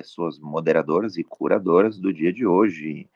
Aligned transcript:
pessoas 0.00 0.38
moderadoras 0.38 1.16
e 1.16 1.24
curadoras 1.24 1.98
do 1.98 2.12
dia 2.12 2.32
de 2.32 2.46
hoje. 2.46 3.08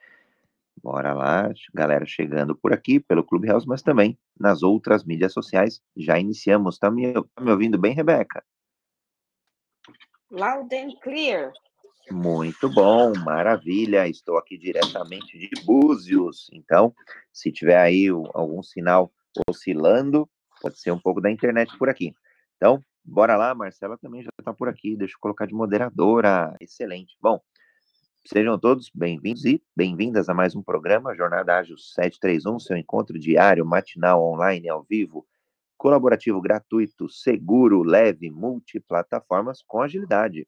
Bora 0.83 1.13
lá, 1.13 1.51
galera 1.73 2.05
chegando 2.05 2.55
por 2.55 2.71
aqui 2.71 2.99
pelo 2.99 3.23
Clubhouse, 3.23 3.67
mas 3.67 3.81
também 3.81 4.17
nas 4.39 4.61
outras 4.61 5.03
mídias 5.03 5.33
sociais. 5.33 5.81
Já 5.97 6.19
iniciamos. 6.19 6.77
Tá 6.77 6.91
me, 6.91 7.13
tá 7.13 7.41
me 7.41 7.51
ouvindo 7.51 7.77
bem, 7.77 7.93
Rebeca? 7.93 8.43
Loud 10.29 10.75
and 10.75 10.91
clear. 11.01 11.51
Muito 12.11 12.69
bom, 12.69 13.13
maravilha. 13.17 14.07
Estou 14.07 14.37
aqui 14.37 14.57
diretamente 14.57 15.39
de 15.39 15.49
Búzios. 15.63 16.49
Então, 16.53 16.93
se 17.33 17.51
tiver 17.51 17.79
aí 17.79 18.07
algum 18.33 18.61
sinal 18.61 19.11
oscilando, 19.49 20.29
pode 20.61 20.79
ser 20.79 20.91
um 20.91 20.99
pouco 20.99 21.19
da 21.19 21.31
internet 21.31 21.75
por 21.79 21.89
aqui. 21.89 22.13
Então, 22.57 22.79
bora 23.05 23.37
lá, 23.37 23.53
Marcela 23.53 23.97
também 23.97 24.23
já 24.23 24.29
está 24.39 24.53
por 24.53 24.67
aqui. 24.67 24.95
Deixa 24.97 25.15
eu 25.15 25.19
colocar 25.19 25.45
de 25.45 25.53
moderadora. 25.53 26.55
Excelente. 26.59 27.15
Bom, 27.21 27.39
sejam 28.25 28.57
todos 28.57 28.89
bem-vindos 28.93 29.45
e 29.45 29.63
bem-vindas 29.75 30.27
a 30.27 30.33
mais 30.33 30.55
um 30.55 30.63
programa 30.63 31.15
Jornada 31.15 31.57
Ágil 31.57 31.77
731, 31.77 32.59
seu 32.59 32.75
encontro 32.75 33.19
diário, 33.19 33.65
matinal, 33.65 34.23
online, 34.23 34.67
ao 34.67 34.83
vivo, 34.83 35.25
colaborativo, 35.77 36.41
gratuito, 36.41 37.07
seguro, 37.07 37.83
leve, 37.83 38.31
multiplataformas 38.31 39.61
com 39.61 39.81
agilidade. 39.81 40.47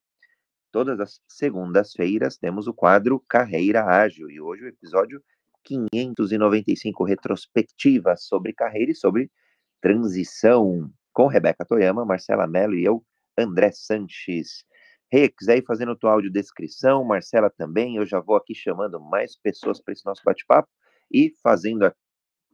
Todas 0.72 1.00
as 1.00 1.22
segundas-feiras 1.28 2.38
temos 2.38 2.68
o 2.68 2.74
quadro 2.74 3.24
Carreira 3.30 3.86
Ágil 3.86 4.30
e 4.30 4.42
hoje 4.42 4.64
o 4.64 4.68
episódio 4.68 5.24
595 5.64 7.04
retrospectiva 7.04 8.16
sobre 8.18 8.54
carreira 8.54 8.92
e 8.92 8.96
sobre 8.96 9.30
transição 9.80 10.92
com 11.18 11.26
Rebeca 11.26 11.66
Toyama, 11.66 12.06
Marcela 12.06 12.46
Mello 12.46 12.76
e 12.76 12.86
eu, 12.86 13.04
André 13.36 13.72
Sanches. 13.72 14.64
Rê, 15.12 15.28
quiser 15.30 15.58
ir 15.58 15.66
fazendo 15.66 15.96
tua 15.96 16.12
audiodescrição, 16.12 17.04
Marcela 17.04 17.50
também, 17.50 17.96
eu 17.96 18.06
já 18.06 18.20
vou 18.20 18.36
aqui 18.36 18.54
chamando 18.54 19.00
mais 19.00 19.36
pessoas 19.36 19.82
para 19.82 19.94
esse 19.94 20.06
nosso 20.06 20.22
bate-papo 20.24 20.70
e 21.12 21.34
fazendo 21.42 21.92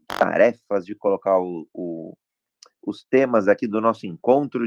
tarefas 0.07 0.85
de 0.85 0.95
colocar 0.95 1.37
o, 1.41 1.67
o, 1.73 2.13
os 2.87 3.03
temas 3.03 3.49
aqui 3.49 3.67
do 3.67 3.81
nosso 3.81 4.07
encontro. 4.07 4.65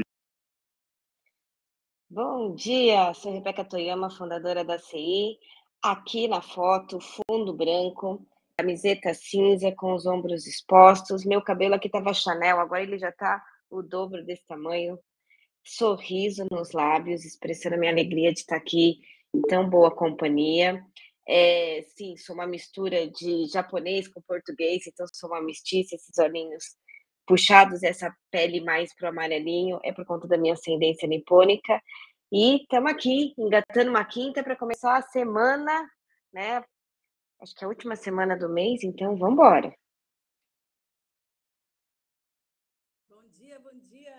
Bom 2.07 2.53
dia, 2.53 3.11
sou 3.15 3.33
Rebeca 3.33 3.65
Toyama, 3.65 4.11
fundadora 4.11 4.63
da 4.63 4.77
CI. 4.77 5.39
Aqui 5.81 6.27
na 6.27 6.43
foto, 6.43 6.99
fundo 6.99 7.51
branco, 7.51 8.23
camiseta 8.55 9.15
cinza 9.15 9.71
com 9.75 9.95
os 9.95 10.05
ombros 10.05 10.45
expostos. 10.45 11.25
Meu 11.25 11.41
cabelo 11.41 11.73
aqui 11.73 11.87
estava 11.87 12.13
Chanel, 12.13 12.59
agora 12.59 12.83
ele 12.83 12.99
já 12.99 13.09
está 13.09 13.43
o 13.69 13.81
dobro 13.81 14.23
desse 14.25 14.45
tamanho. 14.45 14.99
Sorriso 15.63 16.45
nos 16.49 16.71
lábios, 16.71 17.25
expressando 17.25 17.75
a 17.75 17.77
minha 17.77 17.91
alegria 17.91 18.31
de 18.33 18.39
estar 18.39 18.55
aqui 18.55 18.99
em 19.33 19.41
tão 19.41 19.69
boa 19.69 19.93
companhia. 19.93 20.81
É, 21.27 21.81
sim, 21.95 22.15
sou 22.15 22.35
uma 22.35 22.47
mistura 22.47 23.09
de 23.09 23.47
japonês 23.47 24.07
com 24.07 24.21
português, 24.21 24.87
então 24.87 25.05
sou 25.13 25.29
uma 25.29 25.41
mestiça, 25.41 25.95
esses 25.95 26.17
olhinhos 26.17 26.63
puxados, 27.25 27.83
essa 27.83 28.15
pele 28.31 28.61
mais 28.61 28.95
para 28.95 29.07
o 29.07 29.09
amarelinho, 29.09 29.79
é 29.83 29.91
por 29.91 30.05
conta 30.05 30.27
da 30.27 30.37
minha 30.37 30.53
ascendência 30.53 31.07
nipônica. 31.07 31.81
E 32.31 32.61
estamos 32.61 32.91
aqui, 32.91 33.33
engatando 33.37 33.89
uma 33.89 34.05
quinta 34.05 34.41
para 34.43 34.55
começar 34.55 34.97
a 34.97 35.01
semana, 35.01 35.89
né? 36.33 36.63
Acho 37.41 37.53
que 37.55 37.63
é 37.63 37.65
a 37.65 37.69
última 37.69 37.95
semana 37.95 38.37
do 38.37 38.49
mês, 38.49 38.83
então 38.83 39.17
vamos 39.17 39.33
embora. 39.33 39.73
Bom 43.09 43.27
dia, 43.29 43.59
bom 43.59 43.77
dia! 43.77 44.15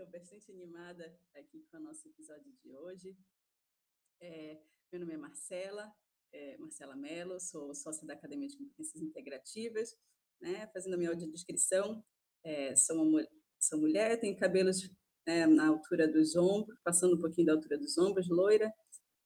Estou 0.00 0.18
bastante 0.18 0.50
animada 0.50 1.14
aqui 1.36 1.62
com 1.70 1.76
o 1.76 1.80
nosso 1.80 2.08
episódio 2.08 2.50
de 2.64 2.74
hoje. 2.74 3.14
É, 4.18 4.58
meu 4.90 5.02
nome 5.02 5.12
é 5.12 5.16
Marcela, 5.18 5.92
é, 6.32 6.56
Marcela 6.56 6.96
Mello, 6.96 7.38
sou 7.38 7.74
sócia 7.74 8.06
da 8.06 8.14
Academia 8.14 8.48
de 8.48 8.56
Competências 8.56 9.02
Integrativas, 9.02 9.94
né, 10.40 10.66
fazendo 10.72 10.94
a 10.94 10.96
minha 10.96 11.10
audiodescrição. 11.10 12.02
É, 12.42 12.74
sou, 12.76 12.96
uma, 12.96 13.28
sou 13.60 13.78
mulher, 13.78 14.18
tenho 14.18 14.34
cabelos 14.38 14.90
né, 15.26 15.46
na 15.46 15.68
altura 15.68 16.08
dos 16.08 16.34
ombros, 16.34 16.80
passando 16.82 17.16
um 17.16 17.20
pouquinho 17.20 17.48
da 17.48 17.52
altura 17.52 17.76
dos 17.76 17.98
ombros, 17.98 18.26
loira, 18.26 18.72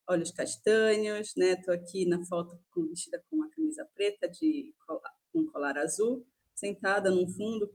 olhos 0.08 0.32
castanhos, 0.32 1.36
né? 1.36 1.52
Estou 1.52 1.72
aqui 1.72 2.04
na 2.04 2.20
foto 2.26 2.60
com, 2.72 2.88
vestida 2.88 3.24
com 3.30 3.36
uma 3.36 3.50
camisa 3.50 3.88
preta 3.94 4.28
de 4.28 4.74
um 5.32 5.46
colar 5.46 5.78
azul, 5.78 6.26
sentada 6.52 7.12
num 7.12 7.28
fundo, 7.28 7.72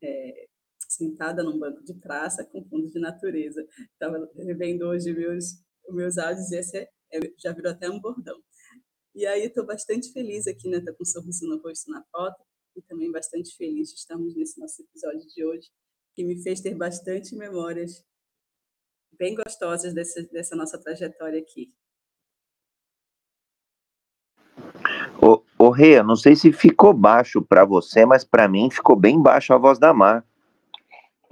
é, 0.00 0.48
sentada 0.90 1.42
num 1.42 1.58
banco 1.58 1.82
de 1.84 1.94
praça 1.94 2.44
com 2.44 2.64
fundo 2.64 2.90
de 2.90 2.98
natureza. 2.98 3.64
Estava 3.92 4.28
revendo 4.36 4.86
hoje 4.86 5.12
meus 5.12 5.62
meus 5.88 6.18
áudios 6.18 6.50
e 6.52 6.56
esse 6.56 6.78
é, 6.78 6.90
é, 7.12 7.20
já 7.38 7.52
virou 7.52 7.72
até 7.72 7.88
um 7.90 8.00
bordão. 8.00 8.40
E 9.14 9.26
aí 9.26 9.44
estou 9.44 9.66
bastante 9.66 10.12
feliz 10.12 10.46
aqui, 10.46 10.68
né? 10.68 10.78
Estou 10.78 10.94
com 10.94 11.02
um 11.02 11.06
sorriso 11.06 11.46
no 11.48 11.60
rosto 11.60 11.90
na 11.90 12.02
foto 12.10 12.42
e 12.76 12.82
também 12.82 13.10
bastante 13.10 13.56
feliz 13.56 13.88
de 13.88 13.96
estarmos 13.96 14.36
nesse 14.36 14.60
nosso 14.60 14.82
episódio 14.82 15.26
de 15.26 15.44
hoje, 15.44 15.68
que 16.14 16.24
me 16.24 16.40
fez 16.42 16.60
ter 16.60 16.74
bastante 16.74 17.34
memórias 17.34 18.04
bem 19.18 19.34
gostosas 19.34 19.92
desse, 19.92 20.30
dessa 20.30 20.54
nossa 20.54 20.78
trajetória 20.78 21.40
aqui. 21.40 21.72
Ô, 25.20 25.42
ô 25.58 25.70
Rê, 25.70 26.02
não 26.02 26.16
sei 26.16 26.36
se 26.36 26.52
ficou 26.52 26.94
baixo 26.94 27.42
para 27.42 27.64
você, 27.64 28.06
mas 28.06 28.24
para 28.24 28.48
mim 28.48 28.70
ficou 28.70 28.96
bem 28.96 29.20
baixo 29.20 29.52
a 29.52 29.58
voz 29.58 29.78
da 29.78 29.92
Mar. 29.92 30.24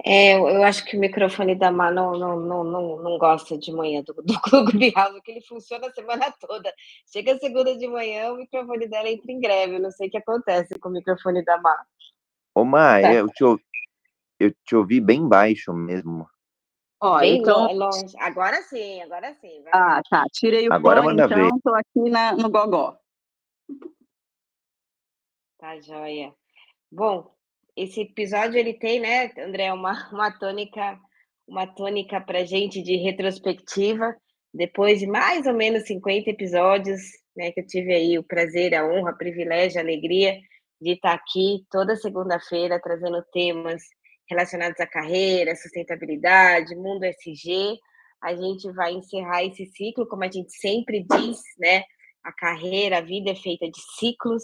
É, 0.05 0.37
eu 0.37 0.63
acho 0.63 0.85
que 0.85 0.95
o 0.95 0.99
microfone 0.99 1.55
da 1.55 1.71
Mar 1.71 1.91
não, 1.91 2.17
não, 2.17 2.39
não, 2.39 2.63
não, 2.63 3.03
não 3.03 3.17
gosta 3.17 3.57
de 3.57 3.71
manhã 3.71 4.01
do, 4.01 4.13
do 4.13 4.39
Clubhouse, 4.41 5.21
que 5.21 5.31
ele 5.31 5.41
funciona 5.41 5.87
a 5.87 5.91
semana 5.91 6.31
toda. 6.39 6.73
Chega 7.11 7.37
segunda 7.37 7.77
de 7.77 7.87
manhã, 7.87 8.31
o 8.31 8.37
microfone 8.37 8.87
dela 8.87 9.09
entra 9.09 9.31
em 9.31 9.39
greve. 9.41 9.75
Eu 9.75 9.81
não 9.81 9.91
sei 9.91 10.07
o 10.07 10.11
que 10.11 10.17
acontece 10.17 10.79
com 10.79 10.89
o 10.89 10.93
microfone 10.93 11.43
da 11.43 11.59
Mar. 11.59 11.85
Ô, 12.55 12.63
Mar, 12.63 13.01
tá. 13.01 13.13
eu, 13.13 13.27
te 13.27 13.43
ouvi, 13.43 13.63
eu 14.39 14.53
te 14.65 14.75
ouvi 14.75 15.01
bem 15.01 15.27
baixo 15.27 15.73
mesmo. 15.73 16.27
Ó, 17.01 17.19
Bem 17.19 17.37
então... 17.37 17.71
longe. 17.73 18.13
Agora 18.19 18.61
sim, 18.63 19.01
agora 19.01 19.33
sim. 19.35 19.63
Vai. 19.63 19.71
Ah, 19.73 20.01
tá. 20.09 20.25
Tirei 20.33 20.67
o 20.67 20.73
agora 20.73 21.01
fone, 21.01 21.21
então 21.21 21.29
ver. 21.29 21.51
tô 21.63 21.73
aqui 21.73 22.09
na, 22.09 22.33
no 22.33 22.49
gogó. 22.49 22.97
Tá 25.57 25.79
joia. 25.79 26.33
Bom, 26.91 27.33
esse 27.83 28.01
episódio 28.01 28.57
ele 28.57 28.73
tem, 28.73 28.99
né, 28.99 29.31
André, 29.37 29.71
uma, 29.71 30.09
uma 30.11 30.31
tônica, 30.37 30.99
uma 31.47 31.65
tônica 31.65 32.19
pra 32.19 32.43
gente 32.43 32.81
de 32.81 32.97
retrospectiva, 32.97 34.15
depois 34.53 34.99
de 34.99 35.07
mais 35.07 35.45
ou 35.47 35.53
menos 35.53 35.85
50 35.87 36.29
episódios, 36.29 37.01
né, 37.35 37.51
que 37.51 37.61
eu 37.61 37.65
tive 37.65 37.93
aí 37.93 38.19
o 38.19 38.23
prazer, 38.23 38.75
a 38.75 38.85
honra, 38.85 39.11
o 39.11 39.17
privilégio, 39.17 39.79
a 39.79 39.83
alegria 39.83 40.37
de 40.81 40.91
estar 40.91 41.13
aqui 41.13 41.65
toda 41.71 41.95
segunda-feira 41.95 42.81
trazendo 42.81 43.23
temas 43.31 43.81
relacionados 44.29 44.79
à 44.79 44.87
carreira, 44.87 45.55
sustentabilidade, 45.55 46.75
mundo 46.75 47.03
SG. 47.03 47.77
A 48.21 48.35
gente 48.35 48.69
vai 48.73 48.93
encerrar 48.93 49.43
esse 49.43 49.65
ciclo, 49.67 50.07
como 50.07 50.23
a 50.23 50.31
gente 50.31 50.51
sempre 50.51 51.05
diz, 51.09 51.39
né? 51.57 51.83
A 52.23 52.33
carreira, 52.33 52.97
a 52.97 53.01
vida 53.01 53.31
é 53.31 53.35
feita 53.35 53.65
de 53.65 53.79
ciclos. 53.97 54.43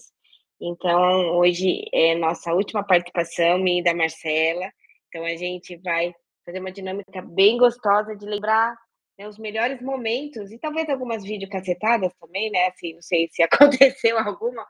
Então, 0.60 1.38
hoje 1.38 1.86
é 1.94 2.16
nossa 2.16 2.54
última 2.54 2.84
participação, 2.84 3.60
minha 3.60 3.82
e 3.82 3.84
da 3.84 3.94
Marcela. 3.94 4.72
Então, 5.08 5.26
a 5.26 5.36
gente 5.36 5.78
vai 5.78 6.14
fazer 6.46 6.60
uma 6.60 6.72
dinâmica 6.72 7.22
bem 7.22 7.58
gostosa 7.58 8.16
de 8.16 8.26
lembrar 8.26 8.76
né, 9.18 9.28
os 9.28 9.38
melhores 9.38 9.82
momentos 9.82 10.52
e 10.52 10.60
talvez 10.60 10.90
algumas 10.90 11.24
videocacetadas 11.24 12.12
também, 12.20 12.52
né? 12.52 12.68
Assim, 12.68 12.94
não 12.94 13.02
sei 13.02 13.28
se 13.32 13.42
aconteceu 13.44 14.18
alguma, 14.20 14.66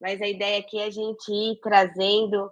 mas 0.00 0.20
a 0.22 0.28
ideia 0.28 0.60
aqui 0.60 0.78
é 0.78 0.84
a 0.84 0.90
gente 0.90 1.30
ir 1.30 1.60
trazendo 1.60 2.50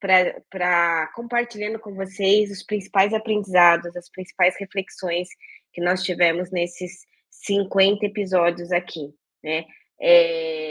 para 0.00 1.06
compartilhando 1.14 1.78
com 1.78 1.94
vocês 1.94 2.50
os 2.50 2.64
principais 2.64 3.14
aprendizados, 3.14 3.96
as 3.96 4.10
principais 4.10 4.56
reflexões 4.58 5.28
que 5.72 5.80
nós 5.80 6.02
tivemos 6.02 6.50
nesses 6.50 7.06
50 7.30 8.04
episódios 8.06 8.72
aqui, 8.72 9.14
né? 9.42 9.64
É, 10.00 10.61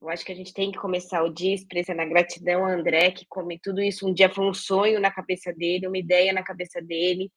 eu 0.00 0.08
acho 0.08 0.24
que 0.24 0.32
a 0.32 0.34
gente 0.34 0.52
tem 0.52 0.70
que 0.70 0.78
começar 0.78 1.22
o 1.22 1.32
dia 1.32 1.54
expressando 1.54 2.02
a 2.02 2.04
gratidão 2.04 2.64
a 2.64 2.72
André, 2.72 3.10
que 3.10 3.26
come 3.28 3.58
tudo 3.58 3.82
isso 3.82 4.06
um 4.06 4.12
dia 4.12 4.28
foi 4.28 4.44
um 4.44 4.54
sonho 4.54 5.00
na 5.00 5.10
cabeça 5.10 5.52
dele, 5.52 5.86
uma 5.86 5.98
ideia 5.98 6.32
na 6.32 6.42
cabeça 6.42 6.80
dele, 6.82 7.30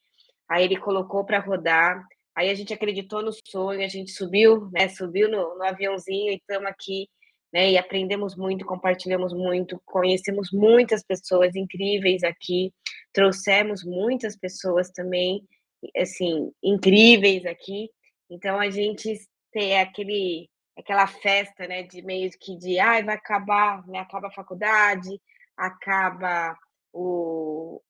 aí 0.48 0.64
ele 0.64 0.78
colocou 0.78 1.26
para 1.26 1.40
rodar, 1.40 2.06
aí 2.36 2.50
a 2.50 2.56
gente 2.56 2.74
acreditou 2.74 3.24
no 3.24 3.32
sonho, 3.48 3.84
a 3.84 3.88
gente 3.88 4.12
subiu, 4.12 4.70
né? 4.72 4.90
Subiu 4.90 5.30
no, 5.30 5.56
no 5.58 5.64
aviãozinho 5.64 6.32
e 6.32 6.36
estamos 6.36 6.68
aqui 6.68 7.08
né? 7.52 7.72
E 7.72 7.78
aprendemos 7.78 8.36
muito, 8.36 8.66
compartilhamos 8.66 9.34
muito, 9.34 9.82
conhecemos 9.86 10.52
muitas 10.52 11.04
pessoas 11.04 11.56
incríveis 11.56 12.24
aqui, 12.24 12.72
trouxemos 13.12 13.84
muitas 13.84 14.38
pessoas 14.38 14.90
também, 14.92 15.44
assim, 15.98 16.52
incríveis 16.64 17.46
aqui. 17.46 17.90
Então 18.30 18.60
a 18.60 18.70
gente 18.70 19.20
tem 19.52 19.80
aquele 19.80 20.50
aquela 20.80 21.08
festa, 21.08 21.68
né, 21.68 21.84
de 21.84 22.02
meio 22.02 22.30
que 22.40 22.58
de, 22.58 22.80
ai, 22.80 23.04
vai 23.04 23.16
acabar, 23.16 23.86
né, 23.88 24.00
acaba 24.00 24.28
a 24.28 24.32
faculdade, 24.32 25.22
acaba 25.58 26.58
o, 26.94 27.82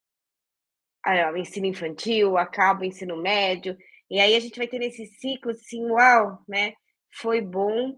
o 1.33 1.38
ensino 1.38 1.68
infantil, 1.68 2.38
acaba 2.38 2.81
o 2.81 2.86
ensino 2.86 3.18
médio, 3.18 3.77
E 4.09 4.19
aí 4.19 4.36
a 4.36 4.39
gente 4.39 4.57
vai 4.57 4.68
ter 4.68 4.81
esse 4.81 5.06
ciclo 5.06 5.51
assim, 5.51 5.86
uau, 5.91 6.39
né? 6.47 6.74
Foi 7.13 7.41
bom 7.41 7.97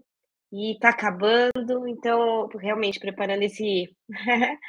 e 0.52 0.78
tá 0.80 0.90
acabando, 0.90 1.88
então 1.88 2.48
realmente 2.60 3.00
preparando 3.00 3.42
esse 3.42 3.88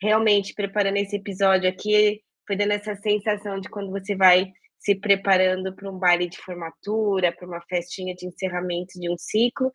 realmente 0.00 0.54
preparando 0.54 0.96
esse 0.96 1.16
episódio 1.16 1.68
aqui, 1.68 2.22
foi 2.46 2.56
dando 2.56 2.72
essa 2.72 2.94
sensação 2.96 3.60
de 3.60 3.68
quando 3.68 3.90
você 3.90 4.16
vai 4.16 4.52
se 4.78 4.94
preparando 4.94 5.74
para 5.74 5.90
um 5.90 5.98
baile 5.98 6.28
de 6.28 6.38
formatura, 6.38 7.32
para 7.32 7.46
uma 7.46 7.60
festinha 7.62 8.14
de 8.14 8.26
encerramento 8.26 8.98
de 8.98 9.10
um 9.10 9.16
ciclo. 9.18 9.70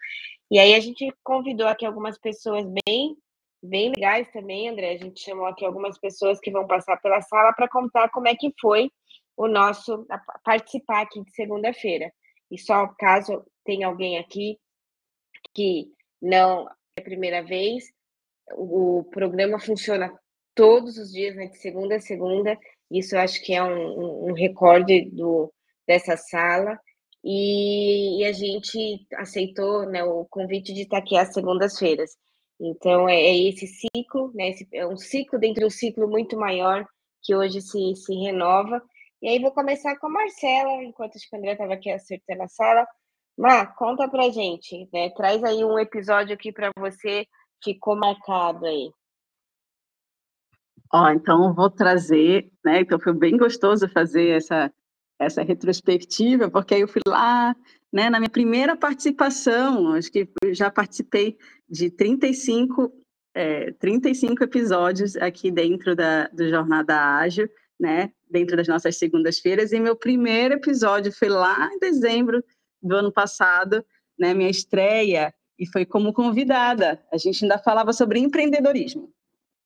E 0.50 0.58
aí 0.58 0.74
a 0.74 0.80
gente 0.80 1.14
convidou 1.24 1.68
aqui 1.68 1.86
algumas 1.86 2.18
pessoas 2.18 2.66
bem 2.86 3.18
bem 3.62 3.92
legais 3.92 4.30
também, 4.32 4.68
André. 4.68 4.92
A 4.92 4.98
gente 4.98 5.22
chamou 5.22 5.46
aqui 5.46 5.66
algumas 5.66 5.98
pessoas 5.98 6.40
que 6.40 6.52
vão 6.52 6.68
passar 6.68 6.98
pela 6.98 7.22
sala 7.22 7.54
para 7.54 7.70
contar 7.70 8.10
como 8.10 8.28
é 8.28 8.36
que 8.36 8.54
foi 8.60 8.92
o 9.38 9.48
nosso 9.48 10.06
participar 10.44 11.02
aqui 11.04 11.24
de 11.24 11.32
segunda-feira. 11.32 12.12
E 12.52 12.58
só 12.58 12.88
caso 13.00 13.46
tenha 13.64 13.88
alguém 13.88 14.18
aqui 14.18 14.60
que 15.54 15.88
não 16.22 16.68
é 16.98 17.02
a 17.02 17.04
primeira 17.04 17.42
vez, 17.42 17.86
o 18.56 19.04
programa 19.12 19.60
funciona 19.60 20.14
todos 20.54 20.98
os 20.98 21.12
dias, 21.12 21.36
né, 21.36 21.48
de 21.48 21.58
segunda 21.58 21.96
a 21.96 22.00
segunda. 22.00 22.58
Isso 22.94 23.18
acho 23.18 23.42
que 23.44 23.54
é 23.54 23.64
um, 23.64 24.30
um 24.30 24.34
recorde 24.34 25.10
do, 25.12 25.52
dessa 25.88 26.16
sala. 26.16 26.80
E, 27.24 28.22
e, 28.22 28.26
a 28.26 28.34
gente 28.34 29.08
aceitou 29.16 29.86
né, 29.86 30.04
o 30.04 30.26
convite 30.30 30.74
de 30.74 30.82
estar 30.82 30.98
aqui 30.98 31.18
às 31.18 31.34
segundas-feiras. 31.34 32.12
Então, 32.60 33.08
é, 33.10 33.16
é, 33.16 33.50
esse 33.50 33.66
ciclo, 33.68 34.32
né, 34.36 34.50
esse, 34.50 34.68
é 34.74 34.86
um 34.86 34.98
ciclo 34.98 35.40
dentro 35.40 35.62
de 35.62 35.66
um 35.66 35.70
ciclo 35.70 36.08
muito 36.08 36.38
maior 36.38 36.86
que 37.24 37.36
hoje 37.36 37.62
se, 37.62 37.96
se 37.96 38.14
renova. 38.16 38.82
E 39.22 39.30
aí 39.30 39.40
vou 39.40 39.52
começar 39.52 39.98
com 39.98 40.08
a 40.08 40.10
Marcela, 40.10 40.84
enquanto 40.84 41.16
a 41.16 41.38
André 41.38 41.54
estava 41.54 41.74
aqui 41.74 41.90
acertando 41.90 42.44
a 42.44 42.48
sala. 42.48 42.86
Mar, 43.38 43.74
conta 43.76 44.08
pra 44.08 44.30
gente, 44.30 44.88
né? 44.94 45.10
Traz 45.12 45.44
aí 45.44 45.64
um 45.64 45.80
episódio 45.80 46.34
aqui 46.36 46.52
para 46.52 46.70
você 46.78 47.26
ficou 47.64 47.96
marcado 47.96 48.66
aí. 48.66 48.92
Ó, 50.94 51.10
então 51.10 51.54
vou 51.56 51.72
trazer, 51.72 52.52
né? 52.64 52.82
Então 52.82 53.00
foi 53.00 53.14
bem 53.14 53.36
gostoso 53.36 53.90
fazer 53.90 54.30
essa 54.30 54.72
essa 55.20 55.42
retrospectiva, 55.42 56.50
porque 56.50 56.74
aí 56.74 56.82
eu 56.82 56.88
fui 56.88 57.02
lá, 57.08 57.56
né, 57.94 58.10
na 58.10 58.20
minha 58.20 58.30
primeira 58.30 58.76
participação, 58.76 59.94
acho 59.94 60.12
que 60.12 60.28
já 60.52 60.70
participei 60.70 61.38
de 61.70 61.90
35 61.90 62.92
é, 63.34 63.72
35 63.74 64.44
episódios 64.44 65.16
aqui 65.16 65.50
dentro 65.50 65.96
da 65.96 66.28
do 66.28 66.50
Jornada 66.50 67.18
Ágil, 67.18 67.50
né, 67.80 68.12
dentro 68.30 68.58
das 68.58 68.68
nossas 68.68 68.98
segundas-feiras, 68.98 69.72
e 69.72 69.80
meu 69.80 69.96
primeiro 69.96 70.56
episódio 70.56 71.12
foi 71.12 71.30
lá 71.30 71.70
em 71.74 71.80
dezembro 71.80 72.44
do 72.82 72.96
ano 72.96 73.12
passado, 73.12 73.84
né, 74.20 74.34
minha 74.34 74.50
estreia, 74.50 75.34
e 75.58 75.66
foi 75.66 75.86
como 75.86 76.12
convidada. 76.14 77.02
A 77.12 77.18
gente 77.18 77.46
ainda 77.46 77.58
falava 77.58 77.94
sobre 77.94 78.20
empreendedorismo, 78.20 79.12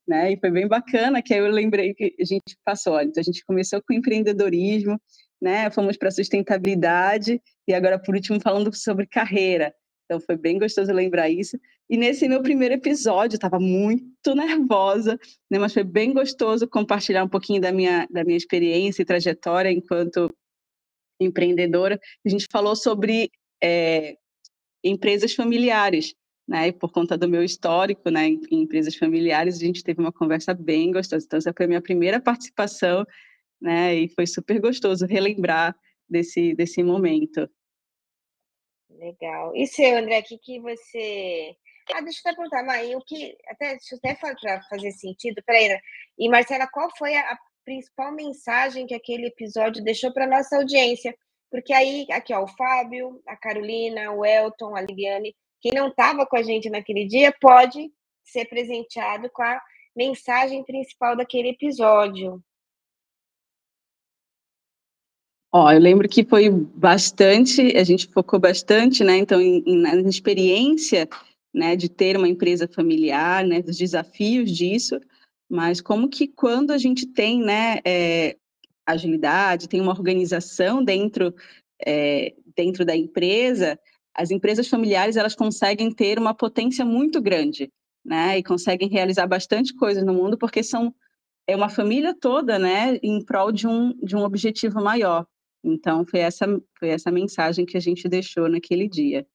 né? 0.08 0.32
E 0.32 0.40
foi 0.40 0.50
bem 0.50 0.68
bacana 0.68 1.22
que 1.22 1.34
aí 1.34 1.40
eu 1.40 1.48
lembrei 1.48 1.94
que 1.94 2.16
a 2.20 2.26
gente 2.26 2.58
passou, 2.64 3.00
então 3.02 3.20
a 3.20 3.24
gente 3.24 3.44
começou 3.46 3.82
com 3.82 3.94
empreendedorismo, 3.94 5.00
né? 5.42 5.70
Fomos 5.70 5.98
para 5.98 6.12
sustentabilidade 6.12 7.42
e 7.68 7.74
agora 7.74 8.00
por 8.00 8.16
último 8.16 8.40
falando 8.40 8.74
sobre 8.76 9.06
carreira. 9.06 9.74
Então 10.06 10.22
foi 10.22 10.38
bem 10.38 10.58
gostoso 10.58 10.92
lembrar 10.94 11.30
isso. 11.30 11.58
E 11.90 11.98
nesse 11.98 12.28
meu 12.28 12.42
primeiro 12.42 12.74
episódio, 12.74 13.36
estava 13.36 13.60
muito 13.60 14.34
nervosa, 14.36 15.20
né? 15.50 15.60
mas 15.60 15.74
foi 15.74 15.84
bem 15.84 16.14
gostoso 16.14 16.68
compartilhar 16.68 17.24
um 17.24 17.30
pouquinho 17.30 17.62
da 17.62 17.72
minha, 17.72 18.08
da 18.10 18.24
minha 18.24 18.38
experiência 18.38 19.02
e 19.02 19.06
trajetória 19.06 19.72
enquanto 19.72 20.30
empreendedora. 21.20 22.00
A 22.26 22.30
gente 22.30 22.46
falou 22.52 22.76
sobre 22.76 23.30
é, 23.64 24.16
empresas 24.84 25.34
familiares, 25.34 26.14
né? 26.48 26.68
E 26.68 26.72
por 26.72 26.92
conta 26.92 27.18
do 27.18 27.28
meu 27.28 27.44
histórico, 27.44 28.10
né, 28.10 28.28
em, 28.28 28.42
em 28.50 28.62
empresas 28.62 28.96
familiares, 28.96 29.58
a 29.58 29.60
gente 29.60 29.84
teve 29.84 30.00
uma 30.00 30.14
conversa 30.14 30.54
bem 30.54 30.92
gostosa. 30.92 31.26
Então, 31.26 31.38
essa 31.38 31.54
foi 31.56 31.66
a 31.66 31.68
minha 31.68 31.82
primeira 31.82 32.22
participação, 32.22 33.06
né? 33.62 33.96
E 33.96 34.10
foi 34.10 34.26
super 34.26 34.60
gostoso 34.62 35.06
relembrar 35.06 35.76
desse, 36.10 36.56
desse 36.56 36.82
momento. 36.84 37.50
Legal. 38.90 39.56
E 39.56 39.68
seu, 39.68 39.98
André, 39.98 40.20
o 40.20 40.24
que, 40.24 40.38
que 40.38 40.60
você. 40.60 41.56
Ah, 41.94 42.02
deixa 42.02 42.20
eu 42.20 42.36
perguntar, 42.36 42.64
Maí, 42.64 42.96
o 42.96 43.02
que. 43.02 43.38
Até, 43.48 43.72
deixa 43.72 43.96
eu 43.96 44.00
até 44.04 44.16
para 44.16 44.62
fazer 44.64 44.92
sentido, 44.92 45.42
peraí. 45.46 45.78
E, 46.18 46.30
Marcela, 46.30 46.68
qual 46.68 46.90
foi 46.98 47.16
a, 47.16 47.22
a 47.22 47.38
principal 47.66 48.12
mensagem 48.14 48.88
que 48.88 48.96
aquele 48.96 49.28
episódio 49.28 49.84
deixou 49.84 50.14
para 50.14 50.28
nossa 50.28 50.58
audiência? 50.58 51.16
Porque 51.52 51.74
aí, 51.74 52.06
aqui, 52.12 52.34
ó, 52.34 52.44
o 52.44 52.48
Fábio, 52.48 53.22
a 53.26 53.36
Carolina, 53.38 54.12
o 54.12 54.26
Elton, 54.26 54.76
a 54.76 54.82
Liliane, 54.82 55.36
quem 55.68 55.78
não 55.78 55.90
estava 55.90 56.26
com 56.26 56.38
a 56.38 56.44
gente 56.44 56.70
naquele 56.70 57.06
dia 57.06 57.34
pode 57.42 57.92
ser 58.24 58.46
presenteado 58.46 59.30
com 59.30 59.44
a 59.44 59.60
mensagem 59.96 60.64
principal 60.64 61.16
daquele 61.18 61.50
episódio. 61.50 62.42
Ó, 65.52 65.72
eu 65.72 65.80
lembro 65.80 66.08
que 66.08 66.24
foi 66.24 66.50
bastante, 66.50 67.76
a 67.76 67.84
gente 67.84 68.08
focou 68.08 68.40
bastante, 68.40 69.04
né, 69.04 69.18
então, 69.18 69.40
na 69.66 69.96
experiência, 70.08 71.08
né, 71.54 71.76
de 71.76 71.90
ter 71.90 72.16
uma 72.16 72.28
empresa 72.28 72.68
familiar, 72.68 73.44
né, 73.44 73.62
dos 73.62 73.78
desafios 73.78 74.52
disso, 74.52 75.00
mas 75.50 75.82
como 75.82 76.10
que 76.10 76.28
quando 76.28 76.72
a 76.72 76.78
gente 76.78 77.06
tem, 77.08 77.42
né, 77.42 77.80
é, 77.86 78.38
agilidade, 78.86 79.68
tem 79.68 79.82
uma 79.82 79.94
organização 79.94 80.84
dentro, 80.84 81.34
é, 81.86 82.34
dentro 82.56 82.86
da 82.86 82.96
empresa, 82.96 83.80
as 84.18 84.32
empresas 84.32 84.68
familiares, 84.68 85.16
elas 85.16 85.36
conseguem 85.36 85.94
ter 85.94 86.18
uma 86.18 86.34
potência 86.34 86.84
muito 86.84 87.22
grande, 87.22 87.72
né, 88.04 88.38
e 88.38 88.44
conseguem 88.44 88.90
realizar 88.90 89.28
bastante 89.28 89.76
coisa 89.76 90.04
no 90.04 90.14
mundo, 90.14 90.38
porque 90.38 90.64
são, 90.64 90.94
é 91.46 91.56
uma 91.56 91.70
família 91.70 92.16
toda, 92.20 92.58
né, 92.58 92.98
em 93.04 93.24
prol 93.24 93.52
de 93.52 93.68
um, 93.68 93.94
de 94.02 94.16
um 94.16 94.24
objetivo 94.24 94.82
maior. 94.82 95.28
Então, 95.64 96.06
foi 96.06 96.22
essa, 96.22 96.46
foi 96.80 96.90
essa 96.90 97.12
mensagem 97.12 97.66
que 97.66 97.78
a 97.78 97.80
gente 97.80 98.08
deixou 98.08 98.50
naquele 98.50 98.90
dia. 98.90 99.28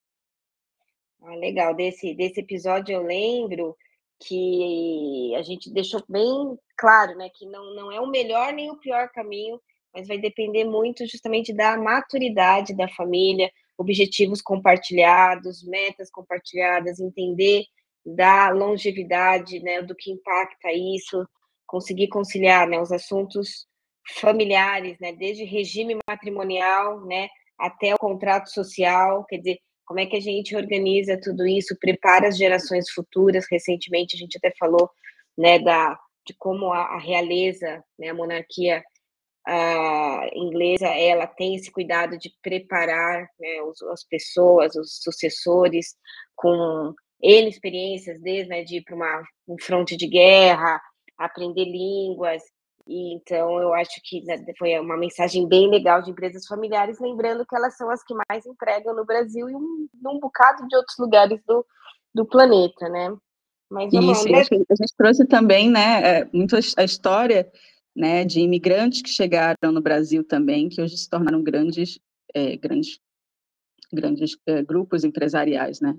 Ah, 1.23 1.37
legal. 1.37 1.75
Desse, 1.75 2.14
desse 2.14 2.40
episódio 2.40 2.93
eu 2.93 3.02
lembro 3.02 3.76
que 4.26 5.34
a 5.37 5.43
gente 5.43 5.73
deixou 5.73 6.02
bem 6.08 6.58
claro, 6.76 7.17
né, 7.17 7.29
que 7.32 7.46
não, 7.46 7.75
não 7.75 7.93
é 7.93 8.00
o 8.00 8.11
melhor 8.11 8.52
nem 8.52 8.70
o 8.70 8.79
pior 8.79 9.08
caminho, 9.11 9.61
mas 9.94 10.08
vai 10.08 10.19
depender 10.19 10.64
muito 10.64 11.06
justamente 11.06 11.52
da 11.52 11.76
maturidade 11.76 12.75
da 12.75 12.88
família, 12.88 13.50
objetivos 13.82 14.41
compartilhados, 14.41 15.62
metas 15.65 16.10
compartilhadas, 16.10 17.01
entender 17.01 17.65
da 18.05 18.51
longevidade, 18.51 19.60
né, 19.60 19.82
do 19.82 19.94
que 19.94 20.10
impacta 20.10 20.72
isso, 20.72 21.27
conseguir 21.67 22.08
conciliar, 22.08 22.67
né, 22.67 22.81
os 22.81 22.91
assuntos 22.91 23.67
familiares, 24.20 24.98
né, 25.01 25.12
desde 25.12 25.44
regime 25.44 25.96
matrimonial, 26.08 27.05
né, 27.06 27.29
até 27.58 27.94
o 27.94 27.98
contrato 27.98 28.51
social, 28.51 29.24
quer 29.24 29.39
dizer, 29.39 29.58
como 29.84 30.01
é 30.01 30.06
que 30.06 30.17
a 30.17 30.20
gente 30.20 30.56
organiza 30.56 31.20
tudo 31.20 31.46
isso, 31.46 31.77
prepara 31.79 32.29
as 32.29 32.36
gerações 32.36 32.91
futuras. 32.91 33.44
Recentemente 33.51 34.17
a 34.17 34.19
gente 34.19 34.39
até 34.39 34.51
falou, 34.58 34.89
né, 35.36 35.58
da 35.58 35.98
de 36.27 36.34
como 36.39 36.72
a, 36.72 36.94
a 36.94 36.98
realeza, 36.98 37.82
né, 37.98 38.08
a 38.08 38.15
monarquia 38.15 38.82
a 39.46 40.29
inglesa, 40.34 40.87
ela 40.89 41.27
tem 41.27 41.55
esse 41.56 41.70
cuidado 41.70 42.17
de 42.17 42.31
preparar 42.43 43.29
né, 43.41 43.63
os, 43.63 43.82
as 43.82 44.05
pessoas, 44.05 44.75
os 44.77 45.03
sucessores, 45.03 45.96
com 46.34 46.94
N 47.20 47.49
experiências, 47.49 48.20
desde 48.20 48.49
né, 48.49 48.63
de 48.63 48.77
ir 48.77 48.82
para 48.82 48.94
uma, 48.94 49.22
um 49.49 49.56
fronte 49.61 49.96
de 49.96 50.06
guerra, 50.06 50.81
aprender 51.19 51.65
línguas, 51.65 52.43
e, 52.87 53.15
então, 53.15 53.61
eu 53.61 53.72
acho 53.75 54.01
que 54.05 54.22
né, 54.25 54.43
foi 54.58 54.79
uma 54.79 54.96
mensagem 54.96 55.46
bem 55.46 55.70
legal 55.70 56.03
de 56.03 56.11
empresas 56.11 56.46
familiares, 56.46 56.99
lembrando 56.99 57.46
que 57.46 57.55
elas 57.55 57.77
são 57.77 57.89
as 57.91 58.03
que 58.03 58.15
mais 58.29 58.44
empregam 58.44 58.94
no 58.94 59.05
Brasil 59.05 59.49
e 59.49 59.55
um, 59.55 59.89
num 60.03 60.19
bocado 60.19 60.67
de 60.67 60.77
outros 60.77 60.96
lugares 60.99 61.41
do, 61.46 61.65
do 62.15 62.27
planeta, 62.27 62.89
né? 62.89 63.15
Mas 63.70 63.93
Isso, 63.93 64.29
lá, 64.29 64.39
a 64.39 64.43
gente 64.43 64.96
trouxe 64.99 65.27
também, 65.27 65.70
né, 65.70 66.20
é, 66.20 66.29
muito 66.32 66.56
a 66.77 66.84
história 66.84 67.51
né, 67.94 68.25
de 68.25 68.41
imigrantes 68.41 69.03
que 69.03 69.11
chegaram 69.11 69.72
no 69.72 69.81
Brasil 69.81 70.25
também, 70.25 70.69
que 70.69 70.81
hoje 70.81 70.96
se 70.96 71.08
tornaram 71.08 71.43
grandes, 71.43 71.99
é, 72.34 72.56
grandes, 72.56 72.99
grandes 73.93 74.37
é, 74.46 74.63
grupos 74.63 75.05
empresariais, 75.05 75.81
né? 75.81 75.96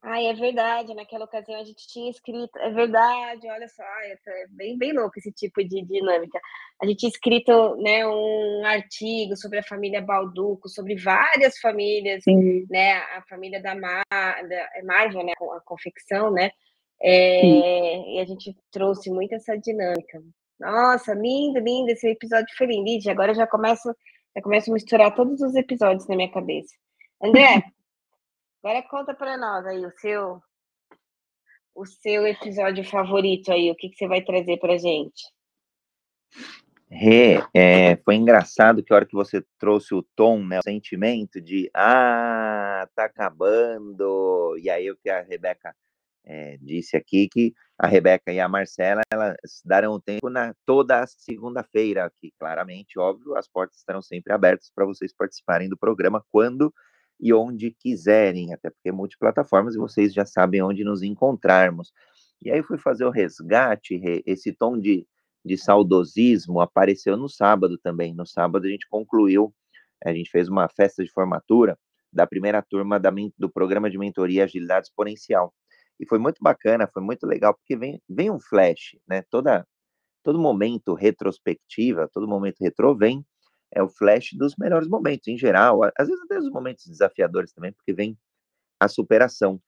Ai, 0.00 0.26
é 0.26 0.32
verdade, 0.32 0.94
naquela 0.94 1.24
ocasião 1.24 1.60
a 1.60 1.64
gente 1.64 1.86
tinha 1.88 2.08
escrito, 2.08 2.56
é 2.60 2.70
verdade, 2.70 3.48
olha 3.50 3.68
só, 3.68 3.82
é 3.82 4.46
bem, 4.48 4.78
bem 4.78 4.92
louco 4.92 5.18
esse 5.18 5.32
tipo 5.32 5.62
de 5.62 5.82
dinâmica. 5.82 6.40
A 6.80 6.86
gente 6.86 6.98
tinha 6.98 7.10
escrito 7.10 7.76
né, 7.76 8.06
um 8.06 8.64
artigo 8.64 9.36
sobre 9.36 9.58
a 9.58 9.62
família 9.62 10.00
Balduco, 10.00 10.68
sobre 10.68 10.94
várias 10.96 11.58
famílias, 11.58 12.22
Sim. 12.22 12.64
né, 12.70 12.92
a 13.16 13.24
família 13.28 13.60
da, 13.60 13.74
Mar, 13.74 14.04
da 14.08 14.70
é 14.76 14.82
Marvel, 14.84 15.24
né, 15.24 15.32
a 15.56 15.60
confecção, 15.60 16.30
né, 16.30 16.52
é, 17.02 18.14
e 18.14 18.20
a 18.20 18.24
gente 18.24 18.56
trouxe 18.70 19.10
muito 19.10 19.34
essa 19.34 19.56
dinâmica. 19.56 20.22
Nossa, 20.58 21.14
lindo, 21.14 21.60
lindo, 21.60 21.90
esse 21.90 22.08
episódio 22.08 22.54
foi 22.56 22.66
lindo, 22.66 23.10
agora 23.10 23.32
já 23.34 23.46
começo 23.46 23.88
Já 24.34 24.42
começo 24.42 24.70
a 24.70 24.74
misturar 24.74 25.14
todos 25.14 25.40
os 25.40 25.54
episódios 25.54 26.06
na 26.06 26.16
minha 26.16 26.30
cabeça. 26.30 26.74
André, 27.22 27.62
agora 28.62 28.82
conta 28.88 29.14
para 29.14 29.36
nós 29.36 29.66
aí 29.66 29.84
o 29.84 29.92
seu 29.98 30.40
o 31.74 31.86
seu 31.86 32.26
episódio 32.26 32.84
favorito 32.84 33.52
aí, 33.52 33.70
o 33.70 33.76
que, 33.76 33.88
que 33.88 33.96
você 33.96 34.08
vai 34.08 34.20
trazer 34.20 34.58
para 34.58 34.76
gente? 34.76 35.22
Rê, 36.90 37.40
é, 37.54 37.96
foi 37.98 38.16
engraçado 38.16 38.82
que 38.82 38.92
a 38.92 38.96
hora 38.96 39.06
que 39.06 39.14
você 39.14 39.44
trouxe 39.58 39.94
o 39.94 40.02
tom, 40.02 40.44
né, 40.44 40.58
o 40.58 40.62
sentimento 40.62 41.40
de 41.40 41.70
ah, 41.72 42.88
tá 42.96 43.04
acabando, 43.04 44.56
e 44.60 44.68
aí 44.68 44.90
o 44.90 44.96
que 44.96 45.08
a 45.08 45.22
Rebeca 45.22 45.72
é, 46.28 46.58
disse 46.60 46.96
aqui, 46.96 47.28
que 47.28 47.54
a 47.78 47.86
Rebeca 47.86 48.32
e 48.32 48.38
a 48.38 48.48
Marcela, 48.48 49.00
elas 49.10 49.36
darão 49.64 49.98
tempo 49.98 50.28
na 50.28 50.54
toda 50.66 51.06
segunda-feira, 51.06 52.12
que 52.20 52.32
claramente, 52.38 52.98
óbvio, 52.98 53.36
as 53.36 53.48
portas 53.48 53.78
estarão 53.78 54.02
sempre 54.02 54.32
abertas 54.32 54.70
para 54.74 54.84
vocês 54.84 55.12
participarem 55.12 55.68
do 55.68 55.76
programa 55.76 56.22
quando 56.30 56.72
e 57.18 57.32
onde 57.32 57.70
quiserem, 57.70 58.52
até 58.52 58.70
porque 58.70 58.90
é 58.90 58.92
multiplataformas 58.92 59.74
e 59.74 59.78
vocês 59.78 60.12
já 60.12 60.26
sabem 60.26 60.62
onde 60.62 60.84
nos 60.84 61.02
encontrarmos. 61.02 61.92
E 62.42 62.50
aí 62.50 62.62
fui 62.62 62.78
fazer 62.78 63.04
o 63.04 63.10
resgate, 63.10 64.00
esse 64.24 64.52
tom 64.52 64.78
de 64.78 65.06
de 65.44 65.56
saudosismo 65.56 66.60
apareceu 66.60 67.16
no 67.16 67.28
sábado 67.28 67.78
também. 67.78 68.14
No 68.14 68.26
sábado 68.26 68.66
a 68.66 68.68
gente 68.68 68.86
concluiu, 68.88 69.52
a 70.04 70.12
gente 70.12 70.30
fez 70.30 70.48
uma 70.48 70.68
festa 70.68 71.02
de 71.02 71.10
formatura 71.10 71.78
da 72.12 72.26
primeira 72.26 72.62
turma 72.62 72.98
da, 72.98 73.10
do 73.36 73.50
programa 73.50 73.90
de 73.90 73.98
mentoria 73.98 74.44
Agilidade 74.44 74.88
Exponencial. 74.88 75.52
E 76.00 76.06
foi 76.06 76.18
muito 76.18 76.38
bacana, 76.42 76.88
foi 76.88 77.02
muito 77.02 77.26
legal, 77.26 77.54
porque 77.54 77.76
vem, 77.76 78.00
vem 78.08 78.30
um 78.30 78.40
flash, 78.40 78.96
né? 79.08 79.22
Toda, 79.30 79.66
todo 80.24 80.38
momento 80.38 80.94
retrospectiva, 80.94 82.08
todo 82.12 82.28
momento 82.28 82.58
retrô 82.60 82.96
vem 82.96 83.24
é 83.72 83.82
o 83.82 83.88
flash 83.88 84.30
dos 84.34 84.54
melhores 84.58 84.88
momentos 84.88 85.28
em 85.28 85.36
geral, 85.36 85.82
às 85.98 86.08
vezes 86.08 86.22
até 86.24 86.38
os 86.38 86.50
momentos 86.50 86.86
desafiadores 86.86 87.52
também, 87.52 87.72
porque 87.72 87.92
vem 87.92 88.16
a 88.80 88.88
superação, 88.88 89.60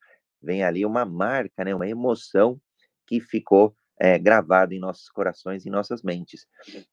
vem 0.43 0.63
ali 0.65 0.87
uma 0.87 1.05
marca, 1.05 1.65
né, 1.65 1.75
uma 1.75 1.89
emoção 1.89 2.59
que 3.07 3.21
ficou 3.21 3.75
é, 4.01 4.19
gravado 4.19 4.73
em 4.73 4.79
nossos 4.79 5.11
corações 5.11 5.67
e 5.67 5.71
nossas 5.71 6.03
mentes. 6.03 6.47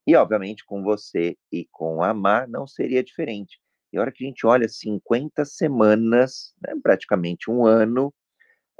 E, 0.06 0.15
obviamente, 0.15 0.65
com 0.65 0.84
você 0.84 1.38
e 1.51 1.65
com 1.72 2.03
a 2.03 2.13
Mar 2.13 2.48
não 2.48 2.67
seria 2.67 3.03
diferente. 3.03 3.60
E 3.94 3.98
a 3.98 4.01
hora 4.01 4.12
que 4.12 4.25
a 4.25 4.27
gente 4.27 4.46
olha 4.46 4.67
50 4.67 5.46
semanas, 5.46 6.53
né, 6.62 6.74
praticamente 6.84 7.50
um 7.50 7.65
ano, 7.65 8.13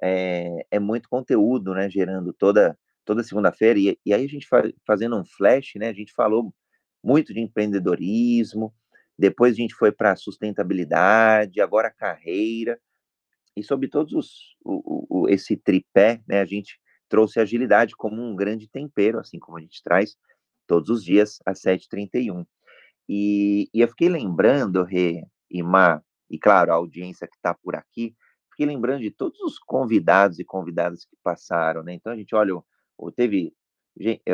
é, 0.02 0.66
é, 0.72 0.80
muito 0.80 1.10
conteúdo, 1.10 1.74
né, 1.74 1.90
gerando 1.90 2.34
toda, 2.34 2.78
toda 3.06 3.24
segunda-feira. 3.24 3.80
E, 3.80 4.00
e, 4.06 4.14
aí 4.14 4.26
a 4.26 4.28
gente 4.28 4.48
fazendo 4.86 5.18
um 5.18 5.26
flash, 5.26 5.74
né, 5.76 5.90
a 5.90 5.94
gente 5.94 6.14
falou 6.14 6.54
muito 7.04 7.34
de 7.34 7.40
empreendedorismo, 7.40 8.74
depois 9.18 9.54
a 9.54 9.58
gente 9.58 9.74
foi 9.74 9.92
para 9.92 10.16
sustentabilidade, 10.16 11.62
agora 11.62 11.92
carreira, 11.92 12.80
e 13.56 13.64
sobre 13.64 13.88
todos 13.88 14.14
os, 14.14 14.56
o, 14.64 15.24
o, 15.24 15.30
esse 15.30 15.58
tripé, 15.58 16.22
né, 16.28 16.42
a 16.42 16.46
gente 16.46 16.80
trouxe 17.10 17.40
agilidade 17.40 17.96
como 17.96 18.22
um 18.22 18.36
grande 18.36 18.70
tempero, 18.70 19.20
assim 19.20 19.40
como 19.40 19.58
a 19.58 19.62
gente 19.62 19.82
traz 19.82 20.16
todos 20.68 20.90
os 20.90 21.04
dias 21.04 21.40
às 21.46 21.62
7h31. 21.62 22.46
E, 23.10 23.70
e 23.74 23.82
eu 23.82 23.88
fiquei 23.88 24.10
lembrando, 24.10 24.84
Rê 24.84 25.24
e 25.50 25.64
Má, 25.64 26.02
e 26.30 26.38
claro, 26.38 26.72
a 26.72 26.76
audiência 26.76 27.28
que 27.28 27.38
está 27.38 27.54
por 27.54 27.76
aqui, 27.76 28.14
fiquei 28.58 28.66
lembrando 28.66 29.02
de 29.02 29.12
todos 29.12 29.40
os 29.42 29.60
convidados 29.60 30.40
e 30.40 30.44
convidadas 30.44 31.06
que 31.06 31.16
passaram, 31.24 31.84
né? 31.84 31.94
Então 31.94 32.12
a 32.12 32.16
gente 32.16 32.34
olha, 32.34 32.54
teve, 33.16 33.54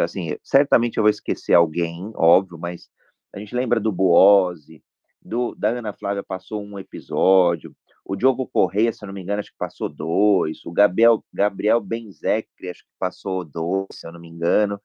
assim, 0.02 0.38
certamente 0.42 0.96
eu 0.98 1.04
vou 1.04 1.10
esquecer 1.10 1.54
alguém, 1.54 2.10
óbvio, 2.16 2.58
mas 2.58 2.90
a 3.34 3.40
gente 3.40 3.54
lembra 3.54 3.82
do 3.82 3.92
Boose, 3.92 4.82
do, 5.22 5.54
da 5.56 5.70
Ana 5.70 5.92
Flávia 5.92 6.24
passou 6.24 6.64
um 6.64 6.80
episódio, 6.80 7.76
o 8.06 8.16
Diogo 8.16 8.48
Correia, 8.48 8.94
se 8.94 9.06
não 9.06 9.14
me 9.14 9.22
engano, 9.22 9.42
acho 9.42 9.52
que 9.52 9.58
passou 9.58 9.90
dois. 9.90 10.66
O 10.66 10.72
Gabriel, 10.72 11.24
Gabriel 11.34 11.80
Benzecri, 11.80 12.70
acho 12.70 12.84
que 12.84 12.92
passou 13.00 13.46
dois, 13.46 13.88
se 13.94 14.06
eu 14.08 14.12
não 14.12 14.20
me 14.20 14.28
engano. 14.28 14.80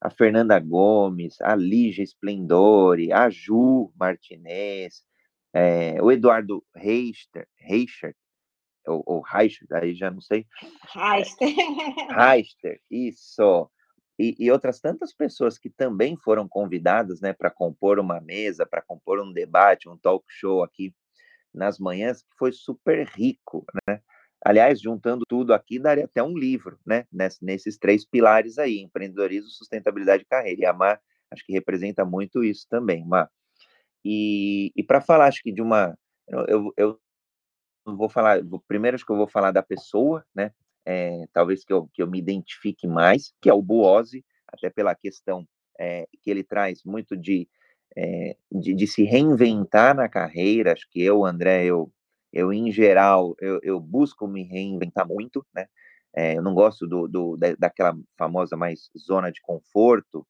A 0.00 0.08
Fernanda 0.08 0.58
Gomes, 0.60 1.40
a 1.40 1.54
Lígia 1.56 2.04
Splendore, 2.04 3.12
a 3.12 3.28
Ju 3.28 3.92
Martinez, 3.98 5.02
é, 5.52 6.00
o 6.00 6.12
Eduardo 6.12 6.64
Reichert, 6.74 7.48
ou, 8.90 9.02
ou 9.06 9.20
Reichert, 9.20 9.70
aí 9.72 9.94
já 9.94 10.10
não 10.10 10.20
sei. 10.20 10.46
Reichter. 10.92 11.48
Reichter, 12.10 12.80
isso. 12.90 13.70
E, 14.18 14.36
e, 14.38 14.50
outras 14.50 14.80
tantas 14.80 15.14
pessoas 15.14 15.58
que 15.58 15.70
também 15.70 16.16
foram 16.16 16.46
convidadas 16.46 17.20
né, 17.22 17.32
para 17.32 17.50
compor 17.50 17.98
uma 17.98 18.20
mesa, 18.20 18.66
para 18.66 18.82
compor 18.82 19.18
um 19.18 19.32
debate, 19.32 19.88
um 19.88 19.96
talk 19.96 20.24
show 20.28 20.62
aqui 20.62 20.94
nas 21.54 21.78
manhãs, 21.78 22.22
que 22.22 22.36
foi 22.38 22.52
super 22.52 23.06
rico, 23.08 23.64
né? 23.88 24.00
Aliás, 24.42 24.80
juntando 24.80 25.24
tudo 25.28 25.52
aqui, 25.52 25.78
daria 25.78 26.06
até 26.06 26.22
um 26.22 26.36
livro, 26.36 26.78
né? 26.86 27.04
nesses 27.42 27.76
três 27.76 28.06
pilares 28.06 28.58
aí, 28.58 28.78
empreendedorismo, 28.80 29.50
sustentabilidade 29.50 30.22
e 30.22 30.26
carreira. 30.26 30.60
E 30.62 30.64
a 30.64 30.72
Mar, 30.72 31.00
acho 31.30 31.44
que 31.44 31.52
representa 31.52 32.06
muito 32.06 32.42
isso 32.42 32.66
também, 32.68 33.04
Mar. 33.06 33.30
E, 34.02 34.72
e 34.74 34.82
para 34.82 35.02
falar, 35.02 35.26
acho 35.26 35.42
que 35.42 35.52
de 35.52 35.60
uma... 35.60 35.94
Eu, 36.26 36.72
eu 36.76 37.00
vou 37.84 38.08
falar... 38.08 38.40
Primeiro, 38.66 38.94
acho 38.94 39.04
que 39.06 39.12
eu 39.12 39.16
vou 39.16 39.28
falar 39.28 39.50
da 39.50 39.62
pessoa, 39.62 40.24
né? 40.34 40.52
É, 40.84 41.26
talvez 41.32 41.64
que 41.64 41.72
eu, 41.72 41.88
que 41.92 42.02
eu 42.02 42.06
me 42.06 42.18
identifique 42.18 42.86
mais, 42.86 43.34
que 43.40 43.50
é 43.50 43.54
o 43.54 43.62
Buose, 43.62 44.24
até 44.48 44.70
pela 44.70 44.94
questão 44.94 45.46
é, 45.78 46.06
que 46.22 46.30
ele 46.30 46.42
traz 46.42 46.82
muito 46.84 47.16
de 47.16 47.48
é, 47.96 48.36
de, 48.50 48.72
de, 48.74 48.86
se 48.86 49.02
reinventar 49.02 49.94
na 49.94 50.08
carreira. 50.08 50.72
Acho 50.72 50.88
que 50.90 51.02
eu, 51.02 51.24
André, 51.24 51.64
eu, 51.64 51.92
eu 52.32 52.52
em 52.52 52.70
geral, 52.70 53.34
eu, 53.40 53.58
eu 53.62 53.80
busco 53.80 54.28
me 54.28 54.44
reinventar 54.44 55.06
muito, 55.06 55.44
né? 55.54 55.66
Eu 56.12 56.42
não 56.42 56.54
gosto 56.54 56.88
do, 56.88 57.06
do, 57.06 57.36
daquela 57.56 57.96
famosa 58.18 58.56
mais 58.56 58.90
zona 58.98 59.30
de 59.30 59.40
conforto. 59.40 60.26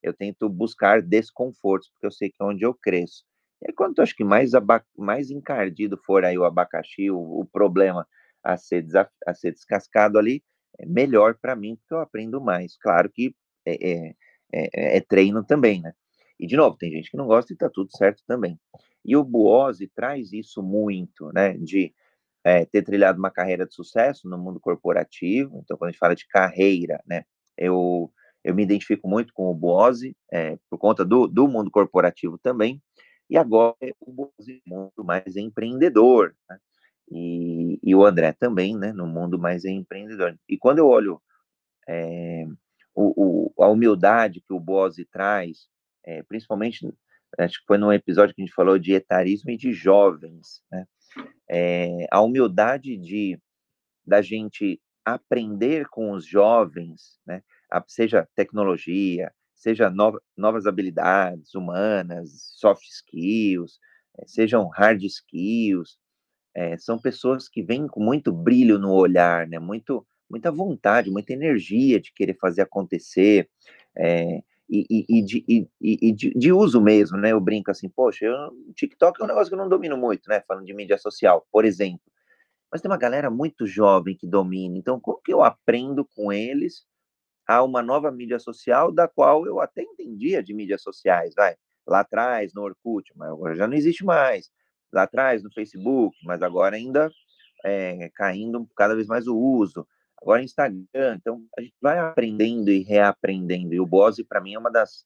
Eu 0.00 0.14
tento 0.14 0.48
buscar 0.48 1.02
desconfortos, 1.02 1.88
porque 1.90 2.06
eu 2.06 2.12
sei 2.12 2.30
que 2.30 2.36
é 2.40 2.44
onde 2.44 2.64
eu 2.64 2.72
cresço. 2.72 3.24
Quanto 3.72 4.02
acho 4.02 4.14
que 4.14 4.24
mais, 4.24 4.52
mais 4.96 5.30
encardido 5.30 5.96
for 6.04 6.24
aí 6.24 6.36
o 6.36 6.44
abacaxi, 6.44 7.10
o, 7.10 7.40
o 7.40 7.44
problema 7.44 8.06
a 8.42 8.56
ser, 8.56 8.86
a 9.26 9.34
ser 9.34 9.52
descascado 9.52 10.18
ali, 10.18 10.42
é 10.78 10.86
melhor 10.86 11.34
para 11.34 11.56
mim, 11.56 11.76
porque 11.76 11.94
eu 11.94 12.00
aprendo 12.00 12.40
mais. 12.40 12.76
Claro 12.76 13.10
que 13.10 13.34
é, 13.66 13.90
é, 13.90 14.14
é, 14.52 14.96
é 14.98 15.00
treino 15.00 15.44
também, 15.44 15.80
né? 15.80 15.92
E, 16.38 16.46
de 16.46 16.56
novo, 16.56 16.76
tem 16.76 16.90
gente 16.90 17.10
que 17.10 17.16
não 17.16 17.26
gosta 17.26 17.52
e 17.52 17.54
está 17.54 17.70
tudo 17.70 17.96
certo 17.96 18.22
também. 18.26 18.58
E 19.04 19.16
o 19.16 19.24
Buose 19.24 19.86
traz 19.94 20.32
isso 20.32 20.62
muito, 20.62 21.30
né, 21.32 21.56
de 21.58 21.94
é, 22.42 22.64
ter 22.64 22.82
trilhado 22.82 23.18
uma 23.18 23.30
carreira 23.30 23.66
de 23.66 23.74
sucesso 23.74 24.28
no 24.28 24.36
mundo 24.36 24.58
corporativo. 24.60 25.60
Então, 25.62 25.76
quando 25.76 25.88
a 25.88 25.92
gente 25.92 26.00
fala 26.00 26.14
de 26.14 26.26
carreira, 26.26 27.00
né, 27.06 27.24
eu, 27.56 28.10
eu 28.42 28.54
me 28.54 28.62
identifico 28.62 29.08
muito 29.08 29.32
com 29.32 29.50
o 29.50 29.54
Buose, 29.54 30.16
é, 30.32 30.58
por 30.68 30.78
conta 30.78 31.04
do, 31.04 31.26
do 31.26 31.46
mundo 31.46 31.70
corporativo 31.70 32.38
também. 32.38 32.82
E 33.28 33.36
agora 33.36 33.76
o 34.00 34.12
Buose 34.12 34.62
no 34.66 34.76
mundo 34.96 35.04
mais 35.04 35.36
empreendedor, 35.36 36.34
né? 36.48 36.58
E, 37.10 37.78
e, 37.82 37.94
o 37.94 38.04
André 38.04 38.32
também, 38.32 38.76
né, 38.76 38.90
no 38.92 39.06
mundo 39.06 39.38
mais 39.38 39.64
empreendedor. 39.64 40.38
E 40.48 40.56
quando 40.56 40.78
eu 40.78 40.88
olho 40.88 41.20
é, 41.86 42.46
o, 42.94 43.50
o, 43.56 43.62
a 43.62 43.68
humildade 43.68 44.40
que 44.40 44.54
o 44.54 44.60
Bose 44.60 45.04
traz, 45.04 45.68
é, 46.04 46.22
principalmente, 46.22 46.90
acho 47.38 47.60
que 47.60 47.66
foi 47.66 47.76
num 47.76 47.92
episódio 47.92 48.34
que 48.34 48.40
a 48.40 48.44
gente 48.44 48.54
falou 48.54 48.78
de 48.78 48.94
etarismo 48.94 49.50
e 49.50 49.56
de 49.56 49.72
jovens, 49.72 50.62
né? 50.70 50.86
É, 51.48 52.06
a 52.10 52.20
humildade 52.22 52.96
de 52.96 53.38
da 54.06 54.20
gente 54.20 54.80
aprender 55.04 55.88
com 55.88 56.12
os 56.12 56.26
jovens, 56.26 57.18
né? 57.26 57.42
seja 57.86 58.28
tecnologia, 58.34 59.32
seja 59.64 59.88
no, 59.88 60.20
novas 60.36 60.66
habilidades 60.66 61.54
humanas, 61.54 62.52
soft 62.56 62.84
skills, 62.84 63.78
é, 64.18 64.26
sejam 64.26 64.68
hard 64.68 65.02
skills, 65.02 65.96
é, 66.54 66.76
são 66.76 66.98
pessoas 66.98 67.48
que 67.48 67.62
vêm 67.62 67.86
com 67.88 68.00
muito 68.00 68.30
brilho 68.30 68.78
no 68.78 68.92
olhar, 68.92 69.48
né? 69.48 69.58
Muito, 69.58 70.06
muita 70.28 70.52
vontade, 70.52 71.10
muita 71.10 71.32
energia 71.32 71.98
de 71.98 72.12
querer 72.12 72.36
fazer 72.38 72.60
acontecer. 72.60 73.48
É, 73.96 74.42
e, 74.68 74.86
e, 74.90 75.18
e, 75.18 75.22
de, 75.24 75.44
e, 75.48 75.68
e 75.80 76.12
de, 76.12 76.30
de, 76.34 76.52
uso 76.52 76.80
mesmo, 76.80 77.16
né? 77.16 77.32
Eu 77.32 77.40
brinco 77.40 77.70
assim, 77.70 77.88
poxa, 77.88 78.26
eu, 78.26 78.36
TikTok 78.74 79.20
é 79.20 79.24
um 79.24 79.28
negócio 79.28 79.48
que 79.48 79.54
eu 79.54 79.58
não 79.58 79.68
domino 79.68 79.96
muito, 79.96 80.28
né? 80.28 80.42
Falando 80.46 80.66
de 80.66 80.74
mídia 80.74 80.98
social, 80.98 81.46
por 81.50 81.64
exemplo. 81.64 82.00
Mas 82.70 82.82
tem 82.82 82.90
uma 82.90 82.98
galera 82.98 83.30
muito 83.30 83.66
jovem 83.66 84.14
que 84.16 84.26
domina, 84.26 84.76
então 84.76 85.00
como 85.00 85.22
que 85.22 85.32
eu 85.32 85.42
aprendo 85.42 86.04
com 86.04 86.30
eles 86.30 86.84
a 87.46 87.62
uma 87.62 87.82
nova 87.82 88.10
mídia 88.10 88.38
social 88.38 88.90
da 88.90 89.06
qual 89.06 89.46
eu 89.46 89.60
até 89.60 89.82
entendia 89.82 90.42
de 90.42 90.54
mídias 90.54 90.82
sociais, 90.82 91.34
vai? 91.34 91.56
Lá 91.86 92.00
atrás, 92.00 92.52
no 92.54 92.62
Orkut, 92.62 93.12
mas 93.14 93.30
agora 93.30 93.54
já 93.54 93.66
não 93.66 93.74
existe 93.74 94.04
mais. 94.04 94.50
Lá 94.92 95.02
atrás, 95.02 95.42
no 95.42 95.52
Facebook, 95.52 96.16
mas 96.24 96.42
agora 96.42 96.76
ainda 96.76 97.10
é, 97.64 98.10
caindo 98.14 98.66
cada 98.76 98.94
vez 98.94 99.06
mais 99.06 99.26
o 99.26 99.36
uso 99.36 99.86
agora 100.24 100.42
Instagram. 100.42 101.16
Então, 101.16 101.44
a 101.56 101.60
gente 101.60 101.74
vai 101.80 101.98
aprendendo 101.98 102.70
e 102.70 102.82
reaprendendo. 102.82 103.74
E 103.74 103.80
o 103.80 103.86
Bose, 103.86 104.24
para 104.24 104.40
mim, 104.40 104.54
é 104.54 104.58
uma 104.58 104.70
das, 104.70 105.04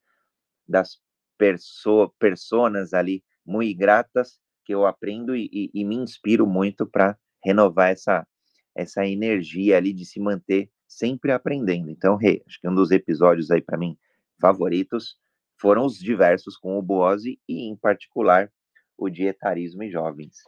das 0.66 0.98
perso 1.36 2.14
personas 2.18 2.94
ali 2.94 3.22
muito 3.44 3.76
gratas 3.76 4.38
que 4.64 4.74
eu 4.74 4.86
aprendo 4.86 5.34
e, 5.34 5.48
e, 5.52 5.70
e 5.74 5.84
me 5.84 5.96
inspiro 5.96 6.46
muito 6.46 6.86
para 6.86 7.18
renovar 7.44 7.90
essa, 7.90 8.26
essa 8.74 9.06
energia 9.06 9.76
ali 9.76 9.92
de 9.92 10.04
se 10.04 10.20
manter 10.20 10.70
sempre 10.88 11.30
aprendendo. 11.30 11.90
Então, 11.90 12.16
Rê, 12.16 12.42
acho 12.46 12.58
que 12.60 12.68
um 12.68 12.74
dos 12.74 12.90
episódios 12.90 13.50
aí 13.50 13.60
para 13.60 13.76
mim 13.78 13.96
favoritos 14.40 15.16
foram 15.60 15.84
os 15.84 15.98
diversos 15.98 16.56
com 16.56 16.78
o 16.78 16.82
Boose 16.82 17.38
e, 17.46 17.68
em 17.68 17.76
particular, 17.76 18.50
o 18.96 19.10
dietarismo 19.10 19.82
em 19.82 19.90
jovens. 19.90 20.38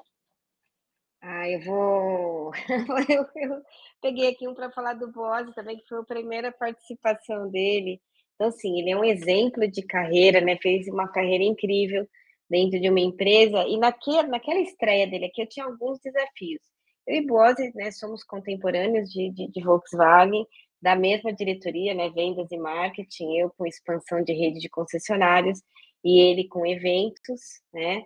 Ah, 1.21 1.49
eu 1.49 1.61
vou. 1.61 2.53
eu, 3.09 3.27
eu 3.37 3.63
peguei 4.01 4.29
aqui 4.29 4.49
um 4.49 4.55
para 4.55 4.71
falar 4.71 4.95
do 4.95 5.13
Boose 5.13 5.55
também, 5.55 5.77
que 5.77 5.87
foi 5.87 5.99
a 5.99 6.05
primeira 6.05 6.51
participação 6.51 7.51
dele. 7.51 8.01
Então, 8.35 8.49
assim, 8.49 8.81
ele 8.81 8.91
é 8.91 8.97
um 8.97 9.05
exemplo 9.05 9.71
de 9.71 9.83
carreira, 9.83 10.41
né? 10.41 10.57
Fez 10.63 10.89
uma 10.89 11.09
carreira 11.09 11.45
incrível 11.45 12.09
dentro 12.49 12.81
de 12.81 12.89
uma 12.89 13.01
empresa. 13.01 13.65
E 13.69 13.77
naquele, 13.77 14.29
naquela 14.29 14.61
estreia 14.61 15.07
dele 15.07 15.27
aqui, 15.27 15.43
eu 15.43 15.49
tinha 15.49 15.67
alguns 15.67 16.01
desafios. 16.01 16.63
Eu 17.07 17.17
e 17.17 17.27
Boase, 17.27 17.73
né, 17.75 17.91
somos 17.91 18.23
contemporâneos 18.23 19.11
de, 19.11 19.31
de, 19.31 19.49
de 19.49 19.63
Volkswagen, 19.63 20.47
da 20.81 20.97
mesma 20.97 21.33
diretoria, 21.33 21.95
né, 21.95 22.11
vendas 22.11 22.51
e 22.51 22.57
marketing, 22.57 23.37
eu 23.37 23.51
com 23.51 23.67
expansão 23.67 24.23
de 24.23 24.33
rede 24.33 24.61
de 24.61 24.69
concessionários 24.69 25.61
e 26.05 26.21
ele 26.21 26.49
com 26.49 26.67
eventos, 26.67 27.61
né? 27.73 28.05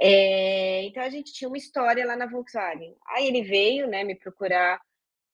É, 0.00 0.84
então 0.84 1.02
a 1.02 1.08
gente 1.08 1.32
tinha 1.32 1.48
uma 1.48 1.56
história 1.56 2.04
lá 2.06 2.16
na 2.16 2.26
Volkswagen. 2.26 2.96
Aí 3.06 3.26
ele 3.26 3.42
veio, 3.42 3.86
né, 3.86 4.04
me 4.04 4.14
procurar 4.16 4.80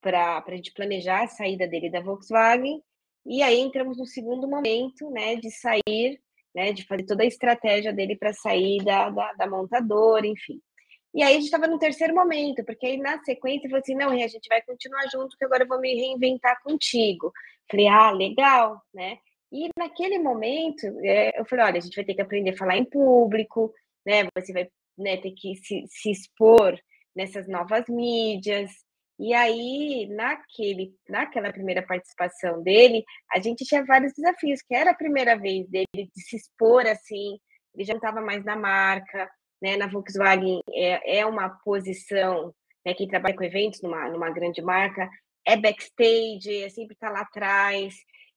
para 0.01 0.43
a 0.47 0.55
gente 0.55 0.73
planejar 0.73 1.25
a 1.25 1.29
saída 1.29 1.67
dele 1.67 1.91
da 1.91 2.01
Volkswagen. 2.01 2.83
E 3.27 3.43
aí 3.43 3.59
entramos 3.59 3.99
no 3.99 4.07
segundo 4.07 4.49
momento, 4.49 5.11
né, 5.11 5.37
de 5.37 5.51
sair, 5.51 6.21
né, 6.55 6.73
de 6.73 6.85
fazer 6.87 7.05
toda 7.05 7.23
a 7.23 7.27
estratégia 7.27 7.93
dele 7.93 8.17
para 8.17 8.33
sair 8.33 8.83
da, 8.85 9.11
da, 9.11 9.33
da 9.35 9.47
montadora, 9.49 10.27
enfim. 10.27 10.61
E 11.15 11.23
aí 11.23 11.33
a 11.33 11.35
gente 11.35 11.45
estava 11.45 11.67
no 11.67 11.79
terceiro 11.79 12.15
momento, 12.15 12.65
porque 12.65 12.87
aí 12.87 12.97
na 12.99 13.23
sequência 13.25 13.69
falou 13.69 13.81
assim: 13.83 13.95
não, 13.95 14.11
a 14.11 14.29
gente 14.29 14.49
vai 14.49 14.63
continuar 14.63 15.07
junto, 15.11 15.37
que 15.37 15.45
agora 15.45 15.65
eu 15.65 15.69
vou 15.69 15.81
me 15.81 15.95
reinventar 15.95 16.61
contigo. 16.63 17.33
Falei, 17.71 17.89
ah, 17.89 18.11
legal, 18.11 18.81
né? 18.93 19.19
E 19.51 19.69
naquele 19.79 20.19
momento, 20.19 20.87
é, 21.03 21.39
eu 21.41 21.45
falei: 21.47 21.65
olha, 21.65 21.79
a 21.79 21.81
gente 21.81 21.97
vai 21.97 22.05
ter 22.05 22.15
que 22.15 22.23
aprender 22.23 22.51
a 22.51 22.57
falar 22.57 22.77
em 22.77 22.85
público, 22.85 23.73
né? 24.07 24.29
Você 24.37 24.53
vai 24.53 24.69
né, 24.99 25.17
ter 25.17 25.33
que 25.33 25.55
se, 25.57 25.85
se 25.89 26.11
expor 26.11 26.79
nessas 27.15 27.49
novas 27.49 27.85
mídias. 27.89 28.71
E 29.19 29.35
aí, 29.35 30.07
naquele, 30.11 30.95
naquela 31.09 31.53
primeira 31.53 31.83
participação 31.83 32.63
dele, 32.63 33.05
a 33.33 33.41
gente 33.41 33.65
tinha 33.65 33.85
vários 33.85 34.13
desafios, 34.13 34.63
que 34.63 34.75
era 34.75 34.93
a 34.93 34.97
primeira 34.97 35.37
vez 35.37 35.69
dele 35.69 35.87
de 35.95 36.23
se 36.23 36.37
expor 36.37 36.87
assim, 36.87 37.37
ele 37.75 37.85
já 37.85 37.95
não 37.95 37.99
estava 37.99 38.21
mais 38.21 38.45
na 38.45 38.55
marca, 38.57 39.29
né, 39.61 39.77
na 39.77 39.87
Volkswagen 39.87 40.63
é, 40.73 41.21
é 41.21 41.27
uma 41.27 41.49
posição, 41.65 42.55
né, 42.85 42.95
quem 42.95 43.09
trabalha 43.09 43.37
com 43.37 43.45
eventos 43.45 43.83
numa, 43.83 44.09
numa 44.09 44.31
grande 44.31 44.63
marca, 44.63 45.09
é 45.47 45.57
backstage, 45.57 46.63
é 46.63 46.69
sempre 46.69 46.95
estar 46.95 47.09
tá 47.09 47.13
lá 47.13 47.21
atrás. 47.21 47.95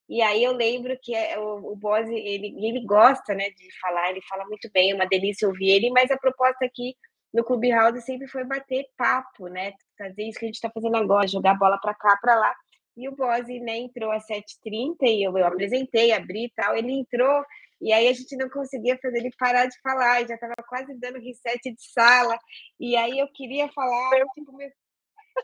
E 0.10 0.22
aí 0.22 0.44
eu 0.44 0.54
lembro 0.54 0.98
que 1.02 1.16
é, 1.16 1.40
o, 1.40 1.74
o 1.74 1.76
Bose, 1.76 2.14
ele, 2.14 2.56
ele 2.66 2.86
gosta 2.86 3.34
né, 3.34 3.50
de 3.50 3.80
falar, 3.80 4.10
ele 4.10 4.22
fala 4.28 4.46
muito 4.46 4.70
bem, 4.74 4.92
é 4.92 4.96
uma 4.96 5.08
delícia 5.08 5.48
ouvir 5.48 5.70
ele, 5.70 5.90
mas 5.90 6.12
a 6.12 6.18
proposta 6.18 6.66
aqui 6.66 6.96
no 7.34 7.44
Clubhouse 7.44 8.02
sempre 8.02 8.28
foi 8.28 8.44
bater 8.44 8.86
papo, 8.98 9.48
né? 9.48 9.74
Fazer 9.98 10.24
isso 10.24 10.38
que 10.38 10.46
a 10.46 10.48
gente 10.48 10.56
está 10.56 10.70
fazendo 10.70 10.98
agora, 10.98 11.28
jogar 11.28 11.58
bola 11.58 11.78
para 11.80 11.94
cá, 11.94 12.18
para 12.22 12.36
lá. 12.36 12.54
E 12.98 13.08
o 13.08 13.16
Bose 13.16 13.60
né, 13.60 13.78
entrou 13.78 14.12
às 14.12 14.28
7h30 14.28 14.96
e 15.04 15.26
eu, 15.26 15.38
eu 15.38 15.46
apresentei, 15.46 16.12
abri 16.12 16.46
e 16.46 16.52
tal. 16.54 16.76
Ele 16.76 16.92
entrou 16.92 17.44
e 17.82 17.92
aí 17.92 18.08
a 18.08 18.14
gente 18.14 18.36
não 18.38 18.50
conseguia 18.50 18.98
fazer 19.02 19.18
ele 19.18 19.32
parar 19.38 19.66
de 19.66 19.80
falar, 19.82 20.28
já 20.28 20.36
estava 20.36 20.54
quase 20.68 20.94
dando 21.00 21.20
reset 21.20 21.60
de 21.64 21.92
sala. 21.92 22.38
E 22.80 22.96
aí 22.96 23.18
eu 23.18 23.28
queria 23.34 23.68
falar, 23.70 24.24
tipo, 24.36 24.56
meu, 24.56 24.70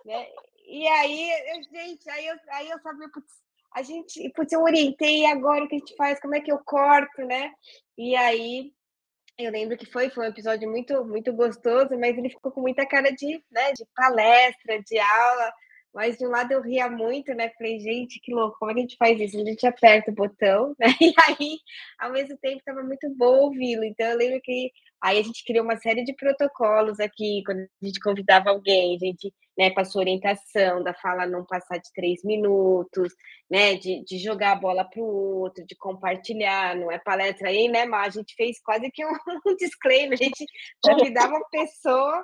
né? 0.06 0.28
E 0.68 0.88
aí, 0.88 1.32
eu, 1.50 1.64
gente, 1.64 2.10
aí 2.10 2.28
eu, 2.28 2.36
aí 2.52 2.70
eu 2.70 2.80
sabia, 2.80 3.10
putz, 3.12 3.34
a 3.74 3.82
gente, 3.82 4.30
putz, 4.36 4.52
eu 4.52 4.62
orientei 4.62 5.26
agora 5.26 5.64
o 5.64 5.68
que 5.68 5.76
a 5.76 5.80
gente 5.80 5.96
faz, 5.96 6.20
como 6.20 6.36
é 6.36 6.42
que 6.42 6.52
eu 6.52 6.60
corto, 6.60 7.26
né? 7.26 7.52
E 7.98 8.16
aí 8.16 8.72
eu 9.38 9.52
lembro 9.52 9.78
que 9.78 9.86
foi, 9.86 10.10
foi 10.10 10.26
um 10.26 10.30
episódio 10.30 10.70
muito, 10.70 11.06
muito 11.06 11.32
gostoso, 11.32 11.98
mas 11.98 12.18
ele 12.18 12.30
ficou 12.30 12.52
com 12.52 12.62
muita 12.62 12.86
cara 12.86 13.12
de, 13.12 13.44
né, 13.52 13.72
de 13.74 13.86
palestra, 13.96 14.82
de 14.84 15.00
aula. 15.00 15.54
Mas 15.98 16.16
de 16.16 16.28
um 16.28 16.30
lado 16.30 16.52
eu 16.52 16.62
ria 16.62 16.88
muito, 16.88 17.34
né? 17.34 17.50
Falei, 17.58 17.80
gente, 17.80 18.20
que 18.22 18.32
louco, 18.32 18.56
como 18.60 18.70
é 18.70 18.76
que 18.76 18.80
a 18.82 18.84
gente 18.84 18.98
faz 18.98 19.20
isso? 19.20 19.42
A 19.42 19.44
gente 19.44 19.66
aperta 19.66 20.12
o 20.12 20.14
botão, 20.14 20.76
né? 20.78 20.86
E 21.02 21.12
aí, 21.28 21.58
ao 21.98 22.12
mesmo 22.12 22.38
tempo, 22.38 22.60
estava 22.60 22.84
muito 22.84 23.10
bom 23.16 23.46
ouvi-lo. 23.46 23.84
Então, 23.84 24.06
eu 24.06 24.16
lembro 24.16 24.40
que 24.44 24.72
aí 25.02 25.18
a 25.18 25.24
gente 25.24 25.44
criou 25.44 25.66
uma 25.66 25.76
série 25.78 26.04
de 26.04 26.14
protocolos 26.14 27.00
aqui, 27.00 27.42
quando 27.44 27.62
a 27.62 27.86
gente 27.86 28.00
convidava 28.00 28.52
alguém, 28.52 28.96
a 28.96 29.00
gente 29.00 29.34
né, 29.58 29.72
passou 29.72 30.02
orientação 30.02 30.84
da 30.84 30.94
fala 30.94 31.26
não 31.26 31.44
passar 31.44 31.78
de 31.80 31.92
três 31.96 32.24
minutos, 32.24 33.12
né? 33.50 33.74
De, 33.74 34.04
de 34.06 34.20
jogar 34.20 34.52
a 34.52 34.60
bola 34.60 34.86
para 34.88 35.02
o 35.02 35.40
outro, 35.42 35.66
de 35.66 35.76
compartilhar, 35.76 36.76
não 36.76 36.92
é 36.92 37.00
palestra 37.00 37.50
aí, 37.50 37.68
né, 37.68 37.86
mas 37.86 38.16
a 38.16 38.20
gente 38.20 38.36
fez 38.36 38.62
quase 38.62 38.92
que 38.92 39.04
um, 39.04 39.10
um 39.48 39.56
disclaimer, 39.56 40.14
a 40.14 40.24
gente 40.24 40.46
convidava 40.80 41.36
a 41.38 41.50
pessoa 41.50 42.24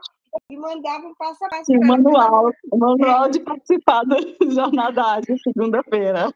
e 0.49 0.57
mandava 0.57 1.07
um 1.07 1.15
passo 1.15 1.43
a 1.45 1.49
passo. 1.49 1.65
Sim, 1.65 1.79
manual, 1.79 2.51
manual 2.71 3.29
de 3.29 3.39
participar 3.39 4.03
da 4.03 4.17
Jornada 4.49 5.03
Ágil, 5.03 5.37
segunda-feira. 5.39 6.33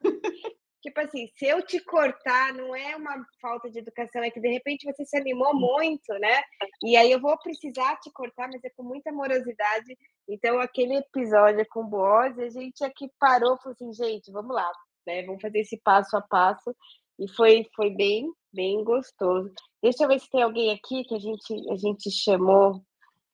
Tipo 0.82 1.02
assim, 1.02 1.28
se 1.36 1.46
eu 1.46 1.62
te 1.66 1.80
cortar, 1.84 2.54
não 2.54 2.76
é 2.76 2.96
uma 2.96 3.26
falta 3.42 3.70
de 3.70 3.80
educação, 3.80 4.24
é 4.24 4.30
que 4.30 4.40
de 4.40 4.48
repente 4.48 4.86
você 4.86 5.04
se 5.06 5.18
animou 5.18 5.54
muito, 5.54 6.14
né? 6.20 6.42
E 6.84 6.96
aí 6.96 7.12
eu 7.12 7.20
vou 7.20 7.38
precisar 7.40 7.98
te 7.98 8.12
cortar, 8.12 8.48
mas 8.48 8.64
é 8.64 8.70
com 8.70 8.84
muita 8.84 9.10
amorosidade. 9.10 9.98
Então, 10.30 10.60
aquele 10.60 10.96
episódio 10.96 11.66
com 11.70 11.82
o 11.82 11.88
Boaz, 11.88 12.38
a 12.40 12.50
gente 12.50 12.84
aqui 12.86 13.10
parou 13.20 13.56
e 13.56 13.58
falou 13.58 13.74
assim, 13.74 13.92
gente, 13.92 14.32
vamos 14.32 14.56
lá, 14.56 14.72
né? 15.06 15.24
Vamos 15.24 15.42
fazer 15.42 15.60
esse 15.60 15.78
passo 15.84 16.16
a 16.16 16.22
passo. 16.22 16.74
E 17.20 17.28
foi, 17.28 17.68
foi 17.76 17.90
bem, 17.90 18.32
bem 18.54 18.84
gostoso. 18.84 19.52
Deixa 19.82 20.04
eu 20.04 20.08
ver 20.08 20.20
se 20.20 20.30
tem 20.30 20.44
alguém 20.44 20.72
aqui 20.72 21.04
que 21.04 21.16
a 21.16 21.20
gente, 21.20 21.72
a 21.72 21.76
gente 21.76 22.12
chamou 22.12 22.82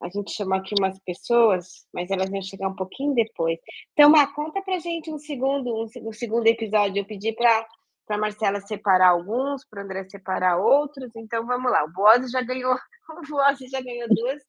a 0.04 0.10
gente 0.10 0.34
chamou 0.34 0.58
aqui 0.58 0.76
umas 0.78 1.00
pessoas, 1.00 1.66
mas 1.94 2.12
elas 2.12 2.30
vão 2.30 2.42
chegar 2.42 2.68
um 2.68 2.76
pouquinho 2.76 3.16
depois. 3.16 3.58
Então, 3.94 4.10
Má, 4.10 4.28
conta 4.28 4.62
pra 4.62 4.78
gente 4.78 5.10
um 5.10 5.18
segundo, 5.18 5.74
um, 5.74 6.10
um 6.10 6.12
segundo 6.12 6.46
episódio. 6.46 7.00
Eu 7.00 7.06
pedi 7.06 7.34
para 7.34 7.66
para 8.06 8.18
Marcela 8.18 8.60
separar 8.60 9.12
alguns, 9.12 9.66
para 9.66 9.82
André 9.82 10.04
separar 10.10 10.58
outros. 10.58 11.10
Então 11.16 11.46
vamos 11.46 11.72
lá. 11.72 11.86
O 11.86 11.92
Boaz 11.94 12.30
já 12.30 12.42
ganhou, 12.42 12.76
o 13.10 13.30
Boaz 13.30 13.58
já 13.60 13.82
ganhou 13.82 14.10
duas, 14.10 14.44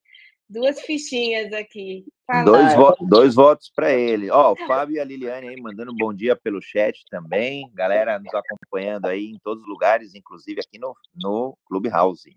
duas 0.49 0.81
fichinhas 0.81 1.53
aqui. 1.53 2.05
Dois, 2.45 2.75
vo 2.75 2.97
dois 3.03 3.35
votos 3.35 3.71
para 3.75 3.93
ele. 3.93 4.31
Ó, 4.31 4.53
o 4.53 4.57
Fábio 4.67 4.97
e 4.97 5.01
a 5.01 5.05
Liliane 5.05 5.49
aí 5.49 5.61
mandando 5.61 5.93
um 5.93 5.97
bom 5.97 6.13
dia 6.13 6.35
pelo 6.35 6.61
chat 6.61 7.05
também. 7.09 7.71
Galera 7.75 8.19
nos 8.19 8.35
acompanhando 8.35 9.07
aí 9.07 9.27
em 9.27 9.39
todos 9.39 9.63
os 9.63 9.69
lugares, 9.69 10.15
inclusive 10.15 10.61
aqui 10.61 10.79
no, 10.79 10.97
no 11.15 11.57
Clubhouse. 11.67 12.37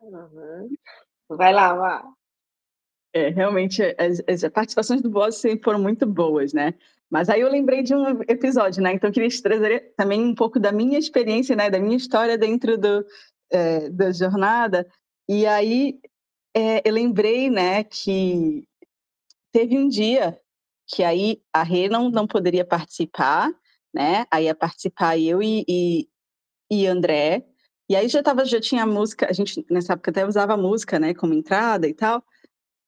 Uhum. 0.00 0.68
Vai 1.30 1.52
lá, 1.52 1.74
Má. 1.74 2.04
É, 3.14 3.28
realmente, 3.28 3.80
as, 3.96 4.20
as, 4.26 4.50
participações 4.52 5.00
do 5.00 5.08
Boss 5.08 5.40
foram 5.62 5.78
muito 5.78 6.04
boas, 6.04 6.52
né? 6.52 6.74
Mas 7.08 7.28
aí 7.28 7.42
eu 7.42 7.48
lembrei 7.48 7.80
de 7.80 7.94
um 7.94 8.22
episódio, 8.26 8.82
né? 8.82 8.92
Então 8.92 9.08
eu 9.08 9.14
queria 9.14 9.28
trazer 9.40 9.94
também 9.96 10.20
um 10.20 10.34
pouco 10.34 10.58
da 10.58 10.72
minha 10.72 10.98
experiência, 10.98 11.54
né? 11.54 11.70
Da 11.70 11.78
minha 11.78 11.96
história 11.96 12.36
dentro 12.36 12.76
do, 12.76 13.06
é, 13.52 13.88
da 13.88 14.10
jornada. 14.10 14.84
E 15.28 15.46
aí 15.46 16.00
é, 16.56 16.82
eu 16.84 16.92
lembrei, 16.92 17.48
né? 17.48 17.84
Que 17.84 18.66
teve 19.52 19.78
um 19.78 19.88
dia 19.88 20.36
que 20.88 21.04
aí 21.04 21.40
a 21.52 21.62
Rê 21.62 21.88
não, 21.88 22.10
não 22.10 22.26
poderia 22.26 22.64
participar, 22.64 23.48
né? 23.94 24.26
Aí 24.28 24.46
ia 24.46 24.56
participar 24.56 25.16
eu 25.16 25.40
e, 25.40 25.64
e, 25.68 26.08
e 26.68 26.86
André. 26.88 27.46
E 27.88 27.94
aí 27.94 28.08
já 28.08 28.24
tava, 28.24 28.44
já 28.44 28.60
tinha 28.60 28.84
música, 28.84 29.28
a 29.30 29.32
gente 29.32 29.64
nessa 29.70 29.92
época 29.92 30.10
até 30.10 30.26
usava 30.26 30.56
música, 30.56 30.98
né? 30.98 31.14
Como 31.14 31.32
entrada 31.32 31.86
e 31.86 31.94
tal. 31.94 32.24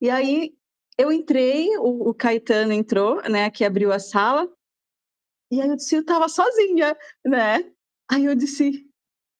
E 0.01 0.11
aí 0.11 0.55
eu 0.99 1.13
entrei, 1.13 1.77
o, 1.79 2.11
o 2.11 2.15
Caetano 2.15 2.73
entrou, 2.73 3.23
né, 3.29 3.51
que 3.51 3.65
abriu 3.65 3.93
a 3.93 3.99
sala, 3.99 4.49
e 5.51 5.61
aí 5.61 5.69
eu 5.69 5.77
disse, 5.77 5.95
eu 5.95 6.01
estava 6.01 6.29
sozinha, 6.29 6.97
né? 7.25 7.65
Aí 8.11 8.25
eu 8.25 8.35
disse, 8.35 8.85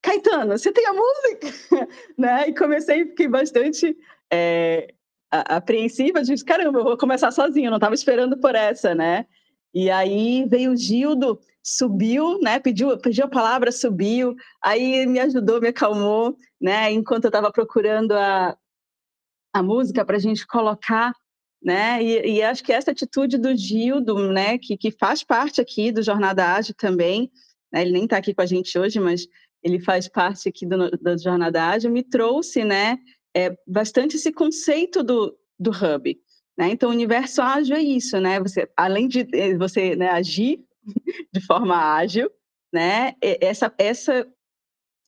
Caetano, 0.03 0.57
você 0.57 0.73
tem 0.73 0.87
a 0.87 0.93
música? 0.93 1.49
né? 2.17 2.49
E 2.49 2.55
comecei, 2.55 3.07
fiquei 3.07 3.27
bastante 3.27 3.97
é, 4.33 4.95
apreensiva, 5.31 6.23
disse, 6.23 6.45
caramba, 6.45 6.79
eu 6.79 6.85
vou 6.85 6.97
começar 6.97 7.31
sozinha, 7.33 7.67
eu 7.67 7.71
não 7.71 7.79
estava 7.79 7.95
esperando 7.95 8.39
por 8.39 8.55
essa, 8.55 8.95
né? 8.95 9.27
E 9.75 9.91
aí 9.91 10.47
veio 10.49 10.73
o 10.73 10.77
Gildo, 10.77 11.41
subiu, 11.63 12.39
né? 12.41 12.61
Pediu, 12.61 12.97
pediu 12.99 13.25
a 13.25 13.29
palavra, 13.29 13.73
subiu, 13.73 14.37
aí 14.63 15.07
me 15.07 15.19
ajudou, 15.19 15.61
me 15.61 15.69
acalmou, 15.69 16.37
né? 16.61 16.93
Enquanto 16.93 17.25
eu 17.25 17.29
estava 17.29 17.51
procurando 17.51 18.13
a, 18.13 18.57
a 19.53 19.63
música 19.63 20.05
para 20.05 20.17
a 20.17 20.21
gente 20.21 20.47
colocar, 20.47 21.13
né? 21.63 22.03
E, 22.03 22.37
e, 22.37 22.43
acho 22.43 22.63
que 22.63 22.73
essa 22.73 22.91
atitude 22.91 23.39
do 23.39 23.57
Gildo, 23.57 24.31
né, 24.31 24.59
que, 24.59 24.77
que 24.77 24.91
faz 24.91 25.25
parte 25.25 25.61
aqui 25.61 25.91
do 25.91 26.03
Jornada 26.03 26.55
Ágil 26.55 26.75
também, 26.77 27.31
né? 27.73 27.83
ele 27.83 27.93
nem 27.93 28.05
está 28.05 28.19
aqui 28.19 28.35
com 28.35 28.43
a 28.43 28.47
gente 28.47 28.79
hoje, 28.79 29.01
mas 29.01 29.27
ele 29.63 29.81
faz 29.81 30.07
parte 30.07 30.49
aqui 30.49 30.67
do, 30.67 30.91
da 30.91 31.17
Jornada 31.17 31.71
Ágil, 31.71 31.91
me 31.91 32.03
trouxe, 32.03 32.65
né, 32.65 32.99
é 33.37 33.57
bastante 33.67 34.17
esse 34.17 34.33
conceito 34.33 35.03
do, 35.03 35.37
do 35.59 35.71
hub. 35.71 36.19
Né? 36.57 36.71
Então, 36.71 36.89
o 36.89 36.93
universo 36.93 37.43
ágil 37.43 37.77
é 37.77 37.83
isso, 37.83 38.19
né? 38.19 38.41
Você, 38.41 38.67
além 38.77 39.07
de 39.07 39.29
eh, 39.35 39.57
você 39.59 39.95
né, 39.95 40.09
agir 40.09 40.65
de 41.33 41.41
forma 41.41 41.77
ágil, 41.77 42.31
né? 42.73 43.15
Essa, 43.21 43.73
essa, 43.77 44.27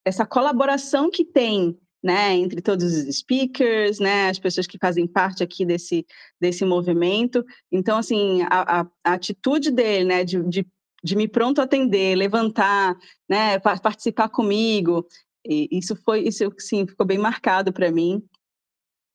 essa 0.05 0.27
colaboração 0.27 1.11
que 1.11 1.25
tem 1.25 1.79
né, 2.03 2.35
entre 2.35 2.61
todos 2.61 2.85
os 2.85 3.17
speakers, 3.17 3.99
né, 3.99 4.29
as 4.29 4.39
pessoas 4.39 4.67
que 4.67 4.79
fazem 4.79 5.07
parte 5.07 5.43
aqui 5.43 5.65
desse, 5.65 6.07
desse 6.41 6.65
movimento. 6.65 7.45
Então, 7.71 7.99
assim, 7.99 8.43
a, 8.43 8.81
a, 8.81 8.87
a 9.05 9.13
atitude 9.15 9.71
dele, 9.71 10.05
né, 10.05 10.25
de, 10.25 10.43
de, 10.45 10.67
de, 11.03 11.17
me 11.17 11.27
pronto 11.27 11.61
atender, 11.61 12.15
levantar, 12.15 12.97
né, 13.29 13.59
participar 13.59 14.29
comigo, 14.29 15.07
isso 15.45 15.97
foi, 15.97 16.21
isso 16.21 16.53
sim, 16.59 16.87
ficou 16.87 17.07
bem 17.07 17.19
marcado 17.19 17.73
para 17.73 17.91
mim, 17.91 18.23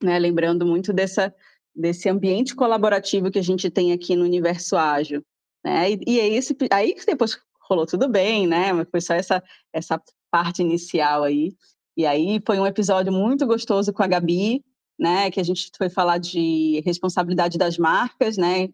né, 0.01 0.19
lembrando 0.19 0.65
muito 0.65 0.91
dessa, 0.91 1.33
desse 1.73 2.09
ambiente 2.09 2.55
colaborativo 2.55 3.31
que 3.31 3.39
a 3.39 3.43
gente 3.43 3.69
tem 3.69 3.93
aqui 3.93 4.15
no 4.15 4.25
Universo 4.25 4.75
Ágil. 4.75 5.23
Né, 5.63 5.91
e, 5.91 5.99
e 6.05 6.19
é 6.19 6.27
esse, 6.27 6.55
aí 6.69 6.95
depois 7.05 7.39
rolou 7.61 7.85
tudo 7.85 8.09
bem, 8.09 8.45
né, 8.45 8.73
mas 8.73 8.89
foi 8.91 8.99
só 8.99 9.13
essa, 9.13 9.41
essa 9.71 10.01
parte 10.29 10.61
inicial 10.61 11.23
aí, 11.23 11.55
e 11.95 12.05
aí 12.05 12.41
foi 12.45 12.59
um 12.59 12.65
episódio 12.65 13.11
muito 13.11 13.45
gostoso 13.45 13.93
com 13.93 14.03
a 14.03 14.07
Gabi, 14.07 14.63
né, 14.97 15.29
que 15.31 15.39
a 15.39 15.43
gente 15.43 15.69
foi 15.77 15.89
falar 15.89 16.17
de 16.17 16.81
responsabilidade 16.85 17.57
das 17.57 17.77
marcas, 17.77 18.37
né, 18.37 18.69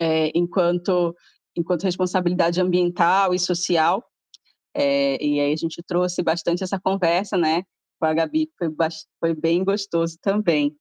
é, 0.00 0.30
enquanto 0.34 1.14
enquanto 1.56 1.82
responsabilidade 1.82 2.60
ambiental 2.60 3.34
e 3.34 3.38
social. 3.38 4.04
É, 4.72 5.22
e 5.22 5.40
aí 5.40 5.52
a 5.52 5.56
gente 5.56 5.82
trouxe 5.82 6.22
bastante 6.22 6.62
essa 6.62 6.78
conversa, 6.78 7.36
né, 7.36 7.64
com 7.98 8.06
a 8.06 8.14
Gabi, 8.14 8.48
foi, 8.56 8.68
foi 9.18 9.34
bem 9.34 9.64
gostoso 9.64 10.16
também. 10.22 10.76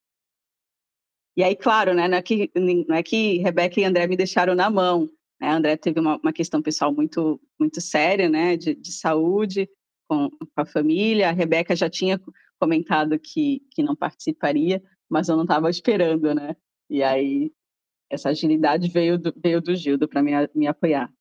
E 1.35 1.43
aí, 1.43 1.55
claro, 1.55 1.93
né, 1.93 2.07
não 2.07 2.17
é 2.17 2.21
que, 2.21 2.51
não 2.55 2.95
é 2.95 3.03
que 3.03 3.37
Rebeca 3.37 3.79
e 3.79 3.83
André 3.83 4.07
me 4.07 4.17
deixaram 4.17 4.55
na 4.55 4.69
mão. 4.69 5.09
Né? 5.39 5.49
André 5.49 5.77
teve 5.77 5.99
uma, 5.99 6.17
uma 6.17 6.33
questão 6.33 6.61
pessoal 6.61 6.93
muito, 6.93 7.39
muito 7.59 7.79
séria, 7.79 8.29
né, 8.29 8.57
de, 8.57 8.75
de 8.75 8.91
saúde, 8.91 9.69
com, 10.07 10.29
com 10.29 10.61
a 10.61 10.65
família. 10.65 11.29
A 11.29 11.33
Rebeca 11.33 11.75
já 11.75 11.89
tinha 11.89 12.19
comentado 12.59 13.19
que, 13.19 13.61
que 13.71 13.83
não 13.83 13.95
participaria, 13.95 14.81
mas 15.09 15.29
eu 15.29 15.35
não 15.35 15.43
estava 15.43 15.69
esperando, 15.69 16.33
né? 16.33 16.55
E 16.89 17.03
aí 17.03 17.51
essa 18.09 18.29
agilidade 18.29 18.89
veio 18.89 19.17
do, 19.17 19.33
veio 19.35 19.61
do 19.61 19.75
Gildo 19.75 20.07
para 20.07 20.23
me, 20.23 20.31
me 20.55 20.67
apoiar. 20.67 21.11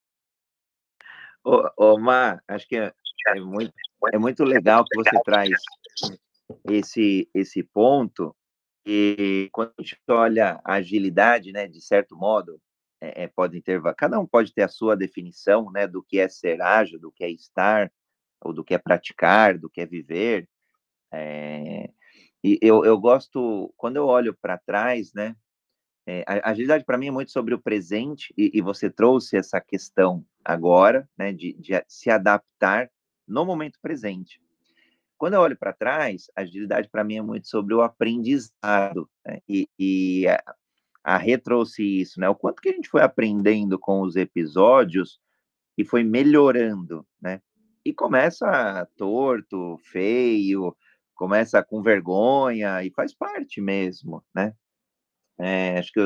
Ô, 1.45 1.69
ô 1.77 1.99
Mar, 1.99 2.43
acho 2.49 2.67
que 2.67 2.77
é, 2.77 2.93
é, 3.29 3.41
muito, 3.41 3.73
é 4.13 4.19
muito 4.19 4.45
legal 4.45 4.85
que 4.85 4.97
você 4.97 5.21
traz 5.25 5.51
esse, 6.69 7.29
esse 7.35 7.63
ponto. 7.63 8.35
E 8.85 9.49
quando 9.53 9.73
a 9.79 9.83
gente 9.83 10.01
olha 10.09 10.61
a 10.65 10.75
agilidade, 10.75 11.53
né, 11.53 11.67
de 11.67 11.81
certo 11.81 12.17
modo, 12.17 12.61
é, 13.01 13.25
é 13.25 13.29
pode 13.29 13.61
ter, 13.61 13.81
cada 13.97 14.19
um 14.19 14.27
pode 14.27 14.53
ter 14.53 14.63
a 14.63 14.69
sua 14.69 14.97
definição, 14.97 15.71
né, 15.73 15.87
do 15.87 16.03
que 16.03 16.19
é 16.19 16.29
ser 16.29 16.61
ágil, 16.63 17.01
do 17.01 17.11
que 17.11 17.25
é 17.25 17.31
estar, 17.31 17.93
ou 18.47 18.53
do 18.53 18.65
que 18.65 18.75
é 18.75 18.79
praticar, 18.79 19.59
do 19.59 19.69
que 19.69 19.81
é 19.81 19.87
viver. 19.87 20.49
É, 21.13 21.91
e 22.43 22.59
eu, 22.63 22.85
eu 22.85 22.99
gosto, 22.99 23.73
quando 23.77 23.97
eu 23.97 24.07
olho 24.07 24.35
para 24.35 24.59
trás, 24.59 25.13
né? 25.13 25.35
É, 26.09 26.23
a 26.29 26.51
agilidade 26.51 26.85
para 26.85 26.97
mim 26.97 27.09
é 27.09 27.11
muito 27.11 27.33
sobre 27.33 27.53
o 27.53 27.61
presente, 27.61 28.33
e, 28.39 28.53
e, 28.55 28.63
você 28.63 28.89
trouxe 28.89 29.37
essa 29.37 29.61
questão 29.61 30.25
agora, 30.45 31.09
né, 31.19 31.33
de, 31.33 31.53
de 31.55 31.73
se 31.89 32.09
adaptar 32.09 32.89
no 33.27 33.45
momento 33.45 33.77
presente. 33.83 34.41
Quando 35.19 35.35
eu 35.35 35.41
olho 35.41 35.59
para 35.59 35.73
trás, 35.73 36.31
a 36.37 36.43
agilidade 36.43 36.89
para 36.89 37.03
mim 37.03 37.17
é 37.17 37.23
muito 37.23 37.49
sobre 37.49 37.75
o 37.75 37.83
aprendizado, 37.83 39.11
né, 39.27 39.41
e, 39.49 39.69
e 39.77 40.29
a, 40.29 40.55
a 41.03 41.17
Rê 41.17 41.37
trouxe 41.37 41.83
isso, 41.83 42.21
né, 42.21 42.29
o 42.29 42.37
quanto 42.37 42.63
que 42.63 42.69
a 42.69 42.73
gente 42.73 42.89
foi 42.89 43.03
aprendendo 43.03 43.77
com 43.77 44.03
os 44.03 44.15
episódios 44.15 45.19
e 45.77 45.85
foi 45.85 46.05
melhorando, 46.05 47.05
né, 47.21 47.43
e 47.87 47.95
começa 47.95 48.85
torto, 48.97 49.79
feio, 49.93 50.77
começa 51.15 51.63
com 51.63 51.81
vergonha 51.81 52.83
e 52.83 52.91
faz 52.91 53.15
parte 53.15 53.61
mesmo, 53.61 54.25
né? 54.35 54.53
É, 55.39 55.79
acho 55.79 55.93
que 55.93 56.01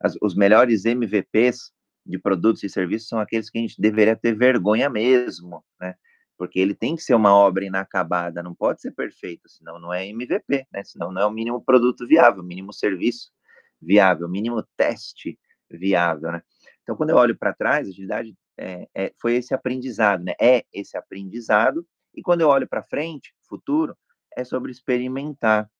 as, 0.00 0.16
os 0.22 0.34
melhores 0.34 0.86
MVPs 0.86 1.72
de 2.06 2.18
produtos 2.18 2.62
e 2.62 2.70
serviços 2.70 3.08
são 3.08 3.18
aqueles 3.20 3.50
que 3.50 3.58
a 3.58 3.60
gente 3.60 3.78
deveria 3.78 4.16
ter 4.16 4.34
vergonha 4.34 4.88
mesmo, 4.88 5.62
né? 5.78 5.94
Porque 6.38 6.58
ele 6.58 6.74
tem 6.74 6.96
que 6.96 7.02
ser 7.02 7.14
uma 7.14 7.34
obra 7.34 7.66
inacabada, 7.66 8.42
não 8.42 8.54
pode 8.54 8.80
ser 8.80 8.92
perfeito, 8.92 9.46
senão 9.46 9.78
não 9.78 9.92
é 9.92 10.06
MVP, 10.06 10.66
né? 10.72 10.84
Senão 10.84 11.12
não 11.12 11.20
é 11.20 11.26
o 11.26 11.30
mínimo 11.30 11.62
produto 11.62 12.06
viável, 12.06 12.42
o 12.42 12.46
mínimo 12.46 12.72
serviço 12.72 13.30
viável, 13.78 14.26
o 14.26 14.30
mínimo 14.30 14.62
teste 14.74 15.38
viável, 15.70 16.32
né? 16.32 16.42
Então, 16.82 16.96
quando 16.96 17.10
eu 17.10 17.16
olho 17.16 17.36
para 17.36 17.52
trás, 17.52 17.86
a 17.86 17.90
agilidade 17.90 18.34
é, 18.58 18.88
é, 18.94 19.12
foi 19.20 19.36
esse 19.36 19.54
aprendizado, 19.54 20.24
né? 20.24 20.34
É 20.40 20.64
esse 20.72 20.96
aprendizado. 20.96 21.86
E 22.14 22.22
quando 22.22 22.40
eu 22.40 22.48
olho 22.48 22.68
para 22.68 22.82
frente, 22.82 23.34
futuro, 23.48 23.96
é 24.36 24.44
sobre 24.44 24.72
experimentar. 24.72 25.70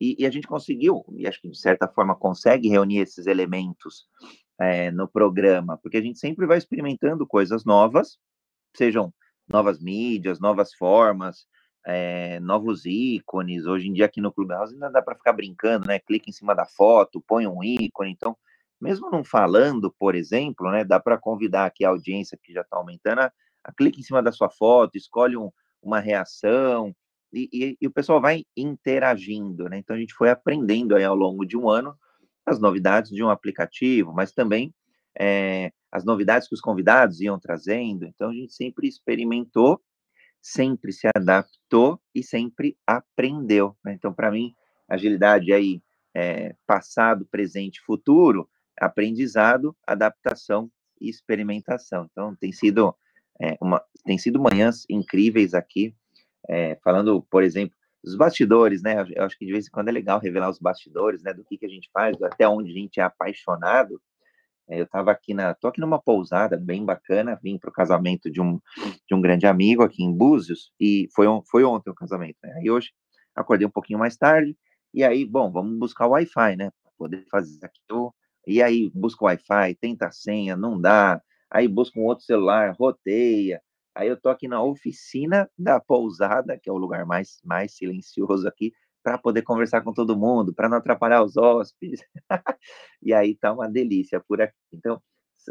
E, 0.00 0.16
e, 0.18 0.26
a 0.26 0.30
gente 0.30 0.46
conseguiu, 0.46 1.04
e 1.16 1.26
acho 1.26 1.40
que 1.40 1.48
de 1.48 1.58
certa 1.58 1.86
forma 1.88 2.16
consegue 2.16 2.68
reunir 2.68 2.98
esses 2.98 3.26
elementos 3.26 4.06
é, 4.60 4.90
no 4.90 5.08
programa, 5.08 5.78
porque 5.78 5.96
a 5.96 6.02
gente 6.02 6.18
sempre 6.18 6.46
vai 6.46 6.58
experimentando 6.58 7.26
coisas 7.26 7.64
novas, 7.64 8.18
sejam 8.76 9.12
novas 9.48 9.80
mídias, 9.80 10.40
novas 10.40 10.74
formas, 10.74 11.46
é, 11.86 12.40
novos 12.40 12.84
ícones. 12.86 13.66
Hoje 13.66 13.88
em 13.88 13.92
dia 13.92 14.06
aqui 14.06 14.20
no 14.20 14.32
Clubhouse 14.32 14.72
ainda 14.72 14.90
dá 14.90 15.02
para 15.02 15.16
ficar 15.16 15.32
brincando, 15.32 15.86
né? 15.86 15.98
Clica 15.98 16.28
em 16.28 16.32
cima 16.32 16.54
da 16.54 16.66
foto, 16.66 17.22
põe 17.26 17.46
um 17.46 17.62
ícone. 17.62 18.10
Então, 18.10 18.36
mesmo 18.84 19.10
não 19.10 19.24
falando, 19.24 19.90
por 19.98 20.14
exemplo, 20.14 20.70
né, 20.70 20.84
dá 20.84 21.00
para 21.00 21.16
convidar 21.16 21.64
aqui 21.64 21.86
a 21.86 21.88
audiência 21.88 22.38
que 22.40 22.52
já 22.52 22.60
está 22.60 22.76
aumentando, 22.76 23.22
a, 23.22 23.32
a 23.64 23.72
clique 23.72 24.00
em 24.00 24.04
cima 24.04 24.22
da 24.22 24.30
sua 24.30 24.50
foto, 24.50 24.98
escolhe 24.98 25.38
um, 25.38 25.50
uma 25.82 26.00
reação, 26.00 26.94
e, 27.32 27.48
e, 27.50 27.78
e, 27.80 27.86
o 27.86 27.90
pessoal 27.90 28.20
vai 28.20 28.44
interagindo, 28.56 29.68
né? 29.68 29.78
Então 29.78 29.96
a 29.96 29.98
gente 29.98 30.14
foi 30.14 30.30
aprendendo 30.30 30.94
aí 30.94 31.02
ao 31.02 31.16
longo 31.16 31.44
de 31.44 31.56
um 31.56 31.68
ano 31.68 31.96
as 32.46 32.60
novidades 32.60 33.10
de 33.10 33.24
um 33.24 33.30
aplicativo, 33.30 34.12
mas 34.12 34.32
também 34.32 34.72
é, 35.18 35.72
as 35.90 36.04
novidades 36.04 36.46
que 36.46 36.54
os 36.54 36.60
convidados 36.60 37.20
iam 37.20 37.40
trazendo. 37.40 38.04
Então 38.04 38.30
a 38.30 38.34
gente 38.34 38.52
sempre 38.52 38.86
experimentou, 38.86 39.80
sempre 40.40 40.92
se 40.92 41.08
adaptou 41.16 41.98
e 42.14 42.22
sempre 42.22 42.76
aprendeu. 42.86 43.76
Né? 43.82 43.94
Então, 43.94 44.12
para 44.12 44.30
mim, 44.30 44.54
agilidade 44.88 45.52
aí, 45.52 45.82
é, 46.14 46.54
passado, 46.66 47.26
presente, 47.26 47.80
futuro, 47.80 48.48
aprendizado, 48.78 49.76
adaptação 49.86 50.70
e 51.00 51.08
experimentação. 51.08 52.08
Então, 52.10 52.34
tem 52.36 52.52
sido, 52.52 52.94
é, 53.40 53.56
uma, 53.60 53.82
tem 54.04 54.18
sido 54.18 54.40
manhãs 54.40 54.84
incríveis 54.88 55.54
aqui, 55.54 55.94
é, 56.48 56.76
falando, 56.82 57.22
por 57.30 57.42
exemplo, 57.42 57.76
dos 58.02 58.16
bastidores, 58.16 58.82
né? 58.82 59.04
Eu 59.14 59.24
acho 59.24 59.38
que 59.38 59.46
de 59.46 59.52
vez 59.52 59.66
em 59.66 59.70
quando 59.70 59.88
é 59.88 59.92
legal 59.92 60.20
revelar 60.20 60.50
os 60.50 60.58
bastidores, 60.58 61.22
né? 61.22 61.32
Do 61.32 61.44
que, 61.44 61.56
que 61.56 61.66
a 61.66 61.68
gente 61.68 61.88
faz, 61.92 62.20
até 62.22 62.46
onde 62.46 62.70
a 62.70 62.74
gente 62.74 63.00
é 63.00 63.02
apaixonado. 63.02 64.00
É, 64.68 64.80
eu 64.80 64.84
estava 64.84 65.10
aqui 65.10 65.34
na, 65.34 65.54
tô 65.54 65.68
aqui 65.68 65.80
numa 65.80 66.00
pousada 66.00 66.56
bem 66.56 66.84
bacana, 66.84 67.38
vim 67.42 67.58
para 67.58 67.70
o 67.70 67.72
casamento 67.72 68.30
de 68.30 68.40
um, 68.40 68.60
de 69.06 69.14
um 69.14 69.20
grande 69.20 69.46
amigo 69.46 69.82
aqui 69.82 70.02
em 70.02 70.12
Búzios, 70.12 70.72
e 70.80 71.08
foi, 71.14 71.26
foi 71.50 71.64
ontem 71.64 71.90
o 71.90 71.94
casamento, 71.94 72.36
né? 72.42 72.54
Aí 72.56 72.70
hoje 72.70 72.90
acordei 73.34 73.66
um 73.66 73.70
pouquinho 73.70 73.98
mais 73.98 74.16
tarde, 74.16 74.56
e 74.92 75.02
aí, 75.02 75.24
bom, 75.24 75.50
vamos 75.50 75.76
buscar 75.78 76.06
o 76.06 76.10
Wi-Fi, 76.10 76.56
né? 76.56 76.70
Poder 76.96 77.24
fazer 77.30 77.58
aquilo 77.64 78.14
e 78.46 78.62
aí 78.62 78.90
busca 78.94 79.24
o 79.24 79.26
Wi-Fi, 79.26 79.74
tenta 79.76 80.06
a 80.08 80.12
senha, 80.12 80.56
não 80.56 80.80
dá, 80.80 81.20
aí 81.50 81.68
busca 81.68 81.98
um 81.98 82.04
outro 82.04 82.24
celular, 82.24 82.74
roteia. 82.78 83.60
Aí 83.94 84.08
eu 84.08 84.20
tô 84.20 84.28
aqui 84.28 84.48
na 84.48 84.62
oficina 84.62 85.48
da 85.56 85.80
pousada, 85.80 86.58
que 86.60 86.68
é 86.68 86.72
o 86.72 86.76
lugar 86.76 87.06
mais, 87.06 87.38
mais 87.44 87.76
silencioso 87.76 88.46
aqui, 88.48 88.72
para 89.02 89.18
poder 89.18 89.42
conversar 89.42 89.82
com 89.82 89.92
todo 89.92 90.16
mundo, 90.16 90.52
para 90.52 90.68
não 90.68 90.78
atrapalhar 90.78 91.22
os 91.22 91.36
hóspedes. 91.36 92.00
e 93.02 93.12
aí 93.12 93.36
tá 93.36 93.52
uma 93.52 93.68
delícia 93.68 94.20
por 94.20 94.40
aqui. 94.40 94.54
Então, 94.72 95.00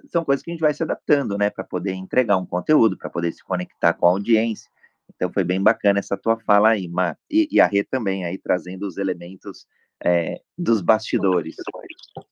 são 0.09 0.25
coisas 0.25 0.43
que 0.43 0.51
a 0.51 0.53
gente 0.53 0.61
vai 0.61 0.73
se 0.73 0.83
adaptando, 0.83 1.37
né, 1.37 1.49
para 1.49 1.63
poder 1.63 1.93
entregar 1.93 2.37
um 2.37 2.45
conteúdo, 2.45 2.97
para 2.97 3.09
poder 3.09 3.31
se 3.31 3.43
conectar 3.43 3.93
com 3.93 4.07
a 4.07 4.09
audiência. 4.09 4.69
Então 5.15 5.31
foi 5.31 5.43
bem 5.43 5.61
bacana 5.61 5.99
essa 5.99 6.17
tua 6.17 6.37
fala 6.39 6.69
aí, 6.69 6.87
Mar. 6.87 7.17
E, 7.29 7.47
e 7.51 7.61
a 7.61 7.67
Rê 7.67 7.83
também 7.83 8.25
aí 8.25 8.37
trazendo 8.37 8.87
os 8.87 8.97
elementos 8.97 9.67
é, 10.03 10.41
dos 10.57 10.81
bastidores. 10.81 11.55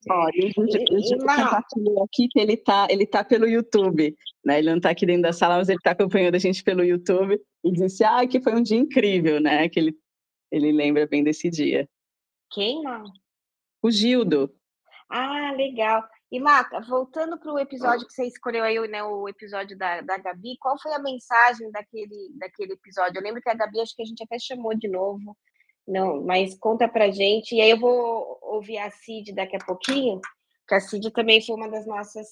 Olha, 0.09 0.51
o 0.57 0.99
Gil 0.99 1.17
compartilhou 1.19 2.03
aqui 2.03 2.27
que 2.29 2.39
ele 2.39 2.53
está 2.53 2.87
ele 2.89 3.05
tá 3.05 3.23
pelo 3.23 3.47
YouTube, 3.47 4.15
né? 4.45 4.59
Ele 4.59 4.69
não 4.69 4.77
está 4.77 4.89
aqui 4.89 5.05
dentro 5.05 5.23
da 5.23 5.33
sala, 5.33 5.57
mas 5.57 5.69
ele 5.69 5.77
está 5.77 5.91
acompanhando 5.91 6.35
a 6.35 6.39
gente 6.39 6.63
pelo 6.63 6.83
YouTube 6.83 7.39
e 7.63 7.71
disse, 7.71 8.03
ah, 8.03 8.27
que 8.27 8.41
foi 8.41 8.53
um 8.53 8.61
dia 8.61 8.77
incrível, 8.77 9.39
né? 9.39 9.69
Que 9.69 9.79
ele, 9.79 9.97
ele 10.51 10.71
lembra 10.71 11.07
bem 11.07 11.23
desse 11.23 11.49
dia. 11.49 11.87
Quem, 12.51 12.81
não? 12.83 13.05
O 13.81 13.89
Gildo. 13.89 14.53
Ah, 15.09 15.53
legal. 15.55 16.03
E, 16.31 16.39
Mata, 16.39 16.79
voltando 16.81 17.37
para 17.37 17.51
o 17.51 17.59
episódio 17.59 18.07
que 18.07 18.13
você 18.13 18.25
escolheu 18.25 18.63
aí, 18.63 18.79
né, 18.87 19.03
o 19.03 19.27
episódio 19.27 19.77
da, 19.77 19.99
da 19.99 20.17
Gabi, 20.17 20.55
qual 20.61 20.79
foi 20.81 20.93
a 20.93 20.99
mensagem 20.99 21.69
daquele, 21.71 22.31
daquele 22.39 22.73
episódio? 22.73 23.17
Eu 23.17 23.23
lembro 23.23 23.41
que 23.41 23.49
a 23.49 23.53
Gabi, 23.53 23.81
acho 23.81 23.93
que 23.93 24.01
a 24.01 24.05
gente 24.05 24.23
até 24.23 24.39
chamou 24.39 24.73
de 24.73 24.87
novo, 24.87 25.35
Não, 25.87 26.23
mas 26.23 26.57
conta 26.57 26.87
pra 26.87 27.11
gente, 27.11 27.55
e 27.55 27.61
aí 27.61 27.71
eu 27.71 27.79
vou 27.79 28.37
ouvir 28.41 28.77
a 28.77 28.89
Cid 28.91 29.33
daqui 29.33 29.55
a 29.55 29.65
pouquinho, 29.65 30.21
que 30.67 30.75
a 30.75 30.79
Cid 30.79 31.11
também 31.11 31.41
foi 31.41 31.55
uma 31.55 31.69
das 31.69 31.85
nossas 31.85 32.27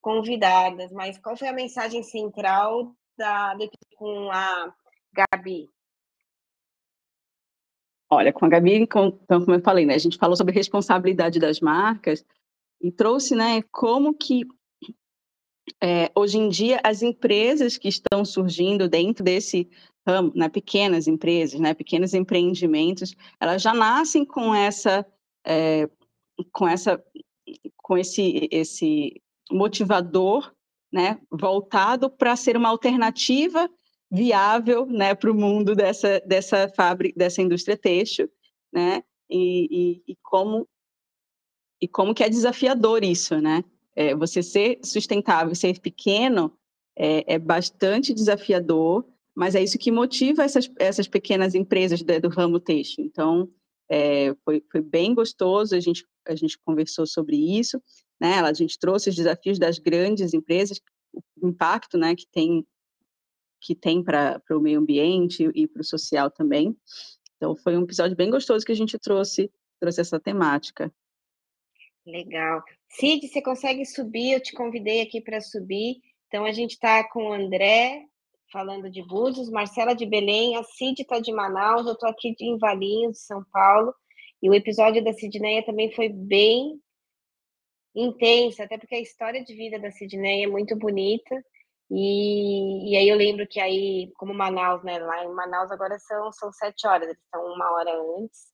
convidadas, 0.00 0.92
mas 0.92 1.18
qual 1.18 1.36
foi 1.36 1.48
a 1.48 1.52
mensagem 1.52 2.02
central 2.02 2.94
da, 3.16 3.56
com 3.96 4.30
a 4.30 4.74
Gabi? 5.12 5.68
Olha, 8.08 8.32
com 8.32 8.46
a 8.46 8.48
Gabi, 8.48 8.74
então, 8.74 9.18
como 9.26 9.54
eu 9.54 9.60
falei, 9.60 9.84
né, 9.84 9.94
a 9.94 9.98
gente 9.98 10.16
falou 10.16 10.36
sobre 10.36 10.54
responsabilidade 10.54 11.40
das 11.40 11.60
marcas 11.60 12.24
e 12.80 12.92
trouxe, 12.92 13.34
né, 13.34 13.62
como 13.72 14.14
que 14.14 14.46
é, 15.82 16.10
hoje 16.14 16.38
em 16.38 16.48
dia 16.48 16.80
as 16.84 17.02
empresas 17.02 17.76
que 17.76 17.88
estão 17.88 18.24
surgindo 18.24 18.88
dentro 18.88 19.24
desse 19.24 19.68
ramo, 20.06 20.32
né, 20.34 20.48
pequenas 20.48 21.08
empresas, 21.08 21.58
né, 21.58 21.74
pequenos 21.74 22.14
empreendimentos, 22.14 23.14
elas 23.40 23.60
já 23.60 23.74
nascem 23.74 24.24
com 24.24 24.54
essa, 24.54 25.04
é, 25.44 25.88
com 26.52 26.68
essa, 26.68 27.02
com 27.76 27.98
esse, 27.98 28.48
esse 28.50 29.20
motivador, 29.50 30.54
né, 30.92 31.20
voltado 31.30 32.08
para 32.08 32.36
ser 32.36 32.56
uma 32.56 32.68
alternativa 32.68 33.68
viável, 34.10 34.86
né, 34.86 35.14
para 35.14 35.30
o 35.30 35.34
mundo 35.34 35.74
dessa 35.74 36.20
dessa 36.20 36.68
fábrica, 36.68 37.18
dessa 37.18 37.42
indústria 37.42 37.76
têxtil, 37.76 38.30
né, 38.72 39.02
e, 39.28 40.02
e, 40.06 40.12
e 40.12 40.16
como 40.22 40.68
e 41.80 41.88
como 41.88 42.14
que 42.14 42.24
é 42.24 42.28
desafiador 42.28 43.04
isso, 43.04 43.38
né? 43.40 43.62
É, 43.94 44.14
você 44.14 44.42
ser 44.42 44.78
sustentável, 44.82 45.54
ser 45.54 45.78
pequeno 45.80 46.56
é, 46.96 47.34
é, 47.34 47.38
bastante 47.38 48.14
desafiador, 48.14 49.04
mas 49.36 49.54
é 49.54 49.62
isso 49.62 49.78
que 49.78 49.92
motiva 49.92 50.42
essas, 50.42 50.70
essas 50.78 51.06
pequenas 51.06 51.54
empresas 51.54 52.02
do, 52.02 52.28
ramo 52.30 52.58
têxtil. 52.58 53.04
Então, 53.04 53.52
é, 53.88 54.34
foi, 54.42 54.64
foi 54.72 54.80
bem 54.80 55.14
gostoso, 55.14 55.76
a 55.76 55.80
gente, 55.80 56.06
a 56.26 56.34
gente 56.34 56.58
conversou 56.58 57.06
sobre 57.06 57.36
isso, 57.36 57.80
né? 58.18 58.40
A 58.40 58.52
gente 58.54 58.78
trouxe 58.78 59.10
os 59.10 59.14
desafios 59.14 59.58
das 59.58 59.78
grandes 59.78 60.32
empresas, 60.32 60.80
o 61.12 61.48
impacto 61.48 61.98
né, 61.98 62.16
que 62.16 62.26
tem 62.26 62.66
que 63.60 63.74
tem 63.74 64.02
para 64.02 64.40
o 64.50 64.60
meio 64.60 64.78
ambiente 64.78 65.50
e 65.54 65.66
para 65.66 65.80
o 65.80 65.84
social 65.84 66.30
também. 66.30 66.76
Então, 67.36 67.56
foi 67.56 67.76
um 67.76 67.82
episódio 67.82 68.16
bem 68.16 68.30
gostoso 68.30 68.64
que 68.64 68.72
a 68.72 68.76
gente 68.76 68.98
trouxe, 68.98 69.50
trouxe 69.80 70.00
essa 70.00 70.20
temática. 70.20 70.92
Legal. 72.06 72.62
Cid, 72.90 73.26
você 73.26 73.42
consegue 73.42 73.84
subir? 73.84 74.32
Eu 74.32 74.40
te 74.40 74.52
convidei 74.52 75.02
aqui 75.02 75.20
para 75.20 75.40
subir. 75.40 75.96
Então, 76.28 76.44
a 76.44 76.52
gente 76.52 76.72
está 76.72 77.02
com 77.10 77.30
o 77.30 77.32
André, 77.32 78.04
falando 78.52 78.90
de 78.90 79.02
Búzios, 79.02 79.50
Marcela 79.50 79.94
de 79.94 80.06
Belém, 80.06 80.56
a 80.56 80.62
Cid 80.62 81.02
está 81.02 81.18
de 81.18 81.32
Manaus, 81.32 81.86
eu 81.86 81.92
estou 81.92 82.08
aqui 82.08 82.34
em 82.40 82.58
Valinhos, 82.58 83.24
São 83.26 83.44
Paulo. 83.52 83.94
E 84.42 84.50
o 84.50 84.54
episódio 84.54 85.02
da 85.02 85.12
Sidneia 85.12 85.64
também 85.64 85.92
foi 85.92 86.08
bem 86.08 86.80
intenso, 87.94 88.62
até 88.62 88.76
porque 88.78 88.94
a 88.94 89.00
história 89.00 89.42
de 89.42 89.54
vida 89.54 89.78
da 89.78 89.90
Sidneia 89.90 90.44
é 90.44 90.48
muito 90.48 90.76
bonita. 90.76 91.34
E, 91.90 92.92
e 92.92 92.96
aí 92.96 93.08
eu 93.08 93.16
lembro 93.16 93.46
que 93.46 93.60
aí, 93.60 94.12
como 94.16 94.34
Manaus, 94.34 94.82
né? 94.82 94.98
Lá 94.98 95.24
em 95.24 95.32
Manaus 95.32 95.70
agora 95.70 95.98
são, 95.98 96.32
são 96.32 96.52
sete 96.52 96.86
horas, 96.86 97.08
eles 97.08 97.22
estão 97.22 97.44
uma 97.46 97.72
hora 97.72 97.90
antes. 98.18 98.52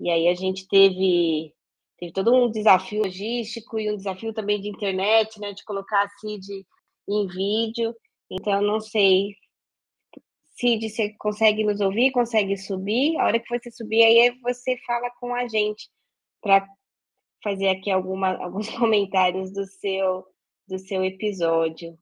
E 0.00 0.10
aí 0.10 0.28
a 0.28 0.34
gente 0.34 0.66
teve 0.68 1.54
teve 1.98 2.12
todo 2.12 2.32
um 2.32 2.50
desafio 2.50 3.02
logístico 3.02 3.78
e 3.78 3.90
um 3.90 3.96
desafio 3.96 4.32
também 4.32 4.60
de 4.60 4.68
internet, 4.68 5.40
né, 5.40 5.52
de 5.52 5.64
colocar 5.64 6.04
a 6.04 6.08
CID 6.08 6.64
em 7.08 7.26
vídeo. 7.26 7.94
Então, 8.30 8.60
não 8.60 8.80
sei, 8.80 9.34
Cid, 10.58 10.90
você 10.90 11.14
consegue 11.18 11.64
nos 11.64 11.80
ouvir? 11.80 12.10
Consegue 12.10 12.56
subir? 12.56 13.16
A 13.18 13.26
hora 13.26 13.38
que 13.38 13.48
você 13.48 13.70
subir, 13.70 14.02
aí 14.02 14.36
você 14.42 14.76
fala 14.86 15.08
com 15.20 15.34
a 15.34 15.46
gente 15.46 15.88
para 16.42 16.66
fazer 17.42 17.68
aqui 17.68 17.90
alguma, 17.90 18.36
alguns 18.42 18.68
comentários 18.70 19.52
do 19.52 19.64
seu, 19.64 20.26
do 20.66 20.78
seu 20.78 21.04
episódio. 21.04 21.96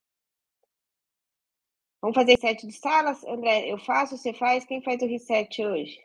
Vamos 2.01 2.15
fazer 2.15 2.33
reset 2.33 2.67
de 2.67 2.73
salas? 2.73 3.23
André, 3.25 3.71
eu 3.71 3.79
faço, 3.79 4.17
você 4.17 4.33
faz? 4.33 4.65
Quem 4.65 4.83
faz 4.83 5.03
o 5.03 5.07
reset 5.07 5.65
hoje? 5.65 5.99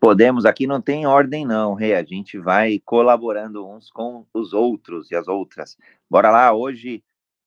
Podemos, 0.00 0.46
aqui 0.46 0.66
não 0.66 0.80
tem 0.80 1.06
ordem 1.06 1.44
não, 1.44 1.74
Rei, 1.74 1.94
a 1.94 2.04
gente 2.04 2.38
vai 2.38 2.78
colaborando 2.78 3.68
uns 3.68 3.90
com 3.90 4.24
os 4.32 4.52
outros 4.52 5.10
e 5.10 5.16
as 5.16 5.26
outras. 5.26 5.76
Bora 6.08 6.30
lá, 6.30 6.52
hoje, 6.54 7.02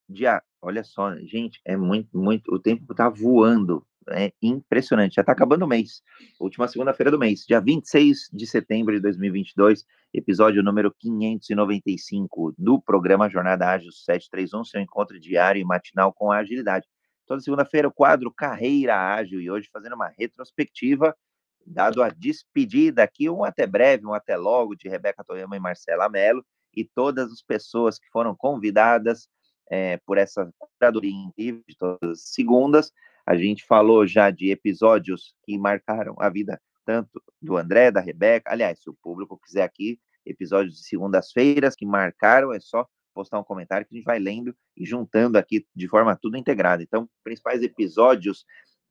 dia, 0.10 0.43
olha 0.65 0.84
só, 0.84 1.15
gente, 1.17 1.62
é 1.63 1.78
muito, 1.78 2.17
muito, 2.17 2.51
o 2.51 2.58
tempo 2.58 2.95
tá 2.95 3.08
voando, 3.08 3.86
é 4.10 4.34
impressionante, 4.41 5.15
já 5.15 5.23
tá 5.23 5.32
acabando 5.32 5.63
o 5.63 5.67
mês, 5.67 6.01
última 6.39 6.67
segunda-feira 6.67 7.12
do 7.12 7.19
mês, 7.19 7.45
dia 7.45 7.62
26 7.62 8.32
de 8.34 8.47
setembro 8.47 8.95
de 8.95 8.99
2022, 8.99 9.86
episódio 10.12 10.63
número 10.63 10.91
595 10.97 12.56
do 12.58 12.82
programa 12.82 13.30
Jornada 13.30 13.69
Ágil 13.69 13.91
731, 13.91 14.65
seu 14.65 14.82
encontro 14.82 15.19
diário 15.19 15.62
e 15.62 15.63
matinal 15.63 16.12
com 16.12 16.32
a 16.32 16.38
agilidade. 16.38 16.88
Toda 17.28 17.41
segunda-feira, 17.41 17.88
o 17.88 17.93
quadro 17.93 18.34
Carreira 18.34 18.97
Ágil, 18.97 19.41
e 19.41 19.51
hoje 19.51 19.69
fazendo 19.71 19.93
uma 19.93 20.12
retrospectiva 20.17 21.15
dado 21.63 22.01
a 22.01 22.10
despedida 22.10 23.04
aqui, 23.04 23.30
um 23.30 23.43
até 23.43 23.67
breve, 23.67 24.06
um 24.06 24.13
até 24.13 24.36
logo, 24.36 24.75
de 24.75 24.89
Rebeca 24.89 25.23
Toyama 25.23 25.56
e 25.56 25.60
Marcela 25.60 26.10
Mello, 26.10 26.43
e 26.75 26.84
todas 26.84 27.32
as 27.32 27.41
pessoas 27.41 27.99
que 27.99 28.10
foram 28.10 28.36
convidadas 28.36 29.28
é, 29.69 29.97
por 30.06 30.17
essa 30.17 30.51
curadoria 30.58 31.12
incrível 31.12 31.63
de 31.67 31.78
todas 31.78 32.10
as 32.10 32.21
segundas. 32.34 32.91
A 33.25 33.36
gente 33.36 33.65
falou 33.65 34.06
já 34.06 34.30
de 34.30 34.51
episódios 34.51 35.36
que 35.43 35.58
marcaram 35.58 36.15
a 36.19 36.30
vida 36.30 36.62
tanto 36.86 37.21
do 37.41 37.58
André, 37.58 37.89
da 37.91 37.99
Rebeca. 37.99 38.51
Aliás, 38.51 38.80
se 38.82 38.89
o 38.89 38.97
público 39.01 39.39
quiser 39.43 39.63
aqui, 39.63 39.99
episódios 40.25 40.75
de 40.75 40.88
segundas-feiras 40.88 41.75
que 41.75 41.86
marcaram, 41.86 42.54
é 42.54 42.60
só 42.60 42.88
postar 43.13 43.39
um 43.39 43.43
comentário 43.43 43.88
que 43.88 43.95
a 43.95 43.97
gente 43.97 44.06
vai 44.06 44.19
lendo 44.19 44.56
e 44.75 44.86
juntando 44.86 45.38
aqui 45.38 45.65
de 45.73 45.88
forma 45.88 46.15
tudo 46.15 46.38
integrada. 46.38 46.84
Então, 46.84 47.10
principais 47.23 47.63
episódios 47.63 48.45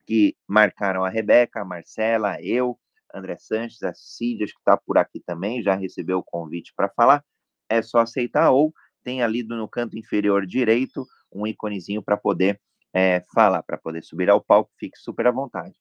que 0.07 0.37
marcaram 0.49 1.05
a 1.05 1.09
Rebeca, 1.09 1.61
a 1.61 1.65
Marcela, 1.65 2.41
eu, 2.43 2.79
André 3.15 3.37
Sanches, 3.39 3.83
a 3.83 3.91
acho 3.91 4.37
que 4.37 4.45
está 4.45 4.77
por 4.77 4.99
aqui 4.99 5.21
também, 5.21 5.63
já 5.63 5.75
recebeu 5.75 6.19
o 6.19 6.25
convite 6.25 6.73
para 6.75 6.89
falar. 6.89 7.25
É 7.69 7.81
só 7.81 7.99
aceitar 7.99 8.51
ou 8.51 8.73
tem 9.05 9.23
ali 9.23 9.43
no 9.43 9.69
canto 9.69 9.97
inferior 9.99 10.47
direito 10.47 11.07
um 11.31 11.47
íconezinho 11.47 12.03
para 12.03 12.17
poder 12.17 12.61
é, 12.93 13.23
falar, 13.35 13.63
para 13.63 13.77
poder 13.77 14.03
subir 14.03 14.31
ao 14.31 14.41
palco, 14.41 14.71
fique 14.79 14.99
super 14.99 15.27
à 15.27 15.31
vontade. 15.31 15.75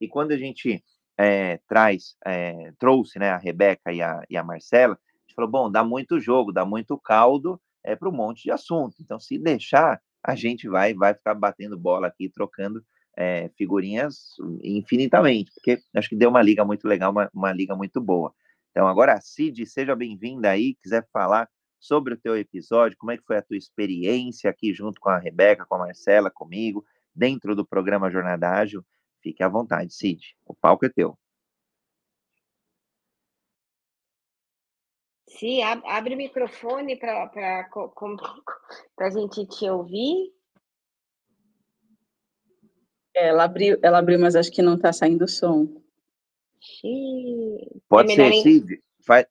E 0.00 0.06
quando 0.06 0.32
a 0.32 0.36
gente 0.36 0.84
é, 1.16 1.58
traz, 1.66 2.14
é, 2.24 2.72
trouxe 2.78 3.18
né, 3.18 3.30
a 3.30 3.38
Rebeca 3.38 3.92
e 3.92 4.00
a, 4.00 4.22
e 4.30 4.36
a 4.36 4.44
Marcela, 4.44 4.94
a 4.94 5.20
gente 5.22 5.34
falou, 5.34 5.50
bom, 5.50 5.70
dá 5.70 5.82
muito 5.82 6.20
jogo, 6.20 6.52
dá 6.52 6.64
muito 6.64 6.96
caldo 6.98 7.60
é, 7.82 7.96
para 7.96 8.08
um 8.08 8.12
monte 8.12 8.44
de 8.44 8.50
assunto. 8.50 8.96
Então, 9.00 9.18
se 9.18 9.38
deixar, 9.38 10.00
a 10.22 10.34
gente 10.34 10.68
vai, 10.68 10.94
vai 10.94 11.14
ficar 11.14 11.34
batendo 11.34 11.78
bola 11.78 12.06
aqui, 12.06 12.28
trocando 12.28 12.84
é, 13.16 13.48
figurinhas 13.56 14.36
infinitamente, 14.62 15.50
porque 15.52 15.80
acho 15.96 16.08
que 16.08 16.16
deu 16.16 16.30
uma 16.30 16.42
liga 16.42 16.64
muito 16.64 16.86
legal, 16.86 17.10
uma, 17.10 17.28
uma 17.34 17.52
liga 17.52 17.74
muito 17.74 18.00
boa. 18.00 18.32
Então, 18.70 18.86
agora, 18.86 19.20
Cid, 19.20 19.66
seja 19.66 19.96
bem-vinda 19.96 20.50
aí, 20.50 20.74
quiser 20.74 21.04
falar 21.12 21.48
sobre 21.78 22.14
o 22.14 22.16
teu 22.16 22.36
episódio, 22.36 22.98
como 22.98 23.12
é 23.12 23.16
que 23.16 23.24
foi 23.24 23.36
a 23.36 23.42
tua 23.42 23.56
experiência 23.56 24.50
aqui 24.50 24.72
junto 24.74 25.00
com 25.00 25.08
a 25.08 25.18
Rebeca, 25.18 25.64
com 25.66 25.76
a 25.76 25.78
Marcela, 25.78 26.30
comigo, 26.30 26.84
dentro 27.14 27.54
do 27.54 27.66
programa 27.66 28.10
Jornada 28.10 28.50
Ágil, 28.50 28.84
fique 29.22 29.42
à 29.42 29.48
vontade, 29.48 29.92
Cid, 29.92 30.36
o 30.46 30.54
palco 30.54 30.86
é 30.86 30.88
teu. 30.88 31.18
Sim, 35.28 35.62
abre 35.62 36.14
o 36.14 36.16
microfone 36.16 36.96
para 36.96 37.68
a 38.98 39.10
gente 39.10 39.46
te 39.46 39.70
ouvir. 39.70 40.32
Ela 43.14 43.44
abriu, 43.44 43.78
ela 43.82 43.98
abriu, 43.98 44.18
mas 44.18 44.34
acho 44.34 44.50
que 44.50 44.62
não 44.62 44.74
está 44.74 44.92
saindo 44.92 45.24
o 45.24 45.28
som. 45.28 45.80
Pode 47.88 48.12
é 48.12 48.16
ser, 48.16 48.42
Cid. 48.42 48.82
Faz, 49.06 49.26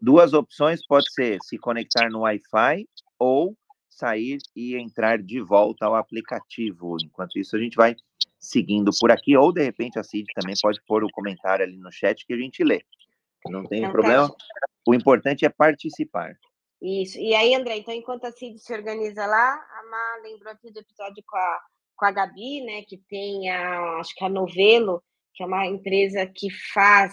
duas 0.00 0.32
opções, 0.32 0.84
pode 0.86 1.12
ser 1.12 1.38
se 1.42 1.58
conectar 1.58 2.10
no 2.10 2.20
Wi-Fi 2.20 2.86
ou 3.18 3.56
sair 3.88 4.38
e 4.54 4.76
entrar 4.76 5.18
de 5.18 5.40
volta 5.40 5.86
ao 5.86 5.94
aplicativo. 5.94 6.96
Enquanto 7.02 7.38
isso, 7.38 7.56
a 7.56 7.58
gente 7.58 7.76
vai 7.76 7.94
seguindo 8.38 8.90
por 9.00 9.10
aqui, 9.10 9.36
ou 9.36 9.52
de 9.52 9.64
repente 9.64 9.98
a 9.98 10.04
Cid 10.04 10.26
também 10.34 10.54
pode 10.62 10.80
pôr 10.86 11.02
o 11.02 11.10
comentário 11.10 11.64
ali 11.64 11.76
no 11.76 11.90
chat 11.90 12.24
que 12.24 12.32
a 12.32 12.36
gente 12.36 12.62
lê. 12.62 12.82
Não 13.46 13.64
tem 13.64 13.90
problema. 13.90 14.28
Tá. 14.28 14.36
O 14.86 14.94
importante 14.94 15.44
é 15.44 15.48
participar. 15.48 16.38
Isso. 16.80 17.18
E 17.18 17.34
aí, 17.34 17.54
André, 17.54 17.78
então, 17.78 17.92
enquanto 17.92 18.24
a 18.24 18.30
Cid 18.30 18.58
se 18.58 18.72
organiza 18.72 19.26
lá, 19.26 19.54
a 19.54 19.90
Má 19.90 20.22
lembrou 20.22 20.52
aqui 20.52 20.70
do 20.72 20.78
episódio 20.78 21.22
com 21.26 21.36
a 21.36 21.60
com 21.98 22.06
a 22.06 22.12
Gabi, 22.12 22.64
né, 22.64 22.82
que 22.82 22.96
tem 22.96 23.50
a, 23.50 23.98
acho 23.98 24.14
que 24.14 24.24
a 24.24 24.28
Novelo, 24.28 25.02
que 25.34 25.42
é 25.42 25.46
uma 25.46 25.66
empresa 25.66 26.24
que 26.26 26.48
faz 26.72 27.12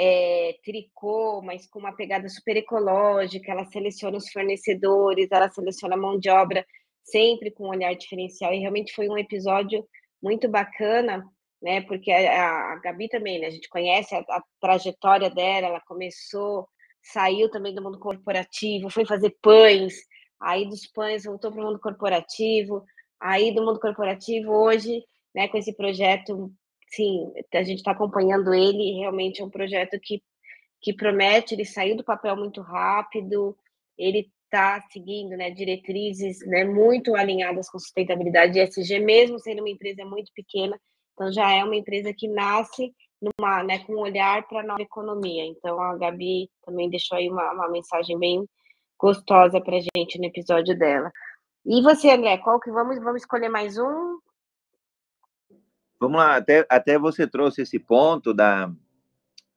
é, 0.00 0.56
tricô, 0.62 1.42
mas 1.42 1.66
com 1.66 1.80
uma 1.80 1.92
pegada 1.92 2.28
super 2.28 2.56
ecológica, 2.56 3.50
ela 3.50 3.64
seleciona 3.64 4.16
os 4.16 4.30
fornecedores, 4.30 5.26
ela 5.32 5.50
seleciona 5.50 5.96
a 5.96 5.98
mão 5.98 6.16
de 6.16 6.30
obra, 6.30 6.64
sempre 7.02 7.50
com 7.50 7.64
um 7.64 7.70
olhar 7.70 7.92
diferencial, 7.94 8.54
e 8.54 8.60
realmente 8.60 8.94
foi 8.94 9.08
um 9.08 9.18
episódio 9.18 9.84
muito 10.22 10.48
bacana, 10.48 11.24
né? 11.60 11.80
Porque 11.80 12.12
a, 12.12 12.74
a 12.74 12.76
Gabi 12.76 13.08
também, 13.08 13.40
né? 13.40 13.48
A 13.48 13.50
gente 13.50 13.68
conhece 13.68 14.14
a, 14.14 14.20
a 14.20 14.42
trajetória 14.60 15.30
dela, 15.30 15.66
ela 15.66 15.80
começou, 15.80 16.68
saiu 17.02 17.50
também 17.50 17.74
do 17.74 17.82
mundo 17.82 17.98
corporativo, 17.98 18.90
foi 18.90 19.04
fazer 19.04 19.36
pães, 19.42 19.94
aí 20.40 20.68
dos 20.68 20.86
pães 20.86 21.24
voltou 21.24 21.50
para 21.50 21.60
o 21.60 21.64
mundo 21.66 21.80
corporativo, 21.80 22.84
aí 23.18 23.52
do 23.52 23.64
mundo 23.64 23.80
corporativo 23.80 24.52
hoje, 24.52 25.02
né, 25.34 25.48
com 25.48 25.58
esse 25.58 25.74
projeto, 25.74 26.52
sim, 26.90 27.32
a 27.52 27.62
gente 27.62 27.78
está 27.78 27.92
acompanhando 27.92 28.52
ele, 28.54 28.98
realmente 28.98 29.40
é 29.40 29.44
um 29.44 29.50
projeto 29.50 29.98
que, 30.02 30.22
que 30.80 30.92
promete, 30.92 31.54
ele 31.54 31.64
saiu 31.64 31.96
do 31.96 32.04
papel 32.04 32.36
muito 32.36 32.60
rápido, 32.60 33.56
ele 33.96 34.30
está 34.44 34.80
seguindo 34.90 35.36
né, 35.36 35.50
diretrizes 35.50 36.38
né, 36.46 36.64
muito 36.64 37.14
alinhadas 37.14 37.68
com 37.70 37.78
sustentabilidade 37.78 38.58
ESG, 38.58 38.98
mesmo 39.00 39.38
sendo 39.38 39.60
uma 39.60 39.70
empresa 39.70 40.04
muito 40.04 40.32
pequena, 40.34 40.78
então 41.12 41.30
já 41.32 41.52
é 41.52 41.64
uma 41.64 41.76
empresa 41.76 42.12
que 42.14 42.28
nasce 42.28 42.94
numa, 43.20 43.62
né, 43.62 43.80
com 43.80 43.94
um 43.94 44.00
olhar 44.00 44.46
para 44.46 44.60
a 44.60 44.66
nova 44.66 44.82
economia. 44.82 45.44
Então 45.44 45.80
a 45.80 45.96
Gabi 45.96 46.48
também 46.64 46.88
deixou 46.88 47.18
aí 47.18 47.28
uma, 47.28 47.52
uma 47.52 47.68
mensagem 47.68 48.18
bem 48.18 48.48
gostosa 48.98 49.60
para 49.60 49.76
a 49.76 49.80
gente 49.80 50.18
no 50.18 50.26
episódio 50.26 50.78
dela. 50.78 51.10
E 51.66 51.82
você, 51.82 52.10
André, 52.10 52.38
qual 52.38 52.58
que 52.60 52.70
vamos, 52.70 52.98
vamos 52.98 53.22
escolher 53.22 53.48
mais 53.48 53.76
um? 53.76 54.18
Vamos 56.00 56.18
lá, 56.18 56.36
até, 56.36 56.64
até 56.68 56.98
você 56.98 57.26
trouxe 57.26 57.62
esse 57.62 57.78
ponto 57.78 58.32
da. 58.32 58.72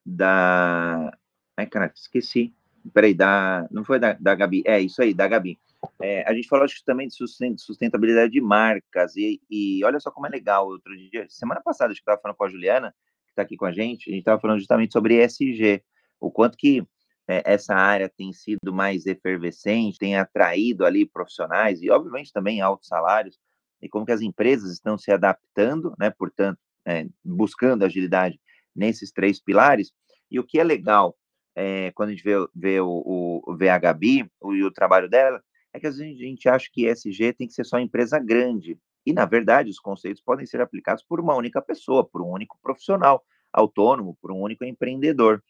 da... 0.05 1.15
Ai, 1.55 1.67
cara, 1.67 1.91
esqueci. 1.95 2.53
Peraí, 2.93 3.13
da. 3.13 3.67
Não 3.69 3.83
foi 3.83 3.99
da, 3.99 4.13
da 4.13 4.33
Gabi. 4.33 4.63
É, 4.65 4.79
isso 4.79 5.01
aí, 5.01 5.13
da 5.13 5.27
Gabi. 5.27 5.59
É, 6.01 6.27
a 6.27 6.33
gente 6.33 6.47
falou 6.47 6.65
acho, 6.65 6.83
também 6.85 7.07
de 7.07 7.15
sustentabilidade 7.57 8.31
de 8.31 8.41
marcas, 8.41 9.15
e, 9.15 9.41
e 9.49 9.83
olha 9.83 9.99
só 9.99 10.11
como 10.11 10.27
é 10.27 10.29
legal. 10.29 10.67
Outro 10.67 10.95
dia, 10.95 11.25
semana 11.29 11.61
passada, 11.61 11.89
a 11.89 11.93
gente 11.93 11.99
estava 11.99 12.19
falando 12.21 12.37
com 12.37 12.43
a 12.43 12.49
Juliana, 12.49 12.93
que 13.25 13.31
está 13.31 13.41
aqui 13.43 13.55
com 13.57 13.65
a 13.65 13.71
gente, 13.71 14.09
a 14.09 14.11
gente 14.11 14.21
estava 14.21 14.39
falando 14.39 14.59
justamente 14.59 14.93
sobre 14.93 15.23
ESG, 15.23 15.83
o 16.19 16.31
quanto 16.31 16.57
que 16.57 16.83
é, 17.27 17.41
essa 17.45 17.73
área 17.75 18.09
tem 18.09 18.33
sido 18.33 18.73
mais 18.73 19.05
efervescente, 19.05 19.97
tem 19.97 20.17
atraído 20.17 20.85
ali 20.85 21.05
profissionais 21.05 21.81
e, 21.81 21.89
obviamente, 21.89 22.33
também 22.33 22.61
altos 22.61 22.87
salários, 22.87 23.39
e 23.81 23.89
como 23.89 24.05
que 24.05 24.11
as 24.11 24.21
empresas 24.21 24.71
estão 24.71 24.97
se 24.97 25.11
adaptando, 25.11 25.93
né, 25.99 26.09
portanto, 26.09 26.59
é, 26.85 27.07
buscando 27.23 27.83
agilidade 27.83 28.39
nesses 28.75 29.11
três 29.11 29.41
pilares. 29.41 29.91
E 30.29 30.39
o 30.39 30.43
que 30.43 30.59
é 30.59 30.63
legal 30.63 31.17
é, 31.55 31.91
quando 31.91 32.09
a 32.09 32.11
gente 32.13 32.23
vê, 32.23 32.33
vê 32.55 32.79
o, 32.79 33.43
o, 33.45 33.57
a 33.69 33.77
Gabi 33.77 34.29
e 34.43 34.63
o 34.63 34.71
trabalho 34.71 35.09
dela, 35.09 35.41
é 35.73 35.79
que 35.79 35.87
às 35.87 35.97
vezes 35.97 36.19
a 36.19 36.23
gente 36.23 36.49
acha 36.49 36.69
que 36.71 36.87
ESG 36.87 37.33
tem 37.33 37.47
que 37.47 37.53
ser 37.53 37.65
só 37.65 37.79
empresa 37.79 38.19
grande. 38.19 38.77
E, 39.05 39.13
na 39.13 39.25
verdade, 39.25 39.69
os 39.69 39.79
conceitos 39.79 40.21
podem 40.21 40.45
ser 40.45 40.61
aplicados 40.61 41.03
por 41.03 41.19
uma 41.19 41.35
única 41.35 41.61
pessoa, 41.61 42.05
por 42.05 42.21
um 42.21 42.29
único 42.29 42.57
profissional 42.61 43.23
autônomo, 43.51 44.17
por 44.21 44.31
um 44.31 44.39
único 44.39 44.63
empreendedor. 44.63 45.43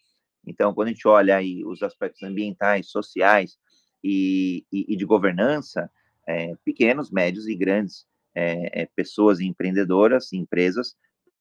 Então, 0.45 0.73
quando 0.73 0.87
a 0.87 0.91
gente 0.91 1.07
olha 1.07 1.35
aí 1.35 1.63
os 1.65 1.83
aspectos 1.83 2.23
ambientais, 2.23 2.89
sociais 2.89 3.57
e, 4.03 4.65
e, 4.71 4.93
e 4.93 4.95
de 4.95 5.05
governança, 5.05 5.91
é, 6.27 6.55
pequenos, 6.63 7.11
médios 7.11 7.47
e 7.47 7.55
grandes 7.55 8.05
é, 8.35 8.87
pessoas 8.95 9.39
empreendedoras, 9.39 10.31
empresas, 10.33 10.95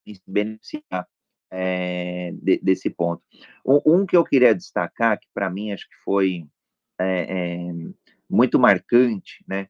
se 0.06 0.20
beneficiar 0.26 1.06
é, 1.50 2.32
de, 2.34 2.58
desse 2.58 2.90
ponto. 2.90 3.22
Um, 3.64 3.80
um, 3.86 4.06
que 4.06 4.16
eu 4.16 4.24
queria 4.24 4.54
destacar, 4.54 5.18
que 5.18 5.26
para 5.32 5.50
mim 5.50 5.72
acho 5.72 5.88
que 5.88 5.96
foi 6.04 6.46
muito 8.28 8.58
marcante, 8.58 9.42
né, 9.48 9.68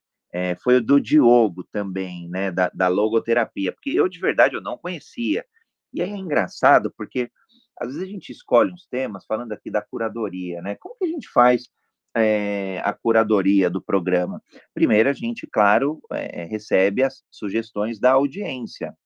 foi 0.61 0.79
o 0.79 0.83
do 0.83 1.01
Diogo 1.01 1.63
também, 1.71 2.29
né, 2.29 2.51
da, 2.51 2.69
da 2.75 2.89
logoterapia, 2.89 3.71
porque 3.71 3.91
eu 3.91 4.09
de 4.09 4.19
verdade 4.19 4.57
eu 4.57 4.61
não 4.61 4.77
conhecia. 4.77 5.45
E 5.93 6.03
aí 6.03 6.11
é 6.11 6.17
engraçado, 6.17 6.93
porque 6.97 7.31
às 7.81 7.89
vezes 7.89 8.03
a 8.03 8.11
gente 8.11 8.31
escolhe 8.31 8.73
uns 8.73 8.87
temas, 8.87 9.25
falando 9.25 9.53
aqui 9.53 9.71
da 9.71 9.81
curadoria, 9.81 10.61
né? 10.61 10.77
Como 10.77 10.97
que 10.97 11.05
a 11.05 11.09
gente 11.09 11.29
faz 11.31 11.71
é, 12.17 12.81
a 12.85 12.93
curadoria 12.93 13.71
do 13.71 13.81
programa? 13.81 14.43
Primeiro, 14.75 15.09
a 15.09 15.13
gente, 15.13 15.47
claro, 15.47 16.01
é, 16.13 16.45
recebe 16.45 17.03
as 17.03 17.23
sugestões 17.31 17.99
da 17.99 18.13
audiência. 18.13 18.97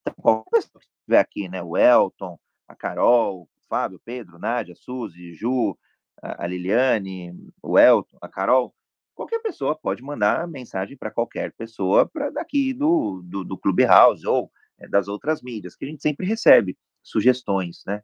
Então, 0.00 0.14
qualquer 0.20 0.50
pessoa 0.50 0.80
que 0.80 0.86
estiver 0.86 1.18
aqui, 1.18 1.48
né? 1.48 1.62
O 1.62 1.76
Elton, 1.76 2.38
a 2.68 2.74
Carol, 2.74 3.42
o 3.42 3.48
Fábio, 3.68 4.00
Pedro, 4.04 4.38
Nádia, 4.38 4.74
Suzy, 4.74 5.34
Ju, 5.34 5.76
a 6.22 6.46
Liliane, 6.46 7.34
o 7.62 7.78
Elton, 7.78 8.16
a 8.20 8.28
Carol, 8.28 8.74
qualquer 9.14 9.40
pessoa 9.40 9.74
pode 9.74 10.02
mandar 10.02 10.46
mensagem 10.46 10.96
para 10.96 11.10
qualquer 11.10 11.52
pessoa 11.52 12.06
para 12.06 12.30
daqui 12.30 12.72
do, 12.72 13.22
do, 13.24 13.44
do 13.44 13.58
Clubhouse 13.58 14.26
ou 14.26 14.50
é, 14.78 14.88
das 14.88 15.08
outras 15.08 15.42
mídias, 15.42 15.74
que 15.74 15.84
a 15.84 15.88
gente 15.88 16.02
sempre 16.02 16.26
recebe 16.26 16.76
sugestões, 17.02 17.82
né? 17.86 18.02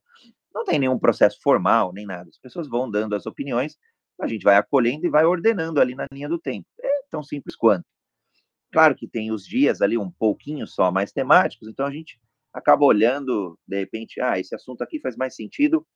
Não 0.54 0.64
tem 0.64 0.78
nenhum 0.78 0.98
processo 0.98 1.38
formal, 1.42 1.92
nem 1.92 2.06
nada. 2.06 2.28
As 2.28 2.38
pessoas 2.38 2.68
vão 2.68 2.90
dando 2.90 3.14
as 3.14 3.26
opiniões, 3.26 3.78
a 4.22 4.28
gente 4.28 4.44
vai 4.44 4.56
acolhendo 4.56 5.04
e 5.04 5.10
vai 5.10 5.24
ordenando 5.24 5.80
ali 5.80 5.94
na 5.94 6.06
linha 6.12 6.28
do 6.28 6.38
tempo. 6.38 6.66
É 6.80 6.88
tão 7.10 7.22
simples 7.22 7.56
quanto. 7.56 7.84
Claro 8.72 8.94
que 8.94 9.08
tem 9.08 9.32
os 9.32 9.44
dias 9.44 9.82
ali 9.82 9.98
um 9.98 10.10
pouquinho 10.10 10.66
só 10.66 10.90
mais 10.90 11.12
temáticos, 11.12 11.68
então 11.68 11.84
a 11.84 11.90
gente 11.90 12.18
acaba 12.52 12.84
olhando, 12.84 13.58
de 13.66 13.78
repente, 13.78 14.20
ah, 14.20 14.38
esse 14.38 14.54
assunto 14.54 14.82
aqui 14.82 15.00
faz 15.00 15.16
mais 15.16 15.34
sentido, 15.34 15.86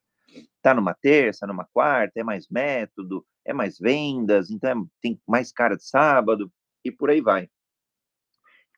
tá 0.60 0.74
numa 0.74 0.92
terça, 0.92 1.46
numa 1.46 1.64
quarta, 1.72 2.20
é 2.20 2.24
mais 2.24 2.48
método, 2.48 3.24
é 3.44 3.52
mais 3.52 3.78
vendas, 3.78 4.50
então 4.50 4.70
é, 4.70 4.74
tem 5.00 5.20
mais 5.26 5.52
cara 5.52 5.76
de 5.76 5.86
sábado, 5.86 6.52
e 6.84 6.90
por 6.90 7.10
aí 7.10 7.20
vai. 7.20 7.48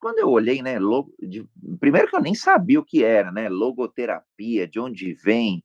Quando 0.00 0.18
eu 0.18 0.28
olhei, 0.28 0.62
né, 0.62 0.78
logo, 0.78 1.12
de, 1.18 1.48
primeiro 1.80 2.08
que 2.08 2.14
eu 2.14 2.20
nem 2.20 2.34
sabia 2.34 2.78
o 2.78 2.84
que 2.84 3.02
era, 3.02 3.32
né, 3.32 3.48
logoterapia, 3.48 4.68
de 4.68 4.78
onde 4.78 5.14
vem, 5.14 5.64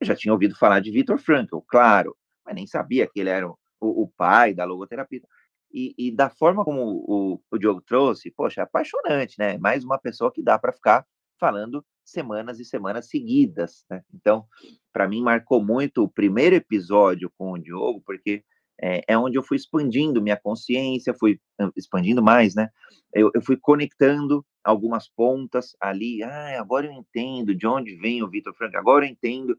eu 0.00 0.06
já 0.06 0.14
tinha 0.14 0.32
ouvido 0.32 0.56
falar 0.56 0.80
de 0.80 0.90
Viktor 0.90 1.18
Frankl, 1.18 1.58
claro, 1.66 2.16
mas 2.44 2.54
nem 2.54 2.66
sabia 2.66 3.06
que 3.06 3.20
ele 3.20 3.30
era 3.30 3.48
o, 3.48 3.56
o 3.80 4.08
pai 4.16 4.54
da 4.54 4.64
logoterapia. 4.64 5.22
E, 5.72 5.94
e, 5.98 6.12
da 6.12 6.30
forma 6.30 6.64
como 6.64 7.04
o, 7.06 7.40
o 7.50 7.58
Diogo 7.58 7.80
trouxe, 7.80 8.30
poxa, 8.30 8.60
é 8.60 8.64
apaixonante, 8.64 9.36
né? 9.38 9.58
Mais 9.58 9.84
uma 9.84 9.98
pessoa 9.98 10.32
que 10.32 10.42
dá 10.42 10.56
para 10.56 10.72
ficar 10.72 11.04
falando 11.38 11.84
semanas 12.04 12.60
e 12.60 12.64
semanas 12.64 13.08
seguidas, 13.08 13.84
né? 13.90 14.02
Então, 14.14 14.46
para 14.92 15.08
mim, 15.08 15.20
marcou 15.20 15.64
muito 15.64 16.04
o 16.04 16.08
primeiro 16.08 16.54
episódio 16.54 17.32
com 17.36 17.52
o 17.52 17.58
Diogo, 17.58 18.00
porque 18.06 18.44
é, 18.80 19.02
é, 19.08 19.18
onde 19.18 19.36
eu 19.36 19.42
fui 19.42 19.56
expandindo 19.56 20.22
minha 20.22 20.36
consciência, 20.36 21.14
fui 21.14 21.40
expandindo 21.76 22.22
mais, 22.22 22.54
né? 22.54 22.68
Eu, 23.12 23.30
eu 23.34 23.42
fui 23.42 23.56
conectando 23.56 24.44
algumas 24.62 25.08
pontas 25.08 25.76
ali. 25.80 26.22
Ah, 26.22 26.60
agora 26.60 26.86
eu 26.86 26.92
entendo 26.92 27.54
de 27.54 27.66
onde 27.66 27.96
vem 27.96 28.22
o 28.22 28.30
Vitor 28.30 28.54
Frank, 28.54 28.76
agora 28.76 29.04
eu 29.04 29.10
entendo 29.10 29.58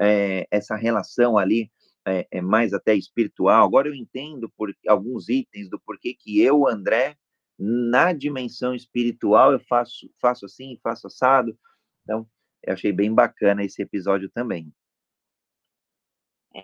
é, 0.00 0.46
essa 0.50 0.76
relação 0.76 1.36
ali, 1.36 1.70
é, 2.08 2.26
é, 2.30 2.40
mais 2.40 2.72
até 2.72 2.94
espiritual. 2.94 3.64
Agora 3.64 3.88
eu 3.88 3.94
entendo 3.94 4.50
por 4.56 4.74
alguns 4.86 5.28
itens 5.28 5.68
do 5.68 5.78
porquê 5.80 6.14
que 6.14 6.40
eu, 6.40 6.66
André, 6.66 7.16
na 7.58 8.12
dimensão 8.12 8.74
espiritual, 8.74 9.52
eu 9.52 9.60
faço, 9.60 10.10
faço 10.20 10.46
assim, 10.46 10.78
faço 10.82 11.06
assado. 11.06 11.58
Então, 12.02 12.26
eu 12.62 12.72
achei 12.72 12.92
bem 12.92 13.12
bacana 13.12 13.64
esse 13.64 13.82
episódio 13.82 14.30
também. 14.30 14.72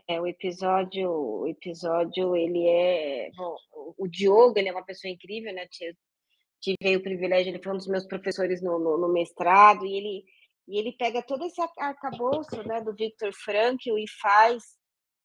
É, 0.08 0.20
o 0.20 0.26
episódio, 0.26 1.10
o 1.10 1.46
episódio, 1.46 2.34
ele 2.34 2.66
é, 2.66 3.30
bom, 3.36 3.56
o 3.98 4.08
Diogo, 4.08 4.58
ele 4.58 4.68
é 4.68 4.72
uma 4.72 4.84
pessoa 4.84 5.12
incrível, 5.12 5.52
né? 5.52 5.66
Tive 5.68 6.96
o 6.96 7.02
privilégio, 7.02 7.50
ele 7.50 7.62
foi 7.62 7.72
um 7.72 7.76
dos 7.76 7.86
meus 7.86 8.06
professores 8.06 8.62
no, 8.62 8.78
no, 8.78 8.96
no 8.96 9.12
mestrado, 9.12 9.84
e 9.84 9.94
ele, 9.94 10.24
e 10.66 10.78
ele 10.78 10.92
pega 10.92 11.22
todo 11.22 11.44
esse 11.44 11.60
arcabouço, 11.78 12.66
né, 12.66 12.80
do 12.80 12.94
Victor 12.94 13.32
Frankl 13.34 13.98
e 13.98 14.06
faz 14.20 14.64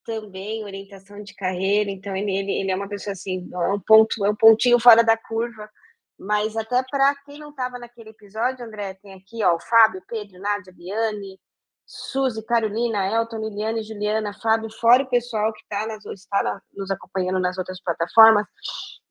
também 0.10 0.64
orientação 0.64 1.22
de 1.22 1.36
carreira, 1.36 1.92
então 1.92 2.16
ele, 2.16 2.36
ele, 2.36 2.52
ele 2.52 2.72
é 2.72 2.76
uma 2.76 2.90
pessoa 2.90 3.12
assim, 3.12 3.48
é 3.54 3.58
um 3.74 3.80
ponto, 3.80 4.26
é 4.26 4.30
um 4.32 4.36
pontinho 4.36 4.80
fora 4.80 5.04
da 5.04 5.16
curva, 5.16 5.70
mas 6.18 6.58
até 6.58 6.84
para 6.90 7.16
quem 7.24 7.38
não 7.38 7.52
estava 7.52 7.78
naquele 7.78 8.10
episódio, 8.10 8.66
André, 8.66 8.96
tem 8.96 9.14
aqui, 9.14 9.44
ó, 9.44 9.56
o 9.56 9.60
Fábio, 9.60 10.02
Pedro, 10.08 10.40
Nádia, 10.40 10.74
Biane, 10.74 11.40
Suzy, 11.86 12.44
Carolina, 12.44 13.06
Elton, 13.06 13.38
Liliane, 13.38 13.84
Juliana, 13.84 14.34
Fábio, 14.34 14.72
fora 14.80 15.04
o 15.04 15.10
pessoal 15.10 15.54
que 15.54 15.62
tá 15.70 15.86
nas, 15.86 16.04
está 16.06 16.42
na, 16.42 16.60
nos 16.74 16.90
acompanhando 16.90 17.40
nas 17.40 17.58
outras 17.60 17.80
plataformas, 17.82 18.48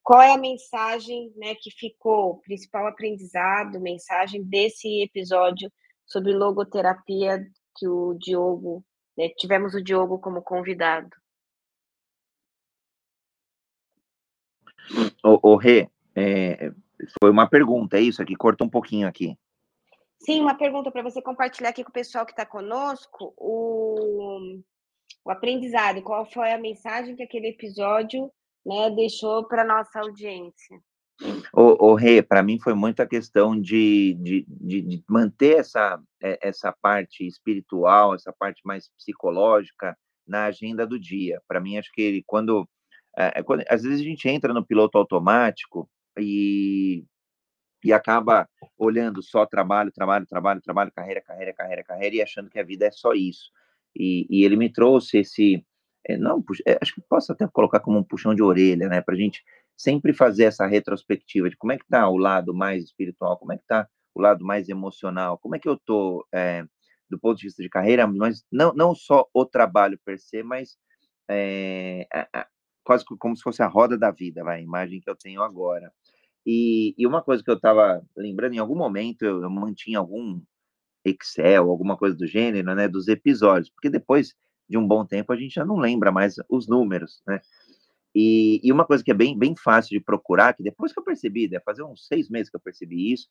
qual 0.03 0.20
é 0.20 0.32
a 0.32 0.38
mensagem 0.38 1.32
né, 1.36 1.55
que 1.55 1.70
ficou, 1.70 2.40
principal 2.40 2.88
aprendizado, 2.88 3.80
mensagem 3.80 4.42
desse 4.42 5.03
episódio 5.03 5.70
sobre 6.07 6.32
logoterapia 6.32 7.40
que 7.76 7.86
o 7.86 8.14
Diogo, 8.14 8.84
né, 9.18 9.28
tivemos 9.36 9.74
o 9.74 9.82
Diogo 9.82 10.20
como 10.20 10.40
convidado? 10.40 11.10
O, 15.24 15.50
o 15.52 15.56
Rê, 15.56 15.90
é, 16.14 16.70
foi 17.20 17.28
uma 17.28 17.48
pergunta, 17.48 17.98
é 17.98 18.00
isso 18.00 18.22
aqui? 18.22 18.36
Cortou 18.36 18.68
um 18.68 18.70
pouquinho 18.70 19.08
aqui. 19.08 19.36
Sim, 20.20 20.40
uma 20.40 20.56
pergunta 20.56 20.90
para 20.90 21.02
você 21.02 21.20
compartilhar 21.20 21.70
aqui 21.70 21.82
com 21.82 21.90
o 21.90 21.92
pessoal 21.92 22.24
que 22.24 22.32
está 22.32 22.46
conosco, 22.46 23.34
o, 23.36 24.60
o 25.24 25.30
aprendizado, 25.30 26.00
qual 26.02 26.24
foi 26.24 26.52
a 26.52 26.58
mensagem 26.58 27.16
que 27.16 27.22
aquele 27.22 27.48
episódio 27.48 28.30
né, 28.64 28.90
deixou 28.90 29.46
para 29.48 29.64
nossa 29.64 30.00
audiência? 30.00 30.80
O, 31.52 31.90
o 31.90 31.94
Rê, 31.94 32.22
para 32.22 32.42
mim 32.42 32.60
foi 32.60 32.74
muita 32.74 33.06
questão 33.06 33.60
de, 33.60 34.14
de, 34.20 34.46
de, 34.48 34.82
de, 34.82 35.04
manter 35.08 35.58
essa, 35.58 36.00
é, 36.22 36.38
essa 36.40 36.72
parte 36.72 37.26
espiritual, 37.26 38.14
essa 38.14 38.32
parte 38.32 38.60
mais 38.64 38.88
psicológica 38.96 39.96
na 40.26 40.44
agenda 40.44 40.86
do 40.86 40.98
dia. 40.98 41.40
Para 41.48 41.60
mim, 41.60 41.76
acho 41.76 41.90
que 41.92 42.22
quando, 42.26 42.68
é, 43.16 43.40
é, 43.40 43.42
quando, 43.42 43.64
às 43.68 43.82
vezes 43.82 44.00
a 44.00 44.04
gente 44.04 44.28
entra 44.28 44.54
no 44.54 44.64
piloto 44.64 44.96
automático 44.96 45.90
e, 46.16 47.04
e 47.82 47.92
acaba 47.92 48.48
olhando 48.76 49.22
só 49.22 49.44
trabalho, 49.44 49.90
trabalho, 49.90 50.26
trabalho, 50.26 50.60
trabalho, 50.62 50.92
carreira, 50.94 51.20
carreira, 51.20 51.52
carreira, 51.52 51.84
carreira 51.84 52.16
e 52.16 52.22
achando 52.22 52.50
que 52.50 52.60
a 52.60 52.64
vida 52.64 52.86
é 52.86 52.90
só 52.92 53.12
isso. 53.12 53.50
E, 53.96 54.26
e 54.30 54.44
ele 54.44 54.56
me 54.56 54.70
trouxe 54.70 55.18
esse, 55.18 55.66
é, 56.06 56.16
não, 56.16 56.44
acho 56.80 56.94
que 56.94 57.00
posso 57.08 57.32
até 57.32 57.46
colocar 57.48 57.80
como 57.80 57.98
um 57.98 58.04
puxão 58.04 58.34
de 58.34 58.42
orelha, 58.42 58.88
né, 58.88 59.00
para 59.00 59.14
a 59.14 59.18
gente 59.18 59.42
sempre 59.79 60.12
fazer 60.12 60.45
essa 60.45 60.66
retrospectiva 60.66 61.49
de 61.49 61.57
como 61.57 61.72
é 61.72 61.79
que 61.79 61.85
está 61.85 62.09
o 62.09 62.16
lado 62.16 62.53
mais 62.53 62.83
espiritual, 62.85 63.39
como 63.39 63.53
é 63.53 63.57
que 63.57 63.62
está 63.62 63.89
o 64.14 64.20
lado 64.20 64.45
mais 64.45 64.68
emocional, 64.68 65.39
como 65.39 65.55
é 65.55 65.59
que 65.61 65.68
eu 65.68 65.74
estou 65.74 66.26
é, 66.35 66.64
do 67.09 67.18
ponto 67.18 67.39
de 67.39 67.47
vista 67.47 67.62
de 67.62 67.68
carreira, 67.68 68.07
mas 68.07 68.45
não, 68.51 68.72
não 68.74 68.95
só 68.95 69.26
o 69.33 69.47
trabalho 69.47 69.99
per 70.05 70.18
se, 70.18 70.43
mas 70.43 70.76
é, 71.31 72.07
quase 72.85 73.05
como 73.18 73.37
se 73.37 73.43
fosse 73.43 73.62
a 73.62 73.68
roda 73.68 73.97
da 73.97 74.11
vida, 74.11 74.43
vai, 74.43 74.59
a 74.59 74.62
imagem 74.62 75.01
que 75.01 75.09
eu 75.09 75.16
tenho 75.16 75.43
agora. 75.43 75.93
E, 76.45 76.95
e 76.99 77.07
uma 77.07 77.22
coisa 77.22 77.43
que 77.43 77.51
eu 77.51 77.57
estava 77.57 78.03
lembrando, 78.16 78.55
em 78.55 78.59
algum 78.59 78.76
momento 78.76 79.22
eu, 79.24 79.43
eu 79.43 79.51
mantinha 79.51 79.99
algum 79.99 80.41
Excel, 81.05 81.70
alguma 81.70 81.97
coisa 81.97 82.16
do 82.16 82.26
gênero, 82.26 82.74
né, 82.74 82.89
dos 82.89 83.07
episódios, 83.07 83.70
porque 83.70 83.89
depois 83.89 84.35
de 84.68 84.76
um 84.76 84.87
bom 84.87 85.05
tempo 85.07 85.33
a 85.33 85.37
gente 85.37 85.55
já 85.55 85.64
não 85.64 85.76
lembra 85.76 86.11
mais 86.11 86.37
os 86.49 86.68
números, 86.68 87.22
né? 87.26 87.41
E, 88.20 88.60
e, 88.64 88.72
uma 88.72 88.84
coisa 88.84 89.04
que 89.04 89.12
é 89.12 89.14
bem, 89.14 89.38
bem 89.38 89.54
fácil 89.54 89.96
de 89.96 90.04
procurar, 90.04 90.52
que 90.52 90.60
depois 90.60 90.92
que 90.92 90.98
eu 90.98 91.04
percebi, 91.04 91.46
deve 91.46 91.62
fazer 91.62 91.84
uns 91.84 92.04
seis 92.04 92.28
meses 92.28 92.50
que 92.50 92.56
eu 92.56 92.60
percebi 92.60 93.12
isso, 93.12 93.28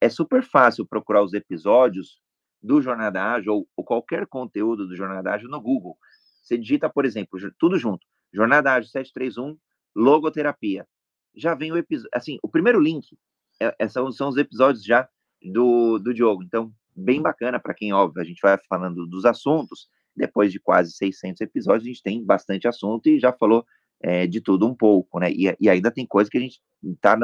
é 0.00 0.08
super 0.08 0.42
fácil 0.42 0.86
procurar 0.86 1.22
os 1.22 1.34
episódios 1.34 2.18
do 2.62 2.80
Jornada 2.80 3.22
Ágil 3.22 3.52
ou, 3.52 3.68
ou 3.76 3.84
qualquer 3.84 4.26
conteúdo 4.26 4.88
do 4.88 4.96
Jornada 4.96 5.34
Ágil 5.34 5.50
no 5.50 5.60
Google. 5.60 5.98
Você 6.42 6.56
digita, 6.56 6.88
por 6.88 7.04
exemplo, 7.04 7.38
tudo 7.58 7.78
junto, 7.78 8.06
Jornada 8.32 8.72
Ágil 8.72 8.88
731, 8.90 9.58
logoterapia. 9.94 10.88
Já 11.34 11.54
vem 11.54 11.70
o 11.70 11.76
episódio, 11.76 12.08
assim, 12.14 12.38
o 12.42 12.48
primeiro 12.48 12.80
link 12.80 13.14
é, 13.60 13.76
é, 13.78 13.86
são, 13.86 14.10
são 14.10 14.30
os 14.30 14.38
episódios 14.38 14.82
já 14.82 15.06
do, 15.42 15.98
do 15.98 16.14
Diogo. 16.14 16.42
Então, 16.42 16.72
bem 16.96 17.20
bacana 17.20 17.60
para 17.60 17.74
quem, 17.74 17.92
óbvio, 17.92 18.22
a 18.22 18.24
gente 18.24 18.40
vai 18.40 18.56
falando 18.66 19.06
dos 19.06 19.26
assuntos. 19.26 19.90
Depois 20.16 20.50
de 20.50 20.58
quase 20.58 20.92
600 20.92 21.42
episódios, 21.42 21.84
a 21.84 21.88
gente 21.88 22.02
tem 22.02 22.24
bastante 22.24 22.66
assunto 22.66 23.10
e 23.10 23.20
já 23.20 23.30
falou 23.30 23.66
é, 24.02 24.26
de 24.26 24.40
tudo 24.40 24.66
um 24.66 24.74
pouco, 24.74 25.20
né? 25.20 25.30
E, 25.30 25.54
e, 25.60 25.68
ainda 25.68 25.90
tem 25.90 26.06
coisa 26.06 26.28
que 26.30 26.38
a 26.38 26.40
gente 26.40 26.60
está 26.82 27.16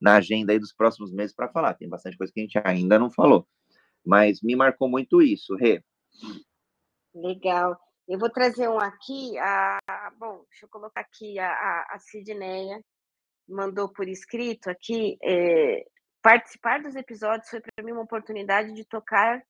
na 0.00 0.16
agenda 0.16 0.52
aí 0.52 0.58
dos 0.58 0.72
próximos 0.72 1.12
meses 1.12 1.34
para 1.34 1.50
falar. 1.50 1.74
Tem 1.74 1.88
bastante 1.88 2.16
coisa 2.16 2.32
que 2.32 2.40
a 2.40 2.42
gente 2.42 2.58
ainda 2.64 2.98
não 2.98 3.10
falou. 3.10 3.46
Mas 4.04 4.42
me 4.42 4.56
marcou 4.56 4.88
muito 4.88 5.22
isso, 5.22 5.54
Rê. 5.54 5.82
Legal. 7.14 7.76
Eu 8.08 8.18
vou 8.18 8.30
trazer 8.30 8.68
um 8.68 8.78
aqui. 8.78 9.38
A, 9.38 9.78
bom, 10.18 10.44
deixa 10.50 10.64
eu 10.64 10.68
colocar 10.68 11.02
aqui 11.02 11.38
a, 11.38 11.48
a, 11.48 11.94
a 11.94 11.98
Sidneia 11.98 12.82
mandou 13.48 13.88
por 13.88 14.08
escrito 14.08 14.70
aqui. 14.70 15.16
É, 15.22 15.84
participar 16.22 16.80
dos 16.80 16.96
episódios 16.96 17.48
foi 17.48 17.60
para 17.60 17.84
mim 17.84 17.92
uma 17.92 18.02
oportunidade 18.02 18.72
de 18.72 18.84
tocar 18.84 19.42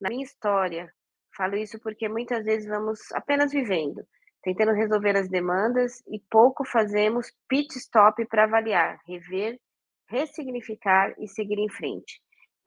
na 0.00 0.08
minha 0.08 0.24
história. 0.24 0.92
Falo 1.36 1.56
isso 1.56 1.78
porque 1.80 2.08
muitas 2.08 2.44
vezes 2.44 2.68
vamos 2.68 3.00
apenas 3.12 3.52
vivendo 3.52 4.06
tentando 4.54 4.72
resolver 4.72 5.16
as 5.16 5.28
demandas 5.28 6.02
e 6.08 6.18
pouco 6.30 6.64
fazemos 6.64 7.30
pit 7.48 7.76
stop 7.76 8.24
para 8.26 8.44
avaliar, 8.44 8.98
rever, 9.06 9.60
ressignificar 10.08 11.14
e 11.18 11.28
seguir 11.28 11.58
em 11.58 11.68
frente. 11.68 12.20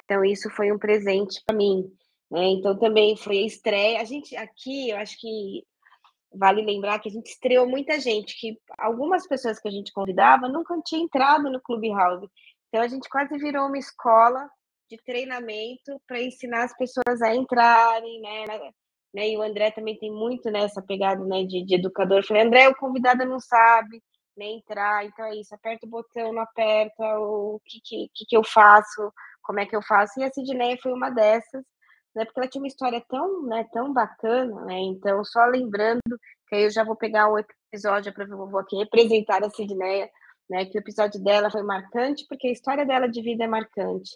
Então, 0.03 0.23
isso 0.23 0.49
foi 0.51 0.71
um 0.71 0.77
presente 0.77 1.41
para 1.45 1.55
mim. 1.55 1.91
Né? 2.29 2.45
Então, 2.49 2.77
também 2.77 3.17
foi 3.17 3.39
a 3.39 3.45
estreia. 3.45 4.01
A 4.01 4.03
gente 4.03 4.35
aqui, 4.35 4.89
eu 4.89 4.97
acho 4.97 5.19
que 5.19 5.63
vale 6.33 6.61
lembrar 6.61 6.99
que 6.99 7.09
a 7.09 7.11
gente 7.11 7.27
estreou 7.27 7.67
muita 7.67 7.99
gente, 7.99 8.39
que 8.39 8.57
algumas 8.77 9.27
pessoas 9.27 9.59
que 9.59 9.67
a 9.67 9.71
gente 9.71 9.91
convidava 9.91 10.47
nunca 10.47 10.79
tinham 10.85 11.05
entrado 11.05 11.49
no 11.49 11.61
Clubhouse. 11.61 12.27
Então, 12.67 12.81
a 12.81 12.87
gente 12.87 13.09
quase 13.09 13.37
virou 13.37 13.67
uma 13.67 13.77
escola 13.77 14.49
de 14.89 14.97
treinamento 15.03 15.99
para 16.05 16.21
ensinar 16.21 16.65
as 16.65 16.77
pessoas 16.77 17.21
a 17.21 17.35
entrarem, 17.35 18.21
né? 18.21 18.45
Né? 19.13 19.29
E 19.29 19.37
o 19.37 19.41
André 19.41 19.71
também 19.71 19.97
tem 19.97 20.11
muito 20.11 20.49
nessa 20.49 20.81
né, 20.81 20.87
pegada 20.87 21.23
né, 21.25 21.43
de, 21.43 21.63
de 21.63 21.75
educador. 21.75 22.19
Eu 22.19 22.23
falei, 22.23 22.43
André, 22.43 22.67
o 22.69 22.75
convidado 22.75 23.25
não 23.25 23.39
sabe 23.39 24.01
nem 24.35 24.57
entrar, 24.57 25.05
então 25.05 25.25
é 25.25 25.35
isso, 25.35 25.53
aperta 25.53 25.85
o 25.85 25.89
botão, 25.89 26.33
não 26.33 26.41
aperta, 26.41 27.03
o 27.19 27.59
que, 27.65 28.07
que, 28.13 28.25
que 28.25 28.37
eu 28.37 28.43
faço, 28.43 29.11
como 29.43 29.59
é 29.59 29.65
que 29.65 29.75
eu 29.75 29.81
faço. 29.81 30.19
E 30.19 30.23
a 30.23 30.31
Sidneia 30.31 30.77
foi 30.81 30.93
uma 30.93 31.09
dessas, 31.09 31.63
né? 32.15 32.25
Porque 32.25 32.39
ela 32.39 32.49
tinha 32.49 32.61
uma 32.61 32.67
história 32.67 33.03
tão, 33.09 33.43
né, 33.43 33.65
tão 33.71 33.93
bacana, 33.93 34.65
né? 34.65 34.79
Então, 34.79 35.23
só 35.25 35.45
lembrando 35.45 36.01
que 36.47 36.55
aí 36.55 36.63
eu 36.63 36.71
já 36.71 36.83
vou 36.83 36.95
pegar 36.95 37.29
o 37.29 37.37
episódio, 37.37 38.13
para 38.13 38.25
vou 38.25 38.59
aqui 38.59 38.77
representar 38.77 39.43
a 39.43 39.49
Sidneia, 39.49 40.09
né? 40.49 40.65
Que 40.65 40.77
o 40.77 40.81
episódio 40.81 41.21
dela 41.21 41.51
foi 41.51 41.63
marcante, 41.63 42.25
porque 42.27 42.47
a 42.47 42.51
história 42.51 42.85
dela 42.85 43.07
de 43.07 43.21
vida 43.21 43.43
é 43.43 43.47
marcante. 43.47 44.11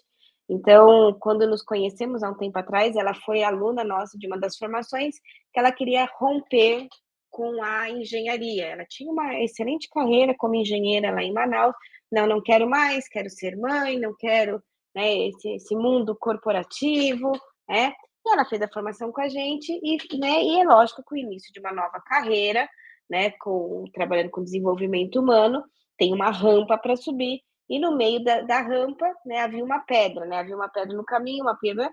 Então, 0.48 1.16
quando 1.20 1.46
nos 1.46 1.62
conhecemos 1.62 2.22
há 2.22 2.30
um 2.30 2.36
tempo 2.36 2.58
atrás, 2.58 2.94
ela 2.94 3.14
foi 3.14 3.42
aluna 3.42 3.82
nossa 3.82 4.16
de 4.16 4.26
uma 4.26 4.38
das 4.38 4.56
formações 4.56 5.16
que 5.52 5.58
ela 5.58 5.72
queria 5.72 6.08
romper 6.18 6.86
com 7.30 7.62
a 7.62 7.90
engenharia. 7.90 8.66
Ela 8.66 8.84
tinha 8.88 9.10
uma 9.10 9.34
excelente 9.42 9.88
carreira 9.90 10.34
como 10.38 10.54
engenheira 10.54 11.10
lá 11.10 11.22
em 11.22 11.32
Manaus. 11.32 11.74
Não, 12.10 12.26
não 12.26 12.40
quero 12.40 12.68
mais, 12.68 13.08
quero 13.08 13.28
ser 13.28 13.56
mãe, 13.56 13.98
não 13.98 14.14
quero 14.16 14.62
né, 14.94 15.28
esse, 15.28 15.50
esse 15.50 15.74
mundo 15.74 16.16
corporativo, 16.16 17.32
né? 17.68 17.92
E 18.24 18.32
ela 18.32 18.44
fez 18.44 18.62
a 18.62 18.68
formação 18.68 19.12
com 19.12 19.20
a 19.20 19.28
gente 19.28 19.70
e, 19.82 20.18
né, 20.18 20.42
e 20.42 20.60
é 20.60 20.64
lógico 20.64 21.02
que 21.06 21.14
o 21.14 21.18
início 21.18 21.52
de 21.52 21.60
uma 21.60 21.72
nova 21.72 22.00
carreira, 22.04 22.68
né, 23.08 23.30
com 23.32 23.84
trabalhando 23.92 24.30
com 24.30 24.42
desenvolvimento 24.42 25.20
humano, 25.20 25.62
tem 25.96 26.12
uma 26.12 26.30
rampa 26.30 26.76
para 26.78 26.96
subir 26.96 27.40
e 27.68 27.78
no 27.78 27.96
meio 27.96 28.22
da, 28.22 28.42
da 28.42 28.60
rampa, 28.60 29.06
né, 29.24 29.40
havia 29.40 29.64
uma 29.64 29.80
pedra, 29.80 30.24
né, 30.24 30.38
havia 30.38 30.56
uma 30.56 30.68
pedra 30.68 30.96
no 30.96 31.04
caminho, 31.04 31.42
uma 31.42 31.56
pedra 31.56 31.90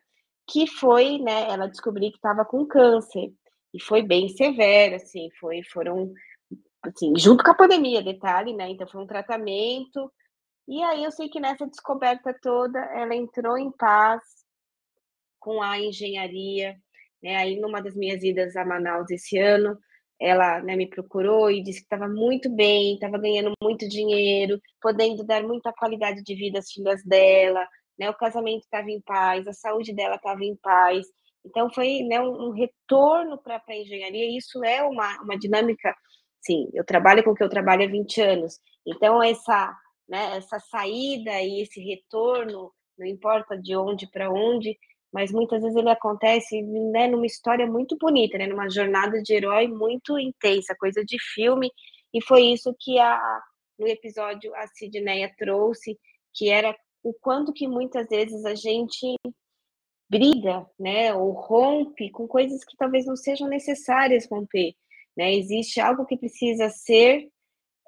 que 0.48 0.68
foi, 0.68 1.18
né, 1.20 1.50
ela 1.50 1.68
descobriu 1.68 2.12
que 2.12 2.18
estava 2.18 2.46
com 2.46 2.66
câncer, 2.66 3.32
e 3.74 3.82
foi 3.82 4.04
bem 4.04 4.30
severa, 4.30 4.98
assim, 4.98 5.30
foi, 5.40 5.64
foram, 5.64 6.14
assim, 6.84 7.14
junto 7.18 7.44
com 7.44 7.52
a 7.52 7.56
pandemia, 7.56 8.04
detalhe, 8.04 8.54
né, 8.54 8.70
então 8.70 8.88
foi 8.88 9.02
um 9.02 9.08
tratamento, 9.08 10.12
e 10.68 10.82
aí 10.84 11.04
eu 11.04 11.12
sei 11.12 11.28
que 11.28 11.40
nessa 11.40 11.66
descoberta 11.66 12.38
toda, 12.42 12.80
ela 12.80 13.16
entrou 13.16 13.58
em 13.58 13.72
paz 13.72 14.22
com 15.40 15.62
a 15.62 15.80
engenharia, 15.80 16.76
né, 17.22 17.36
aí 17.38 17.60
numa 17.60 17.82
das 17.82 17.96
minhas 17.96 18.22
idas 18.24 18.56
a 18.56 18.64
Manaus 18.64 19.10
esse 19.10 19.38
ano, 19.38 19.78
ela 20.24 20.62
né, 20.62 20.78
me 20.78 20.88
procurou 20.88 21.52
e 21.52 21.62
disse 21.62 21.80
que 21.80 21.86
estava 21.94 22.08
muito 22.08 22.50
bem, 22.50 22.94
estava 22.94 23.18
ganhando 23.18 23.52
muito 23.62 23.88
dinheiro, 23.90 24.58
podendo 24.82 25.22
dar 25.22 25.44
muita 25.44 25.74
qualidade 25.74 26.24
de 26.24 26.34
vida 26.34 26.60
às 26.60 26.72
filhas 26.72 27.04
dela, 27.04 27.68
né, 28.00 28.10
o 28.10 28.14
casamento 28.14 28.62
estava 28.62 28.90
em 28.90 29.02
paz, 29.02 29.46
a 29.46 29.52
saúde 29.52 29.94
dela 29.94 30.16
estava 30.16 30.42
em 30.46 30.56
paz. 30.56 31.06
Então, 31.46 31.70
foi 31.70 32.04
né, 32.04 32.22
um, 32.22 32.52
retorno 32.52 33.38
para 33.38 33.62
a 33.68 33.76
engenharia, 33.76 34.38
isso 34.38 34.64
é 34.64 34.82
uma, 34.82 35.22
uma 35.24 35.38
dinâmica. 35.38 35.94
Sim, 36.40 36.70
eu 36.74 36.86
trabalho 36.86 37.22
com 37.22 37.32
o 37.32 37.36
que 37.36 37.44
eu 37.44 37.50
trabalho 37.50 37.84
há 37.84 37.88
20 37.88 38.22
anos, 38.22 38.60
então, 38.88 39.22
essa, 39.22 39.76
né, 40.08 40.38
essa 40.38 40.58
saída 40.60 41.42
e 41.42 41.62
esse 41.62 41.82
retorno, 41.82 42.72
não 42.98 43.06
importa 43.06 43.58
de 43.58 43.76
onde 43.76 44.10
para 44.10 44.32
onde, 44.32 44.78
mas 45.14 45.32
muitas 45.32 45.62
vezes 45.62 45.78
ele 45.78 45.90
acontece 45.90 46.62
né, 46.64 47.08
numa 47.08 47.28
história 47.28 47.68
muito 47.68 47.96
bonita, 47.98 48.38
né, 48.38 48.48
numa 48.48 48.68
jornada 48.68 49.22
de 49.22 49.34
herói 49.34 49.68
muito 49.68 50.18
intensa, 50.18 50.76
coisa 50.76 51.06
de 51.06 51.18
filme, 51.34 51.72
e 52.12 52.22
foi 52.22 52.42
isso 52.46 52.76
que 52.80 52.98
a, 52.98 53.42
no 53.78 53.88
episódio 53.88 54.54
a 54.56 54.66
Sidneia 54.68 55.32
trouxe, 55.38 56.00
que 56.34 56.50
era 56.50 56.76
o 57.04 57.14
quanto 57.14 57.54
que 57.54 57.68
muitas 57.68 58.08
vezes 58.08 58.44
a 58.44 58.56
gente 58.56 59.16
briga, 60.10 60.66
né, 60.80 61.14
ou 61.14 61.32
rompe 61.32 62.10
com 62.10 62.28
coisas 62.28 62.64
que 62.66 62.76
talvez 62.76 63.06
não 63.06 63.16
sejam 63.16 63.48
necessárias 63.48 64.28
romper, 64.30 64.74
né, 65.16 65.32
existe 65.36 65.80
algo 65.80 66.06
que 66.08 66.18
precisa 66.18 66.70
ser 66.70 67.30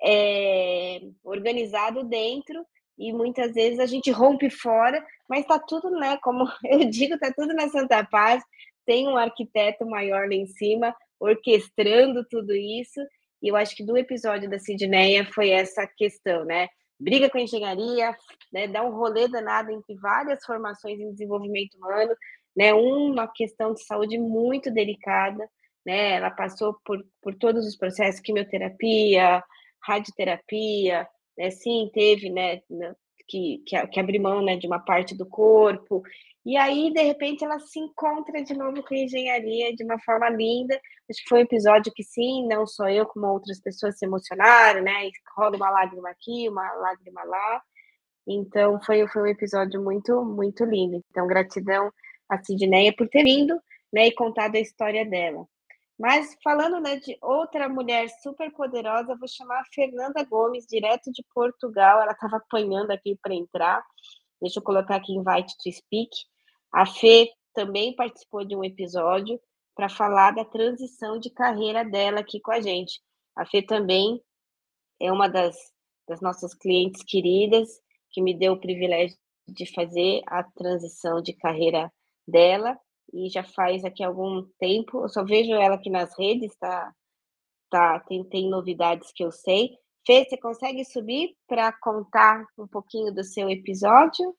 é, 0.04 1.02
organizado 1.24 2.04
dentro 2.04 2.64
e 2.98 3.12
muitas 3.14 3.54
vezes 3.54 3.80
a 3.80 3.86
gente 3.86 4.10
rompe 4.12 4.50
fora, 4.50 5.06
mas 5.30 5.42
está 5.42 5.60
tudo, 5.60 5.90
né? 5.92 6.18
Como 6.22 6.46
eu 6.66 6.90
digo, 6.90 7.16
está 7.16 7.32
tudo 7.34 7.54
na 7.54 7.68
Santa 7.70 8.04
Paz. 8.06 8.44
Tem 8.86 9.08
um 9.08 9.18
arquiteto 9.18 9.86
maior 9.86 10.28
lá 10.28 10.36
em 10.36 10.48
cima 10.48 10.96
orquestrando 11.20 12.26
tudo 12.30 12.54
isso. 12.54 13.00
E 13.42 13.50
eu 13.50 13.56
acho 13.56 13.76
que 13.76 13.86
do 13.86 13.98
episódio 13.98 14.50
da 14.50 14.60
Sidneia 14.60 15.26
foi 15.26 15.50
essa 15.50 15.88
questão, 15.98 16.46
né? 16.46 16.68
Briga 17.00 17.30
com 17.30 17.38
a 17.38 17.42
engenharia, 17.42 18.16
né? 18.54 18.68
dá 18.68 18.82
um 18.82 18.96
rolê 18.96 19.28
danado 19.28 19.70
entre 19.72 19.96
várias 19.96 20.44
formações 20.46 21.00
em 21.00 21.12
desenvolvimento 21.12 21.76
humano, 21.76 22.16
né? 22.56 22.74
Uma 22.74 23.28
questão 23.28 23.74
de 23.74 23.84
saúde 23.84 24.18
muito 24.18 24.72
delicada, 24.72 25.46
né? 25.86 26.14
Ela 26.14 26.32
passou 26.32 26.78
por, 26.86 27.06
por 27.22 27.36
todos 27.36 27.68
os 27.68 27.76
processos, 27.76 28.22
quimioterapia, 28.22 29.44
radioterapia, 29.84 31.08
né? 31.38 31.52
Sim, 31.52 31.90
teve, 31.94 32.30
né? 32.30 32.62
Que, 33.28 33.64
que, 33.66 33.88
que 33.88 34.00
abrir 34.00 34.20
mão 34.20 34.42
né, 34.44 34.56
de 34.56 34.68
uma 34.68 34.80
parte 34.80 35.18
do 35.18 35.26
corpo, 35.26 36.04
e 36.46 36.56
aí, 36.58 36.94
de 36.94 37.02
repente, 37.02 37.44
ela 37.44 37.60
se 37.60 37.80
encontra 37.80 38.44
de 38.44 38.54
novo 38.54 38.84
com 38.84 38.94
a 38.94 38.98
engenharia 38.98 39.76
de 39.76 39.84
uma 39.84 40.00
forma 40.00 40.30
linda. 40.30 40.80
Acho 41.10 41.24
que 41.24 41.30
foi 41.30 41.40
um 41.40 41.42
episódio 41.42 41.92
que, 41.92 42.04
sim, 42.04 42.48
não 42.48 42.68
só 42.68 42.88
eu, 42.88 43.06
como 43.08 43.26
outras 43.26 43.60
pessoas 43.60 43.98
se 43.98 44.06
emocionaram, 44.06 44.84
né? 44.84 45.10
rola 45.36 45.58
uma 45.58 45.72
lágrima 45.72 46.10
aqui, 46.12 46.48
uma 46.48 46.72
lágrima 46.74 47.24
lá. 47.24 47.64
Então, 48.28 48.80
foi, 48.84 49.08
foi 49.08 49.24
um 49.24 49.28
episódio 49.28 49.82
muito, 49.84 50.24
muito 50.24 50.64
lindo. 50.66 51.04
Então, 51.10 51.26
gratidão 51.28 51.92
a 52.30 52.38
Sidneia 52.44 52.94
por 52.96 53.08
ter 53.10 53.24
vindo 53.24 53.60
né, 53.92 54.08
e 54.08 54.12
contado 54.12 54.56
a 54.56 54.60
história 54.60 55.04
dela. 55.04 55.48
Mas 55.98 56.36
falando 56.44 56.80
né, 56.82 56.98
de 56.98 57.18
outra 57.22 57.70
mulher 57.70 58.10
super 58.22 58.52
poderosa, 58.52 59.16
vou 59.16 59.28
chamar 59.28 59.62
a 59.62 59.74
Fernanda 59.74 60.24
Gomes, 60.24 60.66
direto 60.68 61.12
de 61.12 61.24
Portugal. 61.34 62.02
Ela 62.02 62.12
estava 62.12 62.38
apanhando 62.38 62.92
aqui 62.92 63.18
para 63.22 63.34
entrar. 63.34 63.84
Deixa 64.42 64.60
eu 64.60 64.64
colocar 64.64 64.98
aqui 64.98 65.14
invite 65.14 65.56
to 65.58 65.72
speak. 65.72 66.10
A 66.72 66.86
Fê 66.86 67.32
também 67.54 67.96
participou 67.96 68.44
de 68.44 68.56
um 68.56 68.64
episódio 68.64 69.40
para 69.74 69.88
falar 69.88 70.32
da 70.32 70.44
transição 70.44 71.18
de 71.18 71.30
carreira 71.30 71.84
dela 71.86 72.20
aqui 72.20 72.42
com 72.42 72.52
a 72.52 72.60
gente. 72.60 73.02
A 73.36 73.46
Fê 73.46 73.62
também 73.62 74.22
é 75.00 75.12
uma 75.12 75.30
das, 75.30 75.56
das 76.08 76.20
nossas 76.22 76.54
clientes 76.54 77.04
queridas, 77.04 77.70
que 78.12 78.22
me 78.22 78.38
deu 78.38 78.54
o 78.54 78.60
privilégio 78.60 79.18
de 79.48 79.66
fazer 79.74 80.22
a 80.28 80.44
transição 80.44 81.22
de 81.22 81.34
carreira 81.34 81.92
dela, 82.28 82.78
e 83.14 83.30
já 83.30 83.44
faz 83.44 83.84
aqui 83.86 84.04
algum 84.04 84.44
tempo, 84.60 85.04
eu 85.04 85.10
só 85.10 85.24
vejo 85.24 85.54
ela 85.54 85.76
aqui 85.76 85.90
nas 85.90 86.18
redes, 86.18 86.56
tá? 86.58 86.94
tá 87.70 88.00
tem, 88.02 88.24
tem 88.30 88.50
novidades 88.50 89.12
que 89.14 89.24
eu 89.24 89.32
sei. 89.32 89.78
Fê, 90.06 90.24
você 90.24 90.38
consegue 90.38 90.86
subir 90.86 91.36
para 91.48 91.72
contar 91.74 92.46
um 92.58 92.68
pouquinho 92.68 93.14
do 93.14 93.24
seu 93.24 93.50
episódio? 93.50 94.36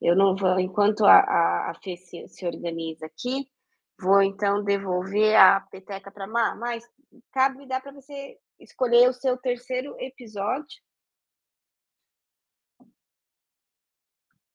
Eu 0.00 0.16
não 0.16 0.34
vou, 0.34 0.58
enquanto 0.58 1.04
a, 1.04 1.18
a, 1.20 1.70
a 1.70 1.74
Fê 1.82 1.96
se, 1.96 2.26
se 2.28 2.46
organiza 2.46 3.06
aqui, 3.06 3.46
vou 4.00 4.22
então 4.22 4.64
devolver 4.64 5.36
a 5.36 5.60
peteca 5.60 6.10
para 6.10 6.26
Mar, 6.26 6.58
mas 6.58 6.82
cabe 7.32 7.66
dar 7.66 7.80
para 7.80 7.92
você 7.92 8.38
escolher 8.58 9.08
o 9.08 9.12
seu 9.12 9.36
terceiro 9.36 9.94
episódio. 9.98 10.80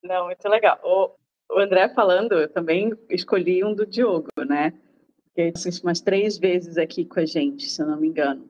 Não, 0.06 0.26
muito 0.26 0.48
legal. 0.48 0.78
O, 0.82 1.10
o 1.54 1.58
André 1.58 1.88
falando, 1.90 2.32
eu 2.32 2.48
também 2.48 2.92
escolhi 3.10 3.64
um 3.64 3.74
do 3.74 3.86
Diogo, 3.86 4.28
né? 4.46 4.72
Que 5.34 5.42
ele 5.42 5.52
assiste 5.54 5.82
umas 5.82 6.00
três 6.00 6.38
vezes 6.38 6.76
aqui 6.76 7.04
com 7.04 7.20
a 7.20 7.26
gente, 7.26 7.68
se 7.68 7.82
eu 7.82 7.86
não 7.86 8.00
me 8.00 8.08
engano. 8.08 8.48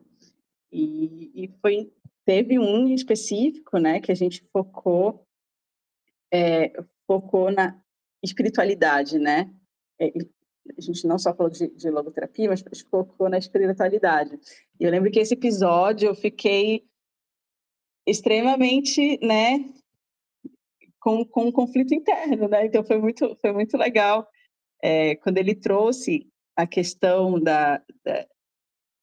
E, 0.70 1.30
e 1.34 1.48
foi, 1.60 1.90
teve 2.24 2.58
um 2.58 2.88
específico, 2.88 3.78
né, 3.78 4.00
que 4.00 4.12
a 4.12 4.14
gente 4.14 4.44
focou 4.52 5.26
é, 6.32 6.72
focou 7.06 7.50
na 7.50 7.80
espiritualidade, 8.22 9.18
né? 9.18 9.50
É, 9.98 10.12
a 10.76 10.80
gente 10.80 11.06
não 11.06 11.18
só 11.18 11.32
falou 11.32 11.50
de, 11.50 11.68
de 11.68 11.90
logoterapia, 11.90 12.48
mas 12.48 12.62
focou 12.90 13.28
na 13.28 13.38
espiritualidade. 13.38 14.38
E 14.78 14.84
eu 14.84 14.90
lembro 14.90 15.10
que 15.10 15.20
esse 15.20 15.34
episódio 15.34 16.08
eu 16.08 16.14
fiquei 16.14 16.84
extremamente, 18.04 19.18
né, 19.24 19.64
com, 21.06 21.24
com 21.24 21.44
um 21.44 21.52
conflito 21.52 21.94
interno, 21.94 22.48
né? 22.48 22.66
Então 22.66 22.82
foi 22.82 22.98
muito, 22.98 23.36
foi 23.40 23.52
muito 23.52 23.76
legal 23.76 24.28
é, 24.82 25.14
quando 25.14 25.38
ele 25.38 25.54
trouxe 25.54 26.26
a 26.56 26.66
questão 26.66 27.38
da, 27.38 27.80
da, 28.04 28.26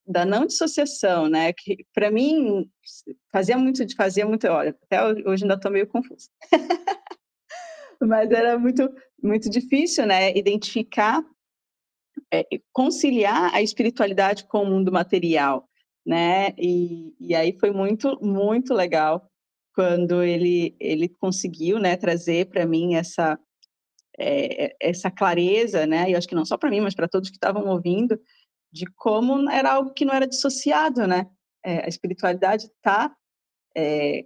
da 0.06 0.26
não 0.26 0.46
dissociação, 0.46 1.30
né? 1.30 1.54
Que 1.54 1.86
para 1.94 2.12
mim 2.12 2.70
fazia 3.32 3.58
muito, 3.58 3.96
fazia 3.96 4.26
muito, 4.26 4.46
olha, 4.48 4.78
até 4.84 5.02
hoje 5.26 5.46
ainda 5.46 5.54
estou 5.54 5.72
meio 5.72 5.88
confusa. 5.88 6.28
mas 8.02 8.30
era 8.32 8.60
muito, 8.60 8.94
muito 9.24 9.50
difícil, 9.50 10.06
né, 10.06 10.38
identificar, 10.38 11.24
é, 12.34 12.46
conciliar 12.74 13.56
a 13.56 13.62
espiritualidade 13.62 14.44
com 14.44 14.64
o 14.64 14.66
mundo 14.66 14.92
material, 14.92 15.70
né, 16.06 16.50
e, 16.58 17.16
e 17.18 17.34
aí 17.34 17.58
foi 17.58 17.72
muito, 17.72 18.20
muito 18.22 18.74
legal 18.74 19.26
quando 19.74 20.22
ele, 20.22 20.76
ele 20.80 21.10
conseguiu, 21.10 21.80
né, 21.80 21.98
trazer 21.98 22.48
para 22.50 22.66
mim 22.66 22.96
essa, 22.96 23.40
é, 24.18 24.76
essa 24.82 25.10
clareza, 25.10 25.86
né, 25.86 26.10
e 26.10 26.16
acho 26.16 26.28
que 26.28 26.36
não 26.36 26.46
só 26.46 26.58
para 26.58 26.70
mim, 26.70 26.82
mas 26.82 26.96
para 26.96 27.08
todos 27.08 27.30
que 27.30 27.38
estavam 27.38 27.66
ouvindo, 27.68 28.20
de 28.72 28.86
como 28.96 29.50
era 29.50 29.74
algo 29.74 29.94
que 29.94 30.06
não 30.06 30.14
era 30.14 30.28
dissociado, 30.28 31.08
né, 31.08 31.28
é, 31.66 31.86
a 31.86 31.88
espiritualidade 31.88 32.66
está 32.66 33.16
é, 33.76 34.26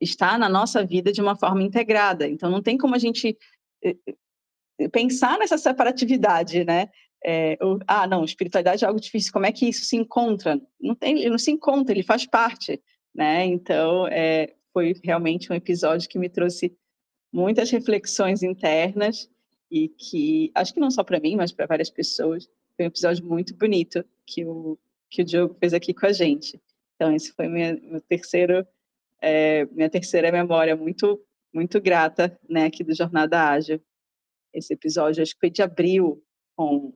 está 0.00 0.38
na 0.38 0.48
nossa 0.48 0.84
vida 0.84 1.12
de 1.12 1.20
uma 1.20 1.36
forma 1.36 1.62
integrada. 1.62 2.28
Então, 2.28 2.50
não 2.50 2.62
tem 2.62 2.76
como 2.76 2.94
a 2.94 2.98
gente 2.98 3.36
eh, 3.82 3.96
eh, 4.78 4.88
pensar 4.88 5.38
nessa 5.38 5.58
separatividade, 5.58 6.64
né? 6.64 6.88
É, 7.24 7.56
ah, 7.86 8.06
não, 8.06 8.24
espiritualidade 8.24 8.84
é 8.84 8.88
algo 8.88 9.00
difícil. 9.00 9.32
Como 9.32 9.46
é 9.46 9.52
que 9.52 9.66
isso 9.66 9.84
se 9.84 9.96
encontra? 9.96 10.60
Não 10.80 10.94
tem, 10.94 11.18
ele 11.18 11.30
não 11.30 11.38
se 11.38 11.50
encontra, 11.50 11.94
ele 11.94 12.02
faz 12.02 12.26
parte, 12.26 12.80
né? 13.14 13.44
Então, 13.44 14.06
é, 14.08 14.54
foi 14.72 14.94
realmente 15.02 15.52
um 15.52 15.54
episódio 15.54 16.08
que 16.08 16.18
me 16.18 16.28
trouxe 16.28 16.76
muitas 17.32 17.70
reflexões 17.70 18.42
internas 18.42 19.30
e 19.70 19.88
que 19.88 20.50
acho 20.54 20.74
que 20.74 20.80
não 20.80 20.90
só 20.90 21.02
para 21.02 21.20
mim, 21.20 21.36
mas 21.36 21.52
para 21.52 21.66
várias 21.66 21.90
pessoas, 21.90 22.48
foi 22.76 22.84
um 22.84 22.88
episódio 22.88 23.24
muito 23.24 23.54
bonito 23.54 24.04
que 24.26 24.44
o 24.44 24.78
que 25.10 25.22
o 25.22 25.24
Diogo 25.24 25.54
fez 25.60 25.72
aqui 25.72 25.94
com 25.94 26.06
a 26.06 26.12
gente. 26.12 26.60
Então, 26.96 27.14
esse 27.14 27.32
foi 27.32 27.46
meu, 27.46 27.80
meu 27.82 28.00
terceiro 28.00 28.66
é, 29.22 29.64
minha 29.66 29.88
terceira 29.88 30.30
memória 30.32 30.76
muito 30.76 31.24
muito 31.52 31.80
grata, 31.80 32.36
né, 32.48 32.66
aqui 32.66 32.82
do 32.82 32.94
Jornada 32.94 33.50
Ágil. 33.50 33.80
Esse 34.52 34.74
episódio, 34.74 35.22
acho 35.22 35.34
que 35.34 35.40
foi 35.40 35.50
de 35.50 35.62
abril, 35.62 36.20
com, 36.56 36.92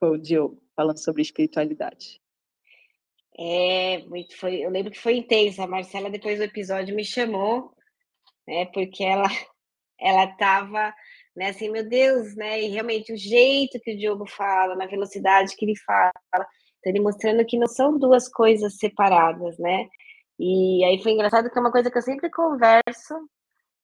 com 0.00 0.06
o 0.12 0.18
Diogo, 0.18 0.62
falando 0.74 0.96
sobre 0.96 1.20
espiritualidade. 1.20 2.18
É, 3.38 3.98
muito 4.08 4.36
foi, 4.36 4.64
eu 4.64 4.70
lembro 4.70 4.90
que 4.90 4.98
foi 4.98 5.16
intensa. 5.16 5.64
A 5.64 5.66
Marcela, 5.66 6.10
depois 6.10 6.38
do 6.38 6.44
episódio, 6.44 6.94
me 6.94 7.04
chamou, 7.04 7.72
né, 8.46 8.66
porque 8.66 9.04
ela 9.04 9.24
ela 10.00 10.24
estava, 10.24 10.94
né, 11.36 11.50
assim, 11.50 11.70
meu 11.70 11.88
Deus, 11.88 12.34
né, 12.36 12.62
e 12.62 12.68
realmente 12.68 13.12
o 13.12 13.16
jeito 13.16 13.80
que 13.80 13.94
o 13.94 13.98
Diogo 13.98 14.26
fala, 14.26 14.76
na 14.76 14.86
velocidade 14.86 15.56
que 15.56 15.64
ele 15.64 15.76
fala, 15.78 16.12
então 16.32 16.92
ele 16.92 17.00
mostrando 17.00 17.44
que 17.44 17.58
não 17.58 17.66
são 17.66 17.98
duas 17.98 18.28
coisas 18.28 18.76
separadas, 18.78 19.58
né, 19.58 19.88
e 20.38 20.84
aí 20.84 21.02
foi 21.02 21.12
engraçado 21.12 21.50
que 21.50 21.58
é 21.58 21.60
uma 21.60 21.72
coisa 21.72 21.90
que 21.90 21.98
eu 21.98 22.02
sempre 22.02 22.30
converso, 22.30 23.14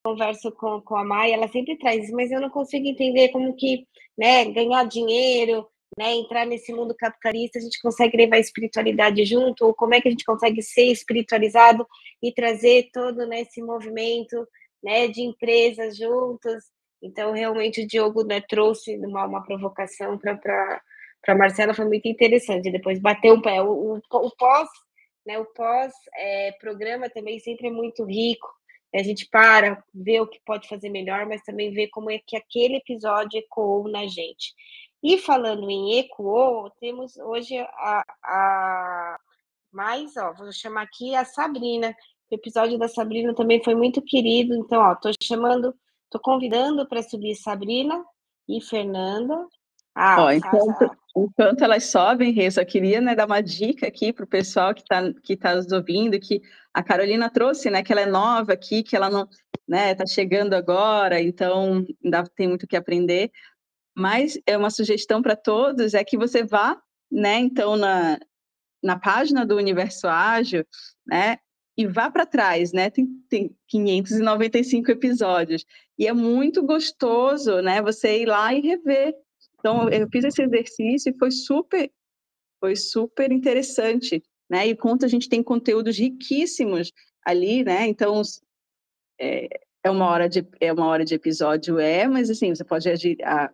converso 0.05 0.53
com, 0.53 0.81
com 0.83 0.97
a 0.97 1.05
Maia, 1.05 1.35
ela 1.35 1.49
sempre 1.49 1.77
traz, 1.79 2.11
mas 2.13 2.31
eu 2.31 2.41
não 2.41 2.51
consigo 2.51 2.87
entender 2.87 3.31
como 3.31 3.57
que, 3.57 3.87
né, 4.17 4.45
ganhar 4.53 4.85
dinheiro, 4.85 5.67
né, 5.99 6.13
entrar 6.15 6.47
nesse 6.47 6.73
mundo 6.73 6.95
capitalista, 6.95 7.59
a 7.59 7.63
gente 7.63 7.81
consegue 7.81 8.17
levar 8.17 8.37
a 8.37 8.41
espiritualidade 8.41 9.25
junto, 9.25 9.67
ou 9.67 9.75
como 9.75 9.95
é 9.95 10.01
que 10.01 10.09
a 10.09 10.11
gente 10.11 10.25
consegue 10.25 10.63
ser 10.63 10.87
espiritualizado 10.87 11.87
e 12.23 12.33
trazer 12.33 12.91
todo 12.93 13.27
né, 13.27 13.43
esse 13.43 13.63
movimento, 13.63 14.47
né, 14.83 15.09
de 15.09 15.23
empresas 15.23 15.97
juntas. 15.97 16.65
Então, 17.03 17.33
realmente, 17.33 17.83
o 17.83 17.87
Diogo 17.87 18.25
né, 18.25 18.41
trouxe 18.41 18.97
uma, 18.99 19.27
uma 19.27 19.43
provocação 19.43 20.19
para 20.19 20.81
para 21.23 21.35
Marcela, 21.35 21.73
foi 21.73 21.87
muito 21.87 22.07
interessante. 22.07 22.71
Depois 22.71 23.01
bateu 23.01 23.37
o 23.37 23.41
pé. 23.41 23.63
O, 23.63 23.95
o, 23.95 23.97
o 23.97 24.37
pós 24.37 24.69
né? 25.27 25.39
O 25.39 25.47
pós-programa 25.47 27.07
é, 27.07 27.09
também 27.09 27.39
sempre 27.39 27.69
é 27.69 27.71
muito 27.71 28.05
rico. 28.05 28.47
A 28.95 29.03
gente 29.03 29.29
para, 29.29 29.83
vê 29.93 30.21
o 30.21 30.27
que 30.27 30.41
pode 30.45 30.69
fazer 30.69 30.89
melhor, 30.89 31.27
mas 31.27 31.43
também 31.43 31.73
vê 31.73 31.89
como 31.89 32.11
é 32.11 32.21
que 32.25 32.37
aquele 32.37 32.77
episódio 32.77 33.39
ecoou 33.39 33.89
na 33.89 34.07
gente. 34.07 34.55
E 35.05 35.19
falando 35.19 35.69
em 35.69 35.99
ecoou, 35.99 36.71
temos 36.81 37.19
hoje 37.19 37.59
a, 37.59 38.03
a 38.25 39.19
mais, 39.71 40.17
ó, 40.17 40.33
vou 40.33 40.51
chamar 40.51 40.85
aqui 40.85 41.15
a 41.15 41.27
Sabrina. 41.27 41.95
O 42.31 42.35
episódio 42.35 42.79
da 42.79 42.89
Sabrina 42.89 43.35
também 43.35 43.63
foi 43.63 43.75
muito 43.75 44.01
querido. 44.01 44.55
Então, 44.55 44.81
ó, 44.81 44.95
tô 44.95 45.11
chamando, 45.23 45.75
tô 46.09 46.19
convidando 46.19 46.89
para 46.89 47.03
subir 47.03 47.35
Sabrina 47.35 48.03
e 48.49 48.63
Fernanda. 48.63 49.47
Ah, 49.95 50.25
Ó, 50.25 50.33
enquanto, 50.33 50.91
enquanto 51.15 51.63
elas 51.63 51.85
sobem, 51.85 52.41
eu 52.41 52.51
só 52.51 52.65
queria 52.65 52.99
né, 53.03 53.15
dar 53.15 53.27
uma 53.27 53.43
dica 53.43 53.87
aqui 53.87 54.11
para 54.11 54.25
o 54.25 54.29
pessoal 54.29 54.75
que 54.75 54.81
está 54.81 55.13
que 55.23 55.37
tá 55.37 55.55
nos 55.55 55.71
ouvindo, 55.71 56.19
que 56.19 56.41
a 56.73 56.83
Carolina 56.83 57.29
trouxe, 57.29 57.69
né, 57.69 57.83
que 57.83 57.93
ela 57.93 58.01
é 58.01 58.07
nova 58.07 58.55
aqui, 58.55 58.83
que 58.83 58.97
ela 58.97 59.11
não 59.11 59.25
está 59.25 59.41
né, 59.69 59.95
tá 59.95 60.07
chegando 60.07 60.55
agora, 60.55 61.21
então 61.21 61.87
ainda 62.03 62.25
tem 62.35 62.49
muito 62.49 62.67
que 62.67 62.77
aprender. 62.77 63.31
Mas 63.97 64.39
é 64.47 64.57
uma 64.57 64.71
sugestão 64.71 65.23
para 65.23 65.37
todos 65.37 65.95
é 65.95 66.03
que 66.03 66.17
você 66.17 66.45
vá, 66.45 66.81
né, 67.11 67.39
então 67.39 67.77
na, 67.77 68.19
na 68.83 68.99
página 68.99 69.47
do 69.47 69.57
Universo 69.57 70.09
Ágil, 70.09 70.65
né, 71.07 71.39
e 71.77 71.87
vá 71.87 72.11
para 72.11 72.25
trás, 72.25 72.73
né? 72.73 72.89
Tem, 72.89 73.07
tem 73.29 73.57
595 73.67 74.91
episódios 74.93 75.65
e 75.99 76.07
é 76.07 76.13
muito 76.13 76.63
gostoso, 76.63 77.61
né? 77.63 77.83
Você 77.83 78.23
ir 78.23 78.27
lá 78.27 78.55
e 78.55 78.61
rever 78.61 79.15
então, 79.65 79.89
eu 79.89 80.07
fiz 80.11 80.23
esse 80.25 80.43
exercício 80.43 81.09
e 81.09 81.19
foi 81.19 81.31
super, 81.31 81.91
foi 82.61 82.77
super 82.77 83.33
interessante, 83.33 84.23
né? 84.49 84.67
E 84.67 84.77
conta 84.77 85.07
a 85.07 85.09
gente 85.09 85.27
tem 85.27 85.43
conteúdos 85.43 85.97
riquíssimos 85.97 86.93
ali, 87.25 87.65
né? 87.65 87.87
Então 87.87 88.21
é, 89.19 89.49
é 89.83 89.91
uma 89.91 90.07
hora 90.07 90.29
de 90.29 90.47
é 90.61 90.71
uma 90.71 90.87
hora 90.87 91.03
de 91.03 91.15
episódio 91.15 91.79
é, 91.79 92.07
mas 92.07 92.29
assim 92.29 92.55
você 92.55 92.63
pode 92.63 92.91
agir, 92.91 93.17
a, 93.25 93.51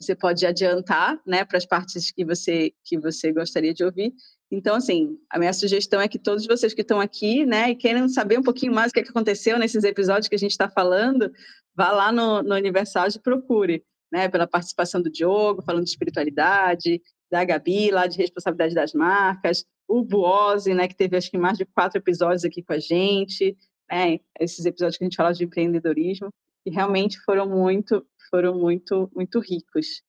você 0.00 0.14
pode 0.14 0.46
adiantar, 0.46 1.20
né, 1.26 1.44
para 1.44 1.58
as 1.58 1.66
partes 1.66 2.10
que 2.10 2.24
você 2.24 2.72
que 2.84 2.98
você 2.98 3.32
gostaria 3.32 3.74
de 3.74 3.84
ouvir. 3.84 4.14
Então, 4.50 4.74
assim, 4.74 5.16
a 5.30 5.38
minha 5.38 5.52
sugestão 5.52 6.00
é 6.00 6.08
que 6.08 6.18
todos 6.18 6.46
vocês 6.46 6.74
que 6.74 6.80
estão 6.80 7.00
aqui, 7.00 7.46
né, 7.46 7.70
e 7.70 7.76
querem 7.76 8.08
saber 8.08 8.38
um 8.38 8.42
pouquinho 8.42 8.74
mais 8.74 8.90
o 8.90 8.94
que, 8.94 9.00
é 9.00 9.02
que 9.02 9.10
aconteceu 9.10 9.58
nesses 9.58 9.84
episódios 9.84 10.28
que 10.28 10.34
a 10.34 10.38
gente 10.38 10.50
está 10.50 10.68
falando, 10.68 11.30
vá 11.74 11.92
lá 11.92 12.10
no, 12.10 12.42
no 12.42 12.54
Universal 12.56 13.08
e 13.08 13.18
procure, 13.20 13.84
né, 14.10 14.28
pela 14.28 14.46
participação 14.46 15.00
do 15.00 15.10
Diogo, 15.10 15.62
falando 15.62 15.84
de 15.84 15.90
espiritualidade, 15.90 17.00
da 17.30 17.44
Gabi, 17.44 17.90
lá 17.90 18.06
de 18.08 18.18
responsabilidade 18.18 18.74
das 18.74 18.92
marcas, 18.92 19.64
o 19.86 20.02
Buozzi, 20.02 20.74
né, 20.74 20.88
que 20.88 20.96
teve 20.96 21.16
acho 21.16 21.30
que 21.30 21.38
mais 21.38 21.56
de 21.56 21.64
quatro 21.64 21.98
episódios 21.98 22.44
aqui 22.44 22.62
com 22.62 22.72
a 22.72 22.78
gente, 22.78 23.56
né, 23.90 24.18
esses 24.38 24.64
episódios 24.64 24.96
que 24.96 25.04
a 25.04 25.06
gente 25.06 25.16
fala 25.16 25.32
de 25.32 25.44
empreendedorismo, 25.44 26.28
que 26.64 26.70
realmente 26.70 27.20
foram 27.20 27.48
muito, 27.48 28.04
foram 28.30 28.58
muito, 28.58 29.10
muito 29.14 29.40
ricos. 29.40 30.02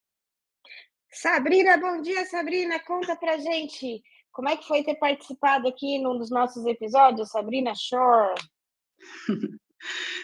Sabrina, 1.12 1.78
bom 1.78 2.02
dia, 2.02 2.26
Sabrina, 2.26 2.80
conta 2.80 3.16
pra 3.16 3.38
gente 3.38 4.02
como 4.32 4.48
é 4.48 4.56
que 4.56 4.66
foi 4.66 4.84
ter 4.84 4.96
participado 4.96 5.68
aqui 5.68 6.00
num 6.00 6.18
dos 6.18 6.30
nossos 6.30 6.66
episódios, 6.66 7.30
Sabrina 7.30 7.74
Shore? 7.76 8.42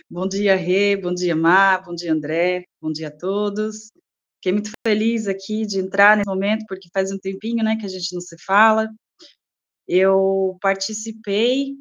bom 0.10 0.28
dia, 0.28 0.56
Rê, 0.56 0.95
bom 0.95 1.14
dia, 1.14 1.36
Má, 1.36 1.78
bom 1.80 1.93
dia, 1.93 2.14
André, 2.14 2.64
bom 2.82 2.89
dia 2.89 3.10
a 3.10 3.18
todos. 3.18 3.91
Fiquei 4.36 4.54
muito 4.54 4.72
feliz 4.86 5.28
aqui 5.28 5.66
de 5.66 5.80
entrar 5.80 6.16
nesse 6.16 6.30
momento, 6.30 6.66
porque 6.70 6.89
faz 6.93 7.12
um 7.12 7.18
tempinho, 7.18 7.64
né, 7.64 7.76
que 7.76 7.86
a 7.86 7.89
gente 7.89 8.14
não 8.14 8.22
se 8.22 8.38
fala. 8.45 8.88
Eu 9.86 10.58
participei 10.62 11.76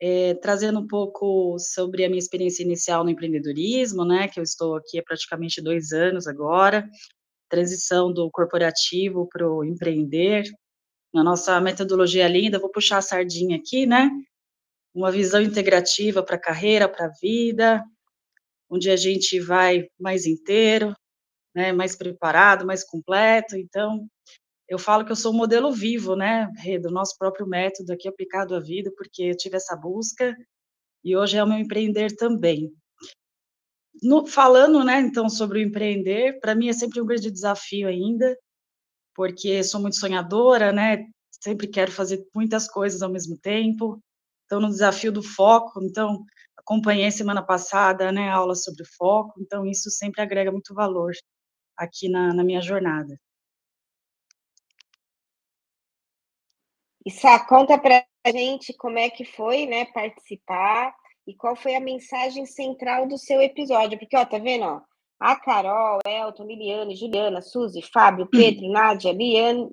é, 0.00 0.34
trazendo 0.34 0.80
um 0.80 0.86
pouco 0.86 1.58
sobre 1.58 2.04
a 2.04 2.08
minha 2.08 2.18
experiência 2.18 2.62
inicial 2.62 3.04
no 3.04 3.10
empreendedorismo, 3.10 4.04
né, 4.04 4.28
que 4.28 4.40
eu 4.40 4.44
estou 4.44 4.76
aqui 4.76 4.98
há 4.98 5.02
praticamente 5.02 5.60
dois 5.62 5.92
anos 5.92 6.26
agora, 6.26 6.88
transição 7.48 8.12
do 8.12 8.30
corporativo 8.30 9.28
para 9.28 9.48
o 9.50 9.64
empreender, 9.64 10.44
na 11.12 11.24
nossa 11.24 11.60
metodologia 11.60 12.28
linda, 12.28 12.58
vou 12.58 12.70
puxar 12.70 12.98
a 12.98 13.02
sardinha 13.02 13.56
aqui, 13.56 13.86
né, 13.86 14.10
uma 14.94 15.10
visão 15.10 15.40
integrativa 15.42 16.22
para 16.22 16.36
a 16.36 16.40
carreira, 16.40 16.88
para 16.88 17.06
a 17.06 17.12
vida, 17.20 17.84
onde 18.70 18.90
a 18.90 18.96
gente 18.96 19.40
vai 19.40 19.88
mais 19.98 20.26
inteiro, 20.26 20.94
né, 21.54 21.72
mais 21.72 21.96
preparado, 21.96 22.66
mais 22.66 22.84
completo. 22.84 23.56
Então, 23.56 24.06
eu 24.70 24.78
falo 24.78 25.04
que 25.04 25.10
eu 25.10 25.16
sou 25.16 25.32
um 25.32 25.36
modelo 25.36 25.72
vivo, 25.72 26.14
né, 26.14 26.48
do 26.80 26.90
nosso 26.92 27.18
próprio 27.18 27.44
método 27.44 27.92
aqui 27.92 28.08
aplicado 28.08 28.54
à 28.54 28.60
vida, 28.60 28.92
porque 28.96 29.24
eu 29.24 29.36
tive 29.36 29.56
essa 29.56 29.76
busca 29.76 30.32
e 31.04 31.16
hoje 31.16 31.36
é 31.36 31.42
o 31.42 31.46
meu 31.46 31.58
empreender 31.58 32.14
também. 32.14 32.72
No, 34.00 34.24
falando, 34.24 34.84
né, 34.84 35.00
então, 35.00 35.28
sobre 35.28 35.58
o 35.58 35.62
empreender, 35.62 36.38
para 36.38 36.54
mim 36.54 36.68
é 36.68 36.72
sempre 36.72 37.00
um 37.00 37.04
grande 37.04 37.32
desafio 37.32 37.88
ainda, 37.88 38.38
porque 39.12 39.64
sou 39.64 39.80
muito 39.80 39.96
sonhadora, 39.96 40.72
né, 40.72 41.04
sempre 41.32 41.66
quero 41.66 41.90
fazer 41.90 42.24
muitas 42.32 42.68
coisas 42.68 43.02
ao 43.02 43.10
mesmo 43.10 43.36
tempo, 43.38 44.00
então, 44.46 44.60
no 44.60 44.68
desafio 44.68 45.10
do 45.10 45.22
foco, 45.22 45.82
então, 45.82 46.24
acompanhei 46.56 47.10
semana 47.10 47.42
passada, 47.42 48.12
né, 48.12 48.30
aula 48.30 48.54
sobre 48.54 48.84
foco, 48.96 49.40
então 49.40 49.66
isso 49.66 49.90
sempre 49.90 50.22
agrega 50.22 50.52
muito 50.52 50.72
valor 50.74 51.12
aqui 51.76 52.08
na, 52.08 52.32
na 52.32 52.44
minha 52.44 52.60
jornada. 52.60 53.18
E 57.04 57.10
Sá, 57.10 57.38
conta 57.46 57.78
para 57.78 58.04
a 58.24 58.30
gente 58.30 58.72
como 58.74 58.98
é 58.98 59.08
que 59.08 59.24
foi, 59.24 59.66
né, 59.66 59.86
participar 59.86 60.94
e 61.26 61.34
qual 61.34 61.56
foi 61.56 61.74
a 61.74 61.80
mensagem 61.80 62.44
central 62.46 63.06
do 63.06 63.16
seu 63.16 63.40
episódio. 63.40 63.98
Porque, 63.98 64.16
ó, 64.16 64.24
tá 64.24 64.38
vendo, 64.38 64.64
ó, 64.64 64.80
a 65.18 65.36
Carol, 65.36 66.00
Elton, 66.06 66.44
Liliane, 66.44 66.96
Juliana, 66.96 67.40
Suzy, 67.40 67.82
Fábio, 67.82 68.26
Pedro, 68.26 68.68
Nádia, 68.70 69.12
Liane, 69.12 69.68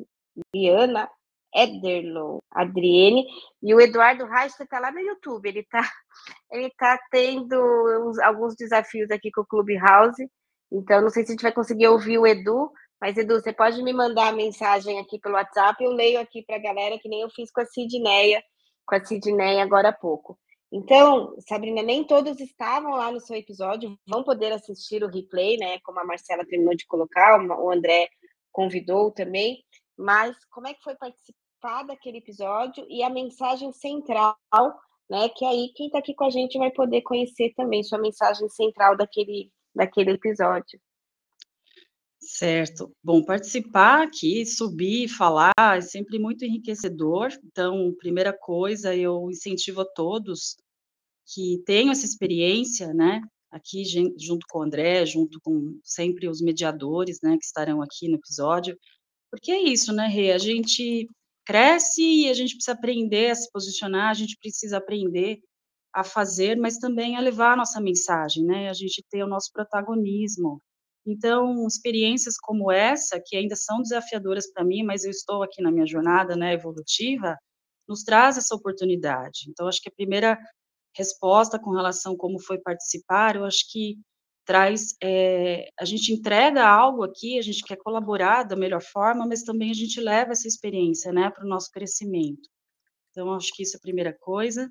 Liana, 0.53 1.09
Ederlow, 1.55 2.43
Adriene 2.51 3.25
e 3.63 3.73
o 3.73 3.81
Eduardo 3.81 4.25
Reis 4.25 4.59
está 4.59 4.79
lá 4.79 4.91
no 4.91 4.99
YouTube. 4.99 5.47
Ele 5.47 5.61
está 5.61 5.81
ele 6.51 6.69
tá 6.77 6.99
tendo 7.09 7.55
uns, 8.05 8.19
alguns 8.19 8.55
desafios 8.55 9.09
aqui 9.09 9.31
com 9.31 9.41
o 9.41 9.45
Clubhouse. 9.45 10.29
Então, 10.71 11.01
não 11.01 11.09
sei 11.09 11.23
se 11.23 11.31
a 11.31 11.33
gente 11.33 11.43
vai 11.43 11.51
conseguir 11.51 11.87
ouvir 11.87 12.17
o 12.17 12.27
Edu, 12.27 12.69
mas, 12.99 13.15
Edu, 13.17 13.39
você 13.39 13.53
pode 13.53 13.81
me 13.83 13.93
mandar 13.93 14.29
a 14.29 14.35
mensagem 14.35 14.99
aqui 14.99 15.19
pelo 15.19 15.35
WhatsApp, 15.35 15.83
eu 15.83 15.91
leio 15.91 16.19
aqui 16.19 16.43
para 16.43 16.55
a 16.55 16.59
galera, 16.59 16.97
que 16.97 17.07
nem 17.07 17.21
eu 17.21 17.29
fiz 17.29 17.51
com 17.51 17.61
a 17.61 17.65
Sidneia, 17.65 18.43
com 18.85 18.95
a 18.95 19.05
Sidneia 19.05 19.61
agora 19.63 19.89
há 19.89 19.93
pouco. 19.93 20.37
Então, 20.71 21.33
Sabrina, 21.47 21.81
nem 21.81 22.05
todos 22.05 22.39
estavam 22.39 22.91
lá 22.91 23.11
no 23.11 23.21
seu 23.21 23.37
episódio, 23.37 23.97
vão 24.07 24.23
poder 24.23 24.51
assistir 24.51 25.03
o 25.03 25.07
replay, 25.07 25.57
né? 25.57 25.79
Como 25.79 25.99
a 25.99 26.05
Marcela 26.05 26.45
terminou 26.45 26.75
de 26.75 26.85
colocar, 26.87 27.39
o 27.39 27.71
André 27.71 28.09
convidou 28.51 29.11
também. 29.11 29.63
Mas 29.97 30.35
como 30.51 30.67
é 30.67 30.73
que 30.73 30.83
foi 30.83 30.95
participar 30.95 31.83
daquele 31.83 32.17
episódio 32.17 32.85
e 32.89 33.01
a 33.01 33.09
mensagem 33.09 33.71
central, 33.71 34.35
né? 35.09 35.29
Que 35.29 35.45
aí 35.45 35.71
quem 35.75 35.87
está 35.87 35.99
aqui 35.99 36.13
com 36.13 36.25
a 36.25 36.29
gente 36.29 36.57
vai 36.57 36.71
poder 36.71 37.01
conhecer 37.01 37.53
também 37.55 37.83
sua 37.83 37.99
mensagem 37.99 38.49
central 38.49 38.97
daquele, 38.97 39.51
daquele 39.73 40.11
episódio. 40.11 40.79
Certo. 42.29 42.91
Bom, 43.01 43.23
participar 43.23 44.03
aqui, 44.03 44.45
subir, 44.45 45.07
falar 45.07 45.53
é 45.57 45.79
sempre 45.79 46.19
muito 46.19 46.43
enriquecedor. 46.43 47.29
Então, 47.45 47.93
primeira 47.97 48.33
coisa, 48.37 48.93
eu 48.93 49.29
incentivo 49.31 49.79
a 49.81 49.85
todos 49.85 50.57
que 51.33 51.61
tenham 51.65 51.91
essa 51.91 52.05
experiência, 52.05 52.93
né? 52.93 53.21
Aqui 53.51 53.83
junto 54.19 54.45
com 54.49 54.59
o 54.59 54.63
André, 54.63 55.05
junto 55.05 55.39
com 55.41 55.79
sempre 55.83 56.27
os 56.29 56.41
mediadores, 56.41 57.19
né, 57.23 57.37
que 57.37 57.45
estarão 57.45 57.81
aqui 57.81 58.09
no 58.09 58.15
episódio. 58.17 58.77
Porque 59.31 59.51
é 59.51 59.61
isso, 59.63 59.93
né, 59.93 60.07
Rê? 60.07 60.31
A 60.33 60.37
gente 60.39 61.07
cresce 61.45 62.03
e 62.03 62.29
a 62.29 62.33
gente 62.33 62.55
precisa 62.55 62.73
aprender 62.77 63.31
a 63.31 63.35
se 63.35 63.51
posicionar, 63.51 64.09
a 64.11 64.13
gente 64.15 64.37
precisa 64.39 64.77
aprender 64.77 65.39
a 65.93 66.03
fazer, 66.03 66.57
mas 66.57 66.77
também 66.79 67.17
a 67.17 67.21
levar 67.21 67.53
a 67.53 67.57
nossa 67.57 67.81
mensagem, 67.81 68.43
né? 68.45 68.69
A 68.69 68.73
gente 68.73 69.03
ter 69.11 69.23
o 69.23 69.27
nosso 69.27 69.51
protagonismo. 69.53 70.61
Então, 71.07 71.65
experiências 71.65 72.35
como 72.37 72.69
essa, 72.69 73.21
que 73.25 73.37
ainda 73.37 73.55
são 73.55 73.81
desafiadoras 73.81 74.51
para 74.51 74.65
mim, 74.65 74.83
mas 74.83 75.05
eu 75.05 75.11
estou 75.11 75.41
aqui 75.41 75.61
na 75.61 75.71
minha 75.71 75.85
jornada 75.85 76.35
né, 76.35 76.53
evolutiva, 76.53 77.37
nos 77.87 78.03
traz 78.03 78.37
essa 78.37 78.53
oportunidade. 78.53 79.45
Então, 79.47 79.67
acho 79.69 79.81
que 79.81 79.87
a 79.87 79.95
primeira 79.95 80.37
resposta 80.93 81.57
com 81.57 81.71
relação 81.71 82.13
a 82.13 82.17
como 82.17 82.39
foi 82.39 82.59
participar, 82.59 83.37
eu 83.37 83.45
acho 83.45 83.71
que 83.71 83.97
traz, 84.45 84.95
é, 85.01 85.69
a 85.79 85.85
gente 85.85 86.11
entrega 86.11 86.67
algo 86.67 87.03
aqui, 87.03 87.39
a 87.39 87.41
gente 87.41 87.63
quer 87.63 87.77
colaborar 87.77 88.43
da 88.43 88.55
melhor 88.55 88.81
forma, 88.81 89.25
mas 89.25 89.43
também 89.43 89.71
a 89.71 89.73
gente 89.73 90.01
leva 90.01 90.33
essa 90.33 90.47
experiência, 90.47 91.13
né, 91.13 91.29
para 91.29 91.45
o 91.45 91.47
nosso 91.47 91.71
crescimento. 91.71 92.49
Então, 93.11 93.33
acho 93.33 93.53
que 93.53 93.63
isso 93.63 93.77
é 93.77 93.79
a 93.79 93.81
primeira 93.81 94.13
coisa. 94.19 94.69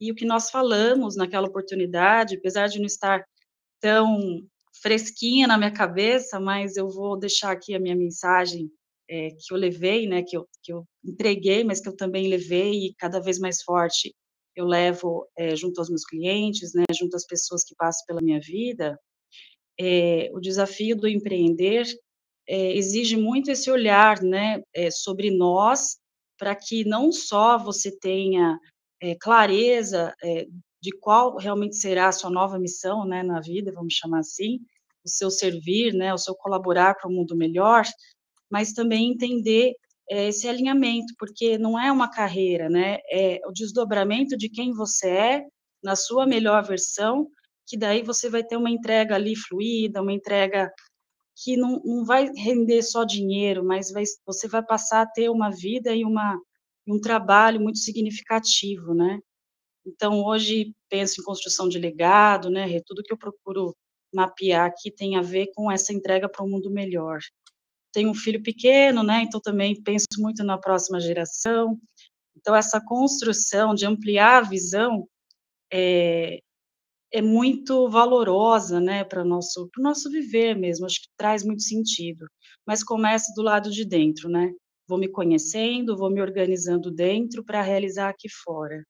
E 0.00 0.12
o 0.12 0.14
que 0.14 0.24
nós 0.24 0.50
falamos 0.50 1.16
naquela 1.16 1.48
oportunidade, 1.48 2.36
apesar 2.36 2.68
de 2.68 2.78
não 2.78 2.86
estar 2.86 3.24
tão 3.80 4.40
fresquinha 4.84 5.46
na 5.46 5.56
minha 5.56 5.72
cabeça, 5.72 6.38
mas 6.38 6.76
eu 6.76 6.90
vou 6.90 7.18
deixar 7.18 7.52
aqui 7.52 7.74
a 7.74 7.80
minha 7.80 7.96
mensagem 7.96 8.70
é, 9.08 9.30
que 9.30 9.50
eu 9.50 9.56
levei, 9.56 10.06
né, 10.06 10.22
que 10.22 10.36
eu, 10.36 10.46
que 10.62 10.70
eu 10.70 10.84
entreguei, 11.02 11.64
mas 11.64 11.80
que 11.80 11.88
eu 11.88 11.96
também 11.96 12.28
levei 12.28 12.88
e 12.88 12.94
cada 12.98 13.18
vez 13.18 13.38
mais 13.38 13.62
forte 13.62 14.14
eu 14.54 14.66
levo 14.66 15.26
é, 15.38 15.56
junto 15.56 15.80
aos 15.80 15.88
meus 15.88 16.04
clientes, 16.04 16.74
né, 16.74 16.84
junto 16.94 17.16
às 17.16 17.26
pessoas 17.26 17.64
que 17.64 17.74
passam 17.74 18.04
pela 18.06 18.20
minha 18.20 18.38
vida. 18.40 19.00
É, 19.80 20.30
o 20.34 20.38
desafio 20.38 20.94
do 20.94 21.08
empreender 21.08 21.86
exige 22.46 23.16
muito 23.16 23.50
esse 23.50 23.70
olhar, 23.70 24.20
né, 24.22 24.62
sobre 24.92 25.30
nós, 25.30 25.96
para 26.38 26.54
que 26.54 26.84
não 26.84 27.10
só 27.10 27.56
você 27.56 27.90
tenha 27.90 28.58
clareza 29.18 30.14
de 30.82 30.92
qual 31.00 31.38
realmente 31.38 31.76
será 31.76 32.08
a 32.08 32.12
sua 32.12 32.28
nova 32.28 32.58
missão, 32.58 33.06
né, 33.06 33.22
na 33.22 33.40
vida, 33.40 33.72
vamos 33.72 33.94
chamar 33.94 34.18
assim, 34.18 34.60
o 35.04 35.08
seu 35.08 35.30
servir, 35.30 35.92
né, 35.92 36.12
o 36.14 36.18
seu 36.18 36.34
colaborar 36.34 36.94
para 36.94 37.10
um 37.10 37.14
mundo 37.14 37.36
melhor, 37.36 37.84
mas 38.50 38.72
também 38.72 39.10
entender 39.10 39.74
é, 40.08 40.28
esse 40.28 40.48
alinhamento, 40.48 41.14
porque 41.18 41.58
não 41.58 41.78
é 41.78 41.90
uma 41.90 42.10
carreira, 42.10 42.68
né, 42.68 42.98
é 43.10 43.40
o 43.46 43.52
desdobramento 43.52 44.36
de 44.36 44.48
quem 44.48 44.72
você 44.72 45.08
é 45.08 45.46
na 45.82 45.96
sua 45.96 46.26
melhor 46.26 46.64
versão, 46.64 47.28
que 47.66 47.76
daí 47.76 48.02
você 48.02 48.28
vai 48.28 48.42
ter 48.42 48.56
uma 48.56 48.70
entrega 48.70 49.14
ali 49.14 49.34
fluida, 49.36 50.02
uma 50.02 50.12
entrega 50.12 50.72
que 51.36 51.56
não, 51.56 51.80
não 51.84 52.04
vai 52.04 52.30
render 52.32 52.82
só 52.82 53.04
dinheiro, 53.04 53.64
mas 53.64 53.90
vai, 53.90 54.04
você 54.26 54.46
vai 54.46 54.64
passar 54.64 55.02
a 55.02 55.06
ter 55.06 55.28
uma 55.28 55.50
vida 55.50 55.94
e 55.94 56.04
uma, 56.04 56.38
um 56.86 57.00
trabalho 57.00 57.60
muito 57.60 57.78
significativo, 57.78 58.94
né? 58.94 59.18
Então, 59.86 60.22
hoje, 60.24 60.74
penso 60.88 61.20
em 61.20 61.24
construção 61.24 61.68
de 61.68 61.78
legado, 61.78 62.48
né, 62.48 62.80
tudo 62.86 63.02
que 63.02 63.12
eu 63.12 63.18
procuro 63.18 63.74
mapear 64.14 64.66
aqui 64.66 64.90
tem 64.90 65.16
a 65.16 65.22
ver 65.22 65.48
com 65.54 65.70
essa 65.70 65.92
entrega 65.92 66.28
para 66.28 66.44
um 66.44 66.48
mundo 66.50 66.70
melhor. 66.70 67.18
tenho 67.92 68.10
um 68.10 68.14
filho 68.14 68.42
pequeno, 68.42 69.02
né? 69.04 69.22
Então 69.24 69.40
também 69.40 69.80
penso 69.82 70.06
muito 70.18 70.44
na 70.44 70.58
próxima 70.58 71.00
geração. 71.00 71.78
Então 72.36 72.54
essa 72.56 72.80
construção 72.84 73.74
de 73.74 73.86
ampliar 73.86 74.38
a 74.44 74.48
visão 74.48 75.08
é, 75.72 76.40
é 77.12 77.22
muito 77.22 77.88
valorosa, 77.88 78.80
né, 78.80 79.04
para 79.04 79.24
nosso, 79.24 79.70
nosso 79.78 80.10
viver 80.10 80.56
mesmo, 80.56 80.86
acho 80.86 81.00
que 81.02 81.08
traz 81.16 81.44
muito 81.44 81.62
sentido, 81.62 82.26
mas 82.66 82.84
começa 82.84 83.32
do 83.34 83.42
lado 83.42 83.70
de 83.70 83.84
dentro, 83.84 84.28
né, 84.28 84.52
vou 84.88 84.98
me 84.98 85.08
conhecendo, 85.08 85.96
vou 85.96 86.10
me 86.10 86.20
organizando 86.20 86.90
dentro 86.90 87.44
para 87.44 87.62
realizar 87.62 88.08
aqui 88.10 88.28
fora. 88.44 88.84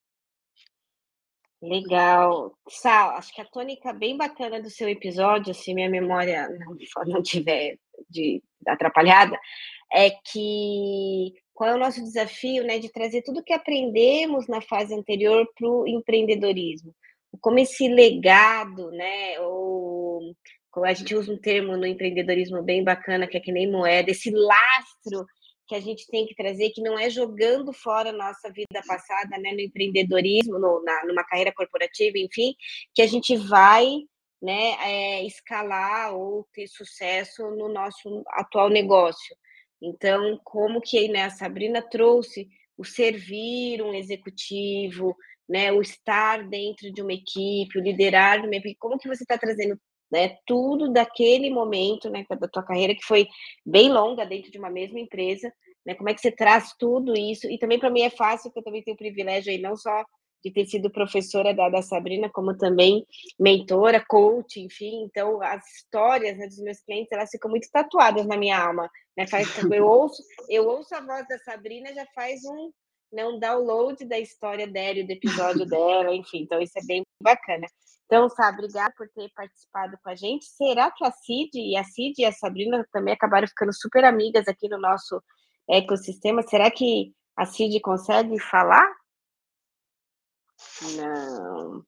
Legal. 1.64 2.54
Sal, 2.68 3.10
acho 3.16 3.34
que 3.34 3.40
a 3.40 3.44
tônica 3.46 3.92
bem 3.92 4.16
bacana 4.16 4.60
do 4.60 4.68
seu 4.68 4.86
episódio, 4.88 5.54
se 5.54 5.72
minha 5.72 5.88
memória 5.88 6.46
não, 6.48 6.76
não 7.06 7.22
tiver 7.22 7.78
de 8.10 8.42
atrapalhada, 8.66 9.38
é 9.92 10.10
que 10.10 11.32
qual 11.54 11.70
é 11.70 11.74
o 11.74 11.78
nosso 11.78 12.02
desafio, 12.02 12.64
né, 12.64 12.78
de 12.78 12.90
trazer 12.90 13.22
tudo 13.22 13.42
que 13.42 13.52
aprendemos 13.52 14.48
na 14.48 14.60
fase 14.60 14.92
anterior 14.92 15.48
para 15.56 15.68
o 15.68 15.86
empreendedorismo. 15.86 16.94
Como 17.40 17.58
esse 17.58 17.88
legado, 17.88 18.90
né, 18.90 19.40
ou 19.40 20.34
como 20.70 20.84
a 20.84 20.92
gente 20.92 21.14
usa 21.14 21.32
um 21.32 21.40
termo 21.40 21.76
no 21.76 21.86
empreendedorismo 21.86 22.62
bem 22.62 22.82
bacana, 22.82 23.26
que 23.26 23.36
é 23.36 23.40
que 23.40 23.52
nem 23.52 23.70
moeda, 23.70 24.10
esse 24.10 24.30
lastro 24.30 25.24
que 25.66 25.74
a 25.74 25.80
gente 25.80 26.06
tem 26.08 26.26
que 26.26 26.34
trazer, 26.34 26.70
que 26.70 26.82
não 26.82 26.98
é 26.98 27.08
jogando 27.08 27.72
fora 27.72 28.10
a 28.10 28.12
nossa 28.12 28.50
vida 28.50 28.82
passada, 28.86 29.38
né, 29.38 29.52
no 29.52 29.60
empreendedorismo, 29.60 30.58
no, 30.58 30.82
na, 30.82 31.04
numa 31.06 31.24
carreira 31.24 31.52
corporativa, 31.52 32.18
enfim, 32.18 32.54
que 32.94 33.02
a 33.02 33.06
gente 33.06 33.36
vai 33.36 33.86
né, 34.42 34.76
é, 34.82 35.24
escalar 35.24 36.14
ou 36.14 36.46
ter 36.52 36.66
sucesso 36.68 37.42
no 37.50 37.68
nosso 37.68 38.22
atual 38.28 38.68
negócio. 38.68 39.34
Então, 39.82 40.38
como 40.44 40.80
que 40.80 41.08
né, 41.08 41.24
a 41.24 41.30
Sabrina 41.30 41.82
trouxe 41.82 42.48
o 42.76 42.84
servir 42.84 43.82
um 43.82 43.94
executivo, 43.94 45.16
né, 45.48 45.72
o 45.72 45.80
estar 45.80 46.46
dentro 46.48 46.92
de 46.92 47.02
uma 47.02 47.12
equipe, 47.12 47.78
o 47.78 47.82
liderar 47.82 48.44
uma 48.44 48.56
equipe, 48.56 48.76
como 48.76 48.98
que 48.98 49.08
você 49.08 49.22
está 49.22 49.38
trazendo 49.38 49.78
né, 50.10 50.36
tudo 50.46 50.92
daquele 50.92 51.50
momento, 51.50 52.08
né, 52.10 52.24
da 52.28 52.48
tua 52.48 52.62
carreira 52.62 52.94
que 52.94 53.04
foi 53.04 53.26
bem 53.64 53.92
longa 53.92 54.24
dentro 54.24 54.50
de 54.50 54.58
uma 54.58 54.70
mesma 54.70 55.00
empresa, 55.00 55.52
né, 55.84 55.94
como 55.94 56.08
é 56.08 56.14
que 56.14 56.20
você 56.20 56.30
traz 56.30 56.72
tudo 56.78 57.16
isso, 57.16 57.50
e 57.50 57.58
também 57.58 57.78
para 57.78 57.90
mim 57.90 58.02
é 58.02 58.10
fácil, 58.10 58.50
porque 58.50 58.60
eu 58.60 58.64
também 58.64 58.82
tenho 58.82 58.94
o 58.94 58.98
privilégio 58.98 59.52
aí 59.52 59.58
não 59.58 59.76
só 59.76 60.04
de 60.44 60.52
ter 60.52 60.66
sido 60.66 60.90
professora 60.90 61.54
da, 61.54 61.70
da 61.70 61.80
Sabrina, 61.80 62.28
como 62.30 62.56
também 62.56 63.06
mentora, 63.40 64.04
coach, 64.06 64.60
enfim, 64.60 65.04
então 65.04 65.42
as 65.42 65.64
histórias 65.76 66.36
né, 66.36 66.46
dos 66.46 66.58
meus 66.58 66.80
clientes, 66.80 67.10
elas 67.10 67.30
ficam 67.30 67.50
muito 67.50 67.68
tatuadas 67.72 68.26
na 68.26 68.36
minha 68.36 68.58
alma, 68.58 68.90
né, 69.16 69.26
faz, 69.26 69.48
eu 69.72 69.86
ouço, 69.86 70.22
eu 70.48 70.68
ouço 70.68 70.94
a 70.94 71.00
voz 71.00 71.26
da 71.26 71.38
Sabrina, 71.38 71.94
já 71.94 72.06
faz 72.14 72.44
um, 72.44 72.70
né, 73.10 73.26
um 73.26 73.38
download 73.38 74.04
da 74.04 74.18
história 74.18 74.66
dela, 74.66 75.02
do 75.02 75.10
episódio 75.10 75.64
dela, 75.64 76.14
enfim, 76.14 76.42
então 76.42 76.60
isso 76.60 76.78
é 76.78 76.84
bem 76.84 77.02
bacana. 77.22 77.66
Então, 78.06 78.28
sabe, 78.28 78.58
obrigada 78.58 78.92
por 78.96 79.08
ter 79.08 79.30
participado 79.34 79.96
com 80.02 80.10
a 80.10 80.14
gente. 80.14 80.44
Será 80.44 80.90
que 80.90 81.04
a 81.04 81.10
Cid 81.10 81.50
e 81.54 81.76
a 81.76 81.84
Cid 81.84 82.20
e 82.20 82.24
a 82.24 82.32
Sabrina 82.32 82.86
também 82.92 83.14
acabaram 83.14 83.48
ficando 83.48 83.72
super 83.72 84.04
amigas 84.04 84.46
aqui 84.46 84.68
no 84.68 84.78
nosso 84.78 85.22
ecossistema? 85.68 86.42
Será 86.42 86.70
que 86.70 87.12
a 87.36 87.46
Cid 87.46 87.80
consegue 87.80 88.38
falar? 88.38 88.86
Não. 90.96 91.82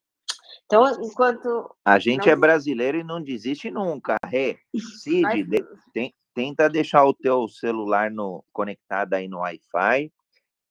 Então, 0.64 0.84
enquanto. 1.04 1.74
A 1.84 1.98
gente 1.98 2.26
não... 2.26 2.32
é 2.32 2.36
brasileiro 2.36 2.98
e 2.98 3.04
não 3.04 3.22
desiste 3.22 3.70
nunca. 3.70 4.16
Rê, 4.24 4.58
Cid, 5.02 5.22
Mas... 5.22 5.48
de, 5.48 5.64
tem, 5.92 6.14
tenta 6.34 6.68
deixar 6.68 7.04
o 7.04 7.14
teu 7.14 7.46
celular 7.48 8.10
no, 8.10 8.44
conectado 8.52 9.14
aí 9.14 9.28
no 9.28 9.38
Wi-Fi 9.38 10.10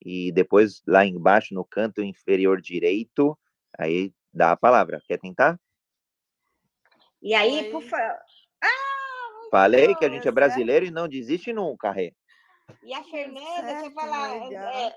e 0.04 0.32
depois 0.32 0.82
lá 0.86 1.06
embaixo 1.06 1.54
no 1.54 1.66
canto 1.66 2.04
inferior 2.04 2.62
direito, 2.62 3.38
aí 3.80 4.14
dá 4.36 4.52
a 4.52 4.58
palavra. 4.58 5.02
Quer 5.08 5.20
tentar? 5.20 5.60
E 7.22 7.34
aí, 7.34 7.72
por 7.72 7.82
favor. 7.82 8.18
Ah, 8.62 9.48
Falei 9.50 9.88
bom, 9.88 9.96
que 9.96 10.06
a 10.06 10.10
gente 10.10 10.28
é 10.28 10.32
brasileiro 10.32 10.86
e 10.86 10.92
não 10.92 11.08
desiste 11.08 11.54
nunca, 11.54 11.92
Rê. 11.92 12.14
E 12.84 12.94
a 12.94 13.04
Fernanda, 13.04 13.62
deixa 13.64 13.86
eu 13.86 13.92
falar. 13.92 14.36
É, 14.36 14.96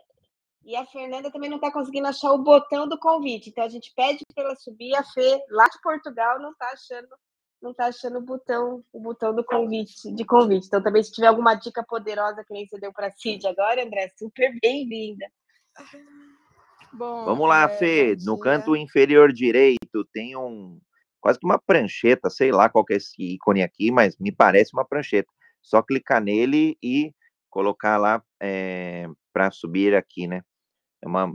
e 0.65 0.77
a 0.77 0.85
Fernanda 0.87 1.31
também 1.31 1.49
não 1.49 1.57
está 1.57 1.73
conseguindo 1.73 2.09
achar 2.09 2.33
o 2.33 2.43
botão 2.43 2.89
do 2.89 2.99
convite. 2.99 3.51
Então 3.51 3.65
a 3.65 3.69
gente 3.69 3.93
pede 3.95 4.25
para 4.35 4.45
ela 4.45 4.57
subir. 4.57 4.95
A 4.95 5.05
Fê, 5.05 5.43
lá 5.51 5.67
de 5.69 5.81
Portugal, 5.81 6.39
não 6.41 6.51
está 6.51 6.67
achando 6.73 7.09
não 7.61 7.75
tá 7.75 7.87
achando 7.87 8.19
o 8.19 8.23
botão, 8.23 8.85
o 8.93 9.01
botão 9.01 9.35
do 9.35 9.45
convite, 9.45 10.13
de 10.13 10.25
convite. 10.25 10.67
Então, 10.67 10.83
também, 10.83 11.03
se 11.03 11.13
tiver 11.13 11.27
alguma 11.27 11.55
dica 11.55 11.83
poderosa 11.83 12.45
que 12.45 12.53
nem 12.53 12.67
você 12.67 12.79
deu 12.79 12.93
para 12.93 13.09
a 13.09 13.13
Cid 13.13 13.47
agora, 13.47 13.85
André, 13.85 14.09
super 14.17 14.57
bem-vinda. 14.61 15.27
Bom, 16.93 17.25
Vamos 17.25 17.49
lá, 17.49 17.65
é, 17.65 17.69
Fê. 17.69 18.17
No 18.25 18.39
canto 18.39 18.75
inferior 18.77 19.33
direito 19.33 20.05
tem 20.13 20.37
um 20.37 20.81
quase 21.21 21.39
que 21.39 21.47
uma 21.47 21.59
prancheta, 21.59 22.31
sei 22.31 22.53
lá 22.53 22.69
qual 22.69 22.85
é 22.91 22.95
esse 22.95 23.15
ícone 23.19 23.63
aqui, 23.63 23.91
mas 23.91 24.17
me 24.19 24.33
parece 24.33 24.73
uma 24.73 24.85
prancheta. 24.85 25.29
Só 25.61 25.83
clicar 25.83 26.23
nele 26.23 26.77
e 26.83 27.13
colocar 27.51 27.97
lá 27.97 28.23
é, 28.41 29.05
eh, 29.05 29.11
para 29.33 29.51
subir 29.51 29.95
aqui, 29.95 30.27
né? 30.27 30.43
É 31.03 31.07
uma, 31.07 31.33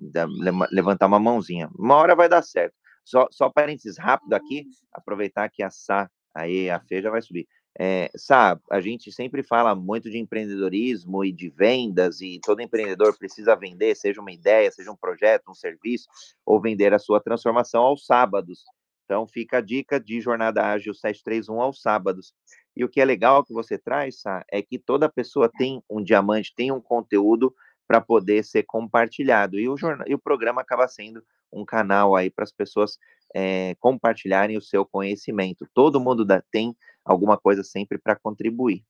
levantar 0.72 1.08
uma 1.08 1.20
mãozinha. 1.20 1.70
Uma 1.78 1.96
hora 1.96 2.16
vai 2.16 2.28
dar 2.28 2.42
certo. 2.42 2.76
Só, 3.06 3.28
só 3.32 3.50
parênteses 3.50 3.98
rápido 3.98 4.34
aqui, 4.34 4.66
aproveitar 4.92 5.50
que 5.50 5.62
a 5.62 5.70
Sá, 5.70 6.10
aí 6.34 6.70
a 6.70 6.80
Fê 6.82 7.02
já 7.02 7.10
vai 7.10 7.22
subir. 7.22 7.48
É, 7.80 8.12
Sá, 8.16 8.60
a 8.70 8.80
gente 8.80 9.12
sempre 9.12 9.42
fala 9.42 9.74
muito 9.74 10.10
de 10.10 10.18
empreendedorismo 10.20 11.26
e 11.26 11.32
de 11.32 11.50
vendas, 11.50 12.22
e 12.22 12.40
todo 12.44 12.62
empreendedor 12.62 13.18
precisa 13.18 13.56
vender, 13.56 13.96
seja 13.96 14.22
uma 14.22 14.32
ideia, 14.32 14.72
seja 14.72 14.92
um 14.92 14.96
projeto, 14.96 15.50
um 15.50 15.56
serviço, 15.56 16.08
ou 16.46 16.62
vender 16.62 16.94
a 16.94 17.00
sua 17.00 17.20
transformação 17.20 17.82
aos 17.82 18.06
sábados. 18.06 18.64
Então, 19.06 19.28
fica 19.28 19.58
a 19.58 19.62
dica 19.62 20.00
de 20.00 20.22
Jornada 20.22 20.66
Ágil 20.66 20.94
731 20.94 21.62
aos 21.62 21.82
sábados. 21.82 22.34
E 22.76 22.84
o 22.84 22.90
que 22.90 23.02
é 23.02 23.06
legal 23.06 23.44
que 23.44 23.54
você 23.54 23.78
traz, 23.78 24.22
Sá, 24.22 24.44
é 24.52 24.62
que 24.62 24.80
toda 24.80 25.10
pessoa 25.10 25.50
tem 25.50 25.84
um 25.90 26.02
diamante, 26.02 26.54
tem 26.56 26.72
um 26.72 26.82
conteúdo 26.82 27.54
para 27.88 28.00
poder 28.00 28.44
ser 28.44 28.64
compartilhado. 28.64 29.60
E 29.60 29.68
o, 29.68 29.78
jornal, 29.78 30.08
e 30.08 30.14
o 30.14 30.20
programa 30.20 30.62
acaba 30.62 30.88
sendo 30.88 31.24
um 31.52 31.66
canal 31.66 32.16
aí 32.16 32.30
para 32.30 32.44
as 32.44 32.52
pessoas 32.52 32.98
é, 33.36 33.76
compartilharem 33.80 34.58
o 34.58 34.62
seu 34.62 34.86
conhecimento. 34.86 35.68
Todo 35.74 36.00
mundo 36.00 36.24
da, 36.24 36.42
tem 36.52 36.76
alguma 37.04 37.38
coisa 37.38 37.64
sempre 37.64 37.98
para 37.98 38.20
contribuir. 38.20 38.86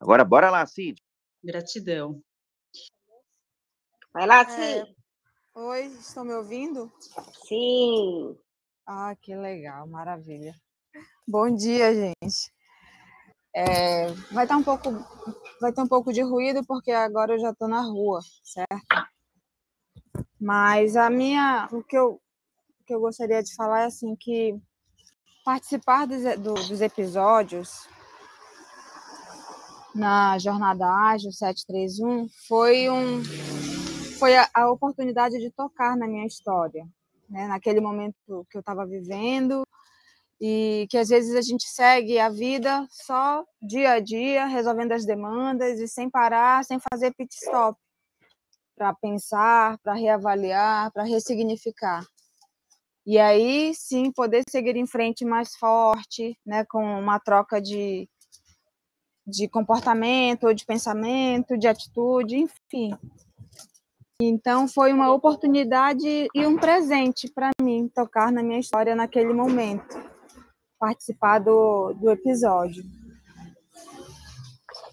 Agora, 0.00 0.24
bora 0.24 0.50
lá, 0.50 0.64
Cid. 0.66 1.02
Gratidão. 1.42 2.22
Vai 4.12 4.26
lá, 4.26 4.40
é, 4.40 4.44
Cid. 4.44 4.90
É... 4.90 4.98
Oi, 5.60 5.86
estão 5.86 6.24
me 6.24 6.34
ouvindo? 6.34 6.92
Sim. 7.46 8.38
Ah, 8.86 9.14
que 9.20 9.34
legal, 9.34 9.86
maravilha. 9.86 10.54
Bom 11.26 11.54
dia, 11.54 11.94
gente. 11.94 12.52
É, 13.54 14.12
vai 14.32 14.44
estar 14.44 14.56
um 14.56 14.62
pouco, 14.62 14.90
vai 15.60 15.72
ter 15.72 15.80
um 15.80 15.88
pouco 15.88 16.12
de 16.12 16.22
ruído 16.22 16.64
porque 16.66 16.92
agora 16.92 17.34
eu 17.34 17.40
já 17.40 17.50
estou 17.50 17.66
na 17.66 17.80
rua, 17.80 18.20
certo? 18.44 19.08
Mas 20.40 20.96
a 20.96 21.10
minha, 21.10 21.68
o 21.72 21.82
que 21.82 21.98
eu, 21.98 22.20
o 22.80 22.84
que 22.86 22.94
eu 22.94 23.00
gostaria 23.00 23.42
de 23.42 23.54
falar 23.54 23.82
é 23.82 23.86
assim 23.86 24.14
que 24.14 24.56
participar 25.48 26.06
dos, 26.06 26.22
dos 26.68 26.80
episódios 26.82 27.88
na 29.94 30.38
Jornada 30.38 30.86
Ágil 30.86 31.32
731 31.32 32.28
foi 32.46 32.90
um 32.90 33.22
foi 34.18 34.36
a, 34.36 34.46
a 34.52 34.70
oportunidade 34.70 35.38
de 35.38 35.50
tocar 35.50 35.96
na 35.96 36.06
minha 36.06 36.26
história, 36.26 36.86
né? 37.30 37.48
Naquele 37.48 37.80
momento 37.80 38.46
que 38.50 38.58
eu 38.58 38.60
estava 38.60 38.84
vivendo 38.84 39.62
e 40.38 40.86
que 40.90 40.98
às 40.98 41.08
vezes 41.08 41.34
a 41.34 41.40
gente 41.40 41.66
segue 41.66 42.18
a 42.18 42.28
vida 42.28 42.86
só 42.90 43.42
dia 43.62 43.92
a 43.92 44.00
dia, 44.00 44.44
resolvendo 44.44 44.92
as 44.92 45.06
demandas 45.06 45.80
e 45.80 45.88
sem 45.88 46.10
parar, 46.10 46.62
sem 46.62 46.78
fazer 46.92 47.14
pit 47.14 47.34
stop 47.34 47.80
para 48.76 48.92
pensar, 48.92 49.78
para 49.78 49.94
reavaliar, 49.94 50.92
para 50.92 51.04
ressignificar. 51.04 52.04
E 53.10 53.18
aí 53.18 53.72
sim 53.74 54.12
poder 54.12 54.42
seguir 54.50 54.76
em 54.76 54.86
frente 54.86 55.24
mais 55.24 55.56
forte, 55.56 56.38
né, 56.44 56.66
com 56.66 56.84
uma 56.84 57.18
troca 57.18 57.58
de, 57.58 58.06
de 59.26 59.48
comportamento, 59.48 60.46
ou 60.46 60.52
de 60.52 60.66
pensamento, 60.66 61.56
de 61.56 61.66
atitude, 61.66 62.36
enfim. 62.36 62.94
Então 64.20 64.68
foi 64.68 64.92
uma 64.92 65.10
oportunidade 65.10 66.28
e 66.34 66.46
um 66.46 66.58
presente 66.58 67.32
para 67.32 67.48
mim 67.62 67.90
tocar 67.94 68.30
na 68.30 68.42
minha 68.42 68.60
história 68.60 68.94
naquele 68.94 69.32
momento, 69.32 69.98
participar 70.78 71.38
do, 71.38 71.94
do 71.94 72.10
episódio. 72.10 72.84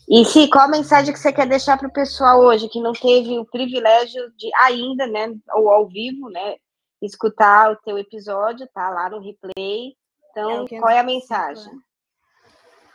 E 0.09 0.23
se 0.23 0.47
qual 0.47 0.63
a 0.63 0.69
mensagem 0.69 1.11
que 1.11 1.19
você 1.19 1.33
quer 1.33 1.49
deixar 1.49 1.77
para 1.77 1.89
o 1.89 1.93
pessoal 1.93 2.39
hoje 2.39 2.69
que 2.69 2.79
não 2.79 2.93
teve 2.93 3.37
o 3.37 3.45
privilégio 3.45 4.31
de 4.37 4.49
ainda, 4.61 5.05
né, 5.05 5.35
ou 5.53 5.69
ao 5.69 5.85
vivo, 5.85 6.29
né, 6.29 6.55
escutar 7.01 7.71
o 7.71 7.77
teu 7.77 7.97
episódio, 7.97 8.67
tá 8.73 8.89
lá 8.89 9.09
no 9.09 9.19
replay. 9.19 9.95
Então, 10.31 10.65
é 10.65 10.79
qual 10.79 10.89
é 10.89 10.99
a 10.99 11.03
mensagem? 11.03 11.71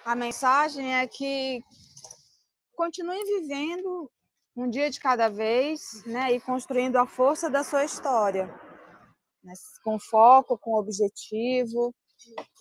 A 0.04 0.14
mensagem 0.14 0.94
é 0.94 1.06
que 1.06 1.62
continue 2.74 3.22
vivendo 3.24 4.10
um 4.56 4.68
dia 4.68 4.90
de 4.90 4.98
cada 4.98 5.28
vez, 5.28 6.04
né, 6.06 6.32
e 6.32 6.40
construindo 6.40 6.96
a 6.96 7.06
força 7.06 7.48
da 7.48 7.62
sua 7.62 7.84
história, 7.84 8.46
né, 9.42 9.52
com 9.84 9.98
foco, 9.98 10.58
com 10.58 10.74
objetivo 10.74 11.94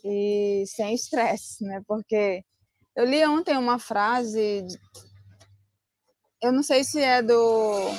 e 0.04 0.64
sem 0.68 0.94
estresse, 0.94 1.64
né? 1.64 1.82
Porque 1.88 2.44
eu 2.96 3.06
li 3.06 3.26
ontem 3.26 3.58
uma 3.58 3.80
frase, 3.80 4.66
eu 6.42 6.52
não 6.52 6.64
sei 6.64 6.84
se 6.84 7.02
é 7.02 7.22
do 7.22 7.92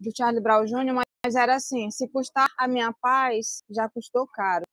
do 0.00 0.10
Charlie 0.16 0.42
Brown 0.42 0.64
Jr., 0.64 1.02
mas 1.24 1.34
era 1.34 1.56
assim: 1.56 1.90
se 1.90 2.08
custar 2.08 2.48
a 2.58 2.68
minha 2.68 2.92
paz, 3.00 3.62
já 3.70 3.88
custou 3.88 4.26
caro. 4.26 4.64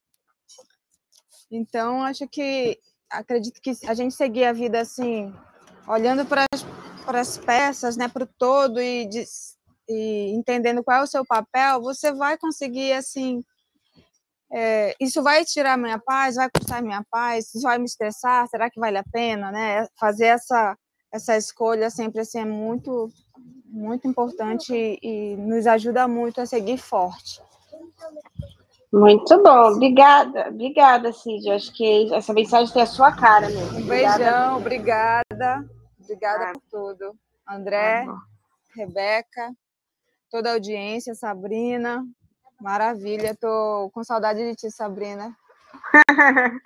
Então, 1.51 2.03
acho 2.03 2.27
que 2.27 2.79
acredito 3.09 3.61
que 3.61 3.71
a 3.87 3.93
gente 3.93 4.15
seguir 4.15 4.45
a 4.45 4.53
vida 4.53 4.81
assim, 4.81 5.33
olhando 5.87 6.25
para 6.25 6.45
as 7.19 7.37
peças, 7.37 7.95
né, 7.95 8.07
para 8.07 8.23
o 8.23 8.29
todo 8.37 8.81
e, 8.81 9.05
de, 9.05 9.23
e 9.87 10.33
entendendo 10.35 10.83
qual 10.83 11.01
é 11.01 11.03
o 11.03 11.07
seu 11.07 11.25
papel, 11.25 11.81
você 11.81 12.11
vai 12.11 12.37
conseguir 12.37 12.93
assim. 12.93 13.43
É, 14.55 14.95
isso 14.99 15.23
vai 15.23 15.43
tirar 15.43 15.77
minha 15.77 15.97
paz, 15.99 16.35
vai 16.35 16.47
custar 16.49 16.81
minha 16.81 17.03
paz, 17.09 17.47
isso 17.47 17.61
vai 17.61 17.79
me 17.79 17.85
estressar, 17.85 18.47
será 18.47 18.69
que 18.69 18.79
vale 18.79 18.97
a 18.99 19.03
pena, 19.11 19.51
né? 19.51 19.87
Fazer 19.99 20.27
essa 20.27 20.77
essa 21.11 21.37
escolha 21.37 21.91
sempre 21.91 22.21
assim 22.21 22.39
é 22.39 22.45
muito 22.45 23.07
muito 23.73 24.07
importante 24.07 24.71
e, 25.01 25.35
nos 25.35 25.65
ajuda 25.65 26.07
muito 26.07 26.39
a 26.39 26.45
seguir 26.45 26.77
forte. 26.77 27.41
Muito 28.91 29.41
bom, 29.41 29.71
obrigada, 29.71 30.49
obrigada, 30.49 31.11
Cid. 31.11 31.49
Acho 31.49 31.73
que 31.73 32.13
essa 32.13 32.31
mensagem 32.31 32.71
tem 32.71 32.83
a 32.83 32.85
sua 32.85 33.11
cara 33.11 33.49
mesmo. 33.49 33.79
Um 33.79 33.87
beijão, 33.87 34.57
obrigada, 34.57 35.67
obrigada 35.99 36.51
ah. 36.51 36.53
por 36.53 36.61
tudo. 36.69 37.15
André, 37.49 38.05
ah, 38.07 38.15
Rebeca, 38.75 39.51
toda 40.29 40.51
a 40.51 40.53
audiência, 40.53 41.15
Sabrina, 41.15 42.05
maravilha, 42.61 43.35
tô 43.35 43.89
com 43.91 44.03
saudade 44.03 44.47
de 44.47 44.55
ti, 44.55 44.71
Sabrina. 44.71 45.35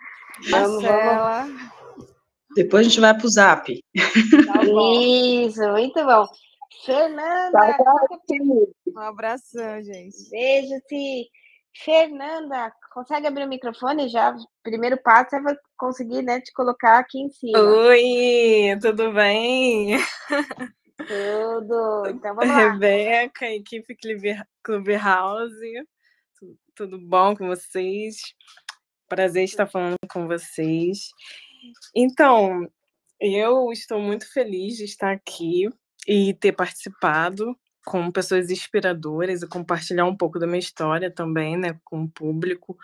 vamos, 0.52 0.84
Marcela. 0.84 1.42
Vamos. 1.44 1.78
Depois 2.54 2.86
a 2.86 2.90
gente 2.90 3.00
vai 3.00 3.14
para 3.16 3.26
o 3.26 3.30
Zap. 3.30 3.84
Tá 4.46 4.64
Isso, 4.64 5.62
muito 5.72 6.04
bom. 6.04 6.28
Fernanda, 6.86 7.52
tá, 7.52 7.78
um 8.88 9.00
abração, 9.00 9.84
gente. 9.84 10.30
Beijo, 10.30 10.80
Ti. 10.88 11.30
Fernanda, 11.84 12.72
consegue 12.92 13.28
abrir 13.28 13.46
o 13.46 13.50
microfone 13.50 14.10
já? 14.10 14.36
Primeiro 14.64 14.98
passo 15.02 15.36
é 15.36 15.40
conseguir 15.78 16.24
né, 16.24 16.42
te 16.42 16.52
colocar 16.54 16.98
aqui 16.98 17.20
em 17.20 17.30
cima. 17.30 17.60
Oi, 17.60 18.78
tudo 18.82 19.14
bem? 19.14 19.98
Tudo. 20.98 22.08
Então 22.10 22.36
vamos 22.36 22.50
lá. 22.50 22.72
Rebeca, 22.74 23.46
equipe 23.46 23.96
Clubhouse. 24.64 25.86
Tudo 26.76 27.00
bom 27.00 27.36
com 27.36 27.48
vocês? 27.48 28.18
Prazer 29.08 29.44
estar 29.44 29.68
falando 29.68 29.98
com 30.12 30.28
vocês. 30.28 31.10
Então, 31.96 32.68
eu 33.20 33.72
estou 33.72 34.00
muito 34.00 34.32
feliz 34.32 34.78
de 34.78 34.86
estar 34.86 35.12
aqui 35.12 35.70
e 36.08 36.34
ter 36.34 36.54
participado 36.54 37.56
com 37.86 38.12
pessoas 38.12 38.50
inspiradoras 38.52 39.42
e 39.42 39.48
compartilhar 39.48 40.06
um 40.06 40.16
pouco 40.16 40.40
da 40.40 40.48
minha 40.48 40.60
história 40.60 41.12
também, 41.12 41.58
né, 41.58 41.80
com 41.86 42.04
o 42.04 42.10
público, 42.10 42.78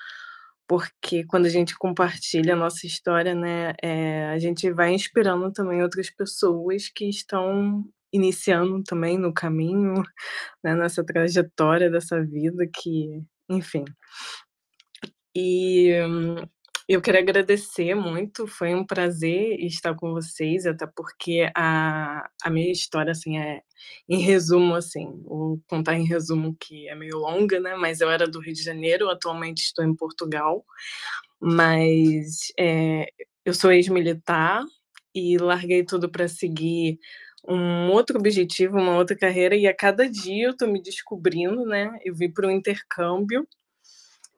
porque 0.67 1.25
quando 1.25 1.45
a 1.45 1.49
gente 1.49 1.77
compartilha 1.77 2.53
a 2.53 2.57
nossa 2.57 2.87
história, 2.87 3.35
né, 3.35 3.73
é, 3.81 4.27
a 4.27 4.39
gente 4.39 4.71
vai 4.71 4.93
inspirando 4.93 5.51
também 5.51 5.83
outras 5.83 6.09
pessoas 6.09 6.89
que 6.89 7.09
estão 7.09 7.85
iniciando 8.13 8.81
também 8.83 9.17
no 9.17 9.33
caminho, 9.33 9.95
né, 10.63 10.75
nessa 10.75 11.03
trajetória 11.03 11.89
dessa 11.89 12.23
vida 12.23 12.65
que, 12.73 13.21
enfim. 13.49 13.83
E 15.35 15.91
eu 16.87 17.01
quero 17.01 17.17
agradecer 17.17 17.95
muito, 17.95 18.45
foi 18.45 18.75
um 18.75 18.85
prazer 18.85 19.59
estar 19.61 19.95
com 19.95 20.11
vocês, 20.11 20.65
até 20.65 20.85
porque 20.85 21.49
a, 21.55 22.29
a 22.43 22.49
minha 22.49 22.71
história, 22.71 23.11
assim, 23.11 23.37
é 23.37 23.61
em 24.07 24.19
resumo, 24.19 24.75
assim, 24.75 25.09
vou 25.23 25.61
contar 25.67 25.95
em 25.95 26.05
resumo 26.05 26.55
que 26.59 26.87
é 26.89 26.95
meio 26.95 27.17
longa, 27.17 27.59
né, 27.59 27.75
mas 27.75 28.01
eu 28.01 28.09
era 28.09 28.27
do 28.27 28.39
Rio 28.39 28.53
de 28.53 28.63
Janeiro, 28.63 29.09
atualmente 29.09 29.59
estou 29.59 29.85
em 29.85 29.95
Portugal, 29.95 30.65
mas 31.39 32.51
é, 32.59 33.07
eu 33.45 33.53
sou 33.53 33.71
ex-militar 33.71 34.63
e 35.15 35.37
larguei 35.37 35.83
tudo 35.85 36.09
para 36.09 36.27
seguir 36.27 36.99
um 37.47 37.89
outro 37.91 38.17
objetivo, 38.17 38.77
uma 38.77 38.97
outra 38.97 39.17
carreira, 39.17 39.55
e 39.55 39.67
a 39.67 39.75
cada 39.75 40.09
dia 40.09 40.45
eu 40.45 40.51
estou 40.51 40.67
me 40.67 40.81
descobrindo, 40.81 41.65
né, 41.65 41.97
eu 42.03 42.15
vim 42.15 42.29
para 42.31 42.47
um 42.47 42.51
intercâmbio, 42.51 43.47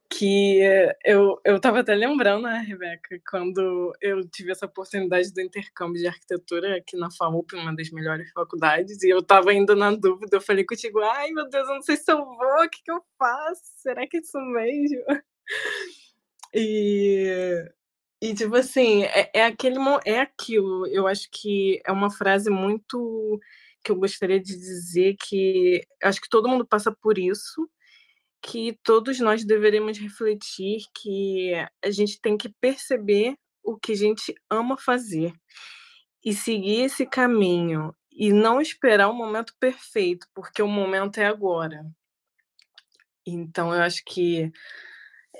que 0.10 0.60
eu 1.04 1.40
eu 1.44 1.58
estava 1.58 1.80
até 1.80 1.96
lembrando, 1.96 2.44
né, 2.44 2.64
Rebeca, 2.68 3.20
quando 3.30 3.94
eu 4.02 4.28
tive 4.30 4.52
essa 4.52 4.66
oportunidade 4.66 5.34
do 5.34 5.42
intercâmbio 5.42 6.02
de 6.02 6.08
arquitetura 6.08 6.78
aqui 6.78 6.96
na 6.98 7.10
FAUP, 7.12 7.56
uma 7.56 7.76
das 7.76 7.90
melhores 7.92 8.32
faculdades, 8.32 9.02
e 9.04 9.10
eu 9.10 9.20
estava 9.20 9.52
ainda 9.52 9.76
na 9.76 9.92
dúvida, 9.92 10.38
eu 10.38 10.42
falei 10.42 10.66
contigo, 10.66 11.00
ai 11.02 11.32
meu 11.32 11.50
Deus, 11.50 11.68
eu 11.68 11.76
não 11.76 11.82
sei 11.82 11.98
se 11.98 12.12
eu 12.12 12.18
vou, 12.24 12.64
o 12.66 12.70
que, 12.70 12.84
que 12.84 12.92
eu 12.92 13.02
faço? 13.18 13.62
Será 13.78 14.08
que 14.08 14.18
é 14.18 14.20
isso 14.22 14.40
mesmo? 14.40 15.04
E, 16.58 17.70
e 18.22 18.34
tipo 18.34 18.56
assim, 18.56 19.04
é, 19.04 19.30
é 19.34 19.46
aquele 19.46 19.78
é 20.06 20.22
aquilo. 20.22 20.88
Eu 20.88 21.06
acho 21.06 21.30
que 21.30 21.82
é 21.86 21.92
uma 21.92 22.10
frase 22.10 22.50
muito 22.50 23.40
que 23.84 23.92
eu 23.92 23.96
gostaria 23.98 24.40
de 24.40 24.58
dizer 24.58 25.16
que 25.20 25.86
acho 26.02 26.22
que 26.22 26.30
todo 26.30 26.48
mundo 26.48 26.66
passa 26.66 26.92
por 26.92 27.18
isso 27.20 27.70
que 28.46 28.78
todos 28.84 29.20
nós 29.20 29.44
deveríamos 29.44 29.98
refletir 29.98 30.86
que 30.94 31.52
a 31.84 31.90
gente 31.90 32.22
tem 32.22 32.38
que 32.38 32.48
perceber 32.62 33.36
o 33.64 33.76
que 33.76 33.94
a 33.94 33.96
gente 33.96 34.36
ama 34.48 34.78
fazer 34.78 35.34
e 36.24 36.32
seguir 36.32 36.82
esse 36.82 37.08
caminho 37.08 37.96
e 38.12 38.32
não 38.32 38.62
esperar 38.62 39.10
o 39.10 39.16
momento 39.16 39.54
perfeito, 39.60 40.28
porque 40.32 40.62
o 40.62 40.68
momento 40.68 41.18
é 41.18 41.26
agora. 41.26 41.84
Então, 43.26 43.74
eu 43.74 43.82
acho 43.82 44.04
que 44.06 44.52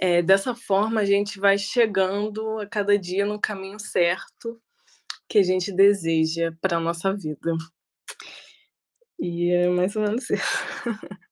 é, 0.02 0.24
dessa 0.24 0.56
forma 0.56 1.02
a 1.02 1.06
gente 1.06 1.40
vai 1.40 1.60
chegando 1.60 2.60
a 2.60 2.68
cada 2.68 2.98
dia 2.98 3.24
no 3.24 3.40
caminho 3.40 3.80
certo 3.80 4.60
que 5.30 5.38
a 5.38 5.44
gente 5.44 5.72
deseja 5.72 6.52
para 6.60 6.78
a 6.78 6.80
nossa 6.80 7.14
vida. 7.14 7.56
E 9.20 9.52
é 9.52 9.70
mais 9.70 9.96
ou 9.96 10.02
menos 10.02 10.28
isso. 10.28 10.66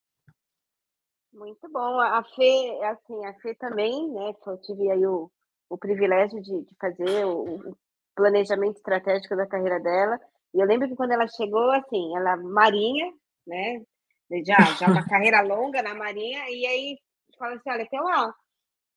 Muito 1.33 1.67
bom. 1.69 1.99
A 1.99 2.23
Fê, 2.23 2.79
assim, 2.83 3.25
a 3.25 3.33
Fê 3.39 3.55
também, 3.55 4.09
né? 4.11 4.33
Eu 4.45 4.57
tive 4.61 4.89
aí 4.91 5.05
o, 5.05 5.31
o 5.67 5.77
privilégio 5.77 6.39
de, 6.41 6.61
de 6.61 6.75
fazer 6.79 7.25
o, 7.25 7.71
o, 7.71 7.77
planejamento 8.15 8.77
estratégico 8.77 9.35
da 9.35 9.47
carreira 9.47 9.79
dela. 9.79 10.19
E 10.53 10.59
eu 10.59 10.67
lembro 10.67 10.87
que 10.87 10.95
quando 10.95 11.11
ela 11.11 11.27
chegou, 11.27 11.71
assim, 11.71 12.15
ela 12.15 12.37
marinha, 12.37 13.11
né? 13.47 13.81
Já, 14.45 14.55
já 14.79 14.87
uma 14.87 15.05
carreira 15.05 15.41
longa 15.41 15.81
na 15.81 15.95
marinha, 15.95 16.49
e 16.49 16.65
aí 16.65 16.97
fala 17.37 17.55
assim, 17.55 17.69
olha, 17.69 17.87
tem 17.89 17.99
uma, 17.99 18.35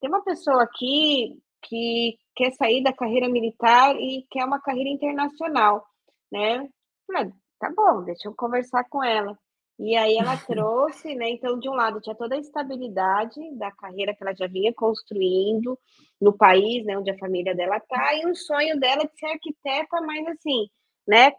tem 0.00 0.10
uma 0.10 0.22
pessoa 0.22 0.62
aqui 0.62 1.42
que 1.62 2.18
quer 2.34 2.52
sair 2.52 2.82
da 2.82 2.92
carreira 2.92 3.28
militar 3.28 3.96
e 3.96 4.26
quer 4.30 4.44
uma 4.44 4.60
carreira 4.60 4.90
internacional, 4.90 5.84
né? 6.30 6.68
Falei, 7.06 7.32
tá 7.58 7.72
bom, 7.74 8.04
deixa 8.04 8.28
eu 8.28 8.34
conversar 8.34 8.84
com 8.88 9.02
ela. 9.02 9.38
E 9.78 9.94
aí 9.94 10.16
ela 10.16 10.36
trouxe, 10.38 11.14
né? 11.14 11.30
Então, 11.30 11.58
de 11.58 11.68
um 11.68 11.74
lado, 11.74 12.00
tinha 12.00 12.14
toda 12.14 12.34
a 12.34 12.38
estabilidade 12.38 13.38
da 13.56 13.70
carreira 13.70 14.14
que 14.14 14.22
ela 14.22 14.34
já 14.34 14.46
vinha 14.46 14.72
construindo 14.72 15.78
no 16.20 16.32
país, 16.32 16.84
né, 16.84 16.96
onde 16.96 17.10
a 17.10 17.18
família 17.18 17.54
dela 17.54 17.78
tá, 17.80 18.14
e 18.14 18.24
um 18.26 18.34
sonho 18.34 18.80
dela 18.80 19.04
de 19.04 19.18
ser 19.18 19.26
arquiteta, 19.26 20.00
mas 20.00 20.26
assim, 20.28 20.66
né, 21.06 21.32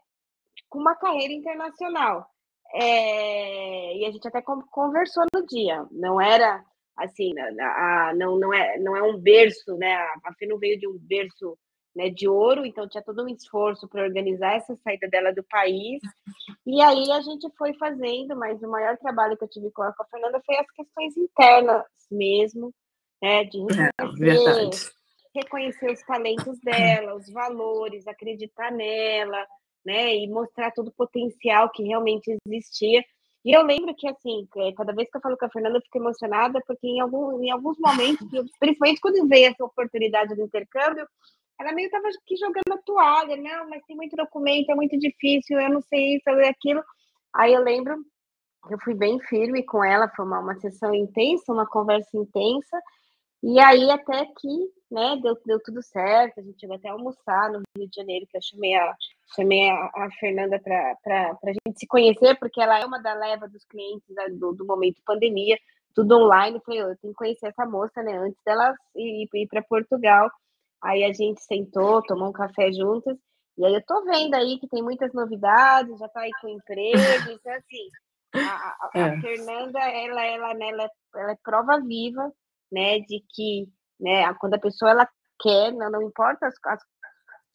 com 0.69 0.79
uma 0.79 0.95
carreira 0.95 1.33
internacional. 1.33 2.27
É, 2.73 3.97
e 3.97 4.05
a 4.05 4.11
gente 4.11 4.27
até 4.27 4.41
conversou 4.41 5.25
no 5.33 5.45
dia, 5.47 5.87
não 5.91 6.21
era 6.21 6.63
assim, 6.97 7.33
a, 7.39 8.09
a, 8.09 8.13
não, 8.15 8.37
não, 8.37 8.53
é, 8.53 8.77
não 8.79 8.95
é 8.95 9.03
um 9.03 9.17
berço, 9.17 9.77
né? 9.77 9.95
A 10.23 10.33
Fê 10.33 10.47
não 10.47 10.57
veio 10.57 10.79
de 10.79 10.87
um 10.87 10.97
berço 10.99 11.57
né, 11.97 12.11
de 12.11 12.27
ouro, 12.27 12.63
então 12.63 12.87
tinha 12.87 13.01
todo 13.01 13.23
um 13.23 13.27
esforço 13.27 13.87
para 13.87 14.03
organizar 14.03 14.53
essa 14.53 14.75
saída 14.83 15.07
dela 15.09 15.33
do 15.33 15.43
país. 15.43 15.99
E 16.63 16.79
aí 16.79 17.11
a 17.11 17.21
gente 17.21 17.49
foi 17.57 17.73
fazendo, 17.73 18.35
mas 18.35 18.61
o 18.61 18.69
maior 18.69 18.95
trabalho 18.97 19.35
que 19.35 19.43
eu 19.43 19.49
tive 19.49 19.71
com 19.71 19.81
a, 19.81 19.91
Fernanda 20.11 20.39
foi 20.45 20.57
as 20.57 20.69
questões 20.69 21.17
internas 21.17 21.83
mesmo, 22.11 22.71
né, 23.19 23.45
de 23.45 23.57
é, 23.57 24.05
reconhecer, 24.05 24.91
é, 25.33 25.39
reconhecer 25.39 25.91
os 25.91 26.01
talentos 26.03 26.59
dela, 26.59 27.15
os 27.15 27.27
valores, 27.31 28.07
acreditar 28.07 28.71
nela, 28.71 29.43
né, 29.83 30.15
e 30.15 30.29
mostrar 30.29 30.71
todo 30.71 30.89
o 30.89 30.95
potencial 30.95 31.71
que 31.71 31.81
realmente 31.81 32.37
existia. 32.45 33.03
E 33.43 33.53
eu 33.53 33.63
lembro 33.63 33.95
que, 33.95 34.07
assim, 34.07 34.47
é, 34.57 34.71
cada 34.73 34.93
vez 34.93 35.09
que 35.09 35.17
eu 35.17 35.21
falo 35.21 35.37
com 35.37 35.45
a 35.45 35.49
Fernanda, 35.49 35.77
eu 35.77 35.81
fico 35.81 35.97
emocionada, 35.97 36.61
porque 36.67 36.85
em, 36.85 36.99
algum, 36.99 37.41
em 37.41 37.49
alguns 37.49 37.79
momentos, 37.79 38.27
principalmente 38.59 39.01
quando 39.01 39.27
veio 39.27 39.47
essa 39.47 39.65
oportunidade 39.65 40.35
do 40.35 40.43
intercâmbio, 40.43 41.07
ela 41.59 41.73
meio 41.73 41.87
estava 41.87 42.07
aqui 42.07 42.35
jogando 42.37 42.73
a 42.73 42.81
toalha, 42.83 43.35
não, 43.37 43.69
mas 43.69 43.83
tem 43.85 43.95
muito 43.95 44.15
documento, 44.15 44.71
é 44.71 44.75
muito 44.75 44.97
difícil, 44.97 45.59
eu 45.59 45.69
não 45.69 45.81
sei 45.81 46.15
isso, 46.15 46.29
eu 46.29 46.47
aquilo. 46.47 46.83
Aí 47.33 47.53
eu 47.53 47.63
lembro 47.63 47.97
eu 48.69 48.79
fui 48.79 48.93
bem 48.93 49.19
firme 49.19 49.63
com 49.63 49.83
ela, 49.83 50.09
foi 50.09 50.25
uma, 50.25 50.39
uma 50.39 50.55
sessão 50.59 50.93
intensa, 50.93 51.53
uma 51.53 51.65
conversa 51.65 52.09
intensa, 52.13 52.81
e 53.43 53.59
aí 53.59 53.89
até 53.91 54.25
que, 54.25 54.71
né, 54.91 55.17
deu, 55.21 55.37
deu 55.45 55.61
tudo 55.61 55.81
certo, 55.81 56.39
a 56.39 56.43
gente 56.43 56.59
chegou 56.59 56.75
até 56.75 56.89
almoçar 56.89 57.51
no 57.51 57.61
Rio 57.77 57.87
de 57.87 57.95
Janeiro, 57.95 58.25
que 58.29 58.37
eu 58.37 58.41
chamei 58.41 58.75
a, 58.75 58.95
chamei 59.35 59.69
a, 59.69 59.91
a 59.95 60.09
Fernanda 60.19 60.59
para 60.59 61.37
a 61.43 61.51
gente 61.51 61.79
se 61.79 61.87
conhecer, 61.87 62.37
porque 62.39 62.61
ela 62.61 62.79
é 62.79 62.85
uma 62.85 62.99
da 62.99 63.13
leva 63.13 63.47
dos 63.47 63.63
clientes 63.65 64.07
né, 64.09 64.29
do, 64.29 64.53
do 64.53 64.65
momento 64.65 65.01
pandemia, 65.05 65.57
tudo 65.93 66.17
online, 66.17 66.61
falei, 66.65 66.81
eu 66.81 66.97
tenho 66.97 67.13
que 67.13 67.17
conhecer 67.17 67.47
essa 67.47 67.65
moça, 67.65 68.01
né, 68.03 68.17
antes 68.17 68.39
dela 68.43 68.73
ir, 68.95 69.27
ir 69.33 69.47
para 69.47 69.63
Portugal, 69.63 70.29
aí 70.83 71.03
a 71.03 71.13
gente 71.13 71.41
sentou, 71.41 72.01
tomou 72.03 72.29
um 72.29 72.33
café 72.33 72.71
juntas, 72.71 73.17
e 73.57 73.65
aí 73.65 73.73
eu 73.73 73.83
tô 73.85 74.03
vendo 74.03 74.35
aí 74.35 74.59
que 74.59 74.67
tem 74.67 74.83
muitas 74.83 75.11
novidades, 75.13 75.97
já 75.97 76.07
tá 76.09 76.21
aí 76.21 76.31
com 76.41 76.47
emprego, 76.47 77.31
então 77.31 77.53
assim, 77.53 77.89
a, 78.35 78.39
a, 78.39 78.89
a 78.93 78.99
é. 78.99 79.21
Fernanda, 79.21 79.79
ela, 79.79 80.25
ela, 80.25 80.53
né, 80.53 80.69
ela, 80.69 80.89
ela 81.15 81.31
é 81.31 81.37
prova 81.43 81.79
viva, 81.81 82.31
né, 82.71 82.99
de 82.99 83.23
que, 83.33 83.67
né, 83.99 84.31
quando 84.35 84.53
a 84.53 84.59
pessoa 84.59 84.91
ela 84.91 85.09
quer, 85.39 85.71
não, 85.71 85.89
não 85.89 86.01
importa 86.03 86.47
as, 86.47 86.55
as, 86.65 86.81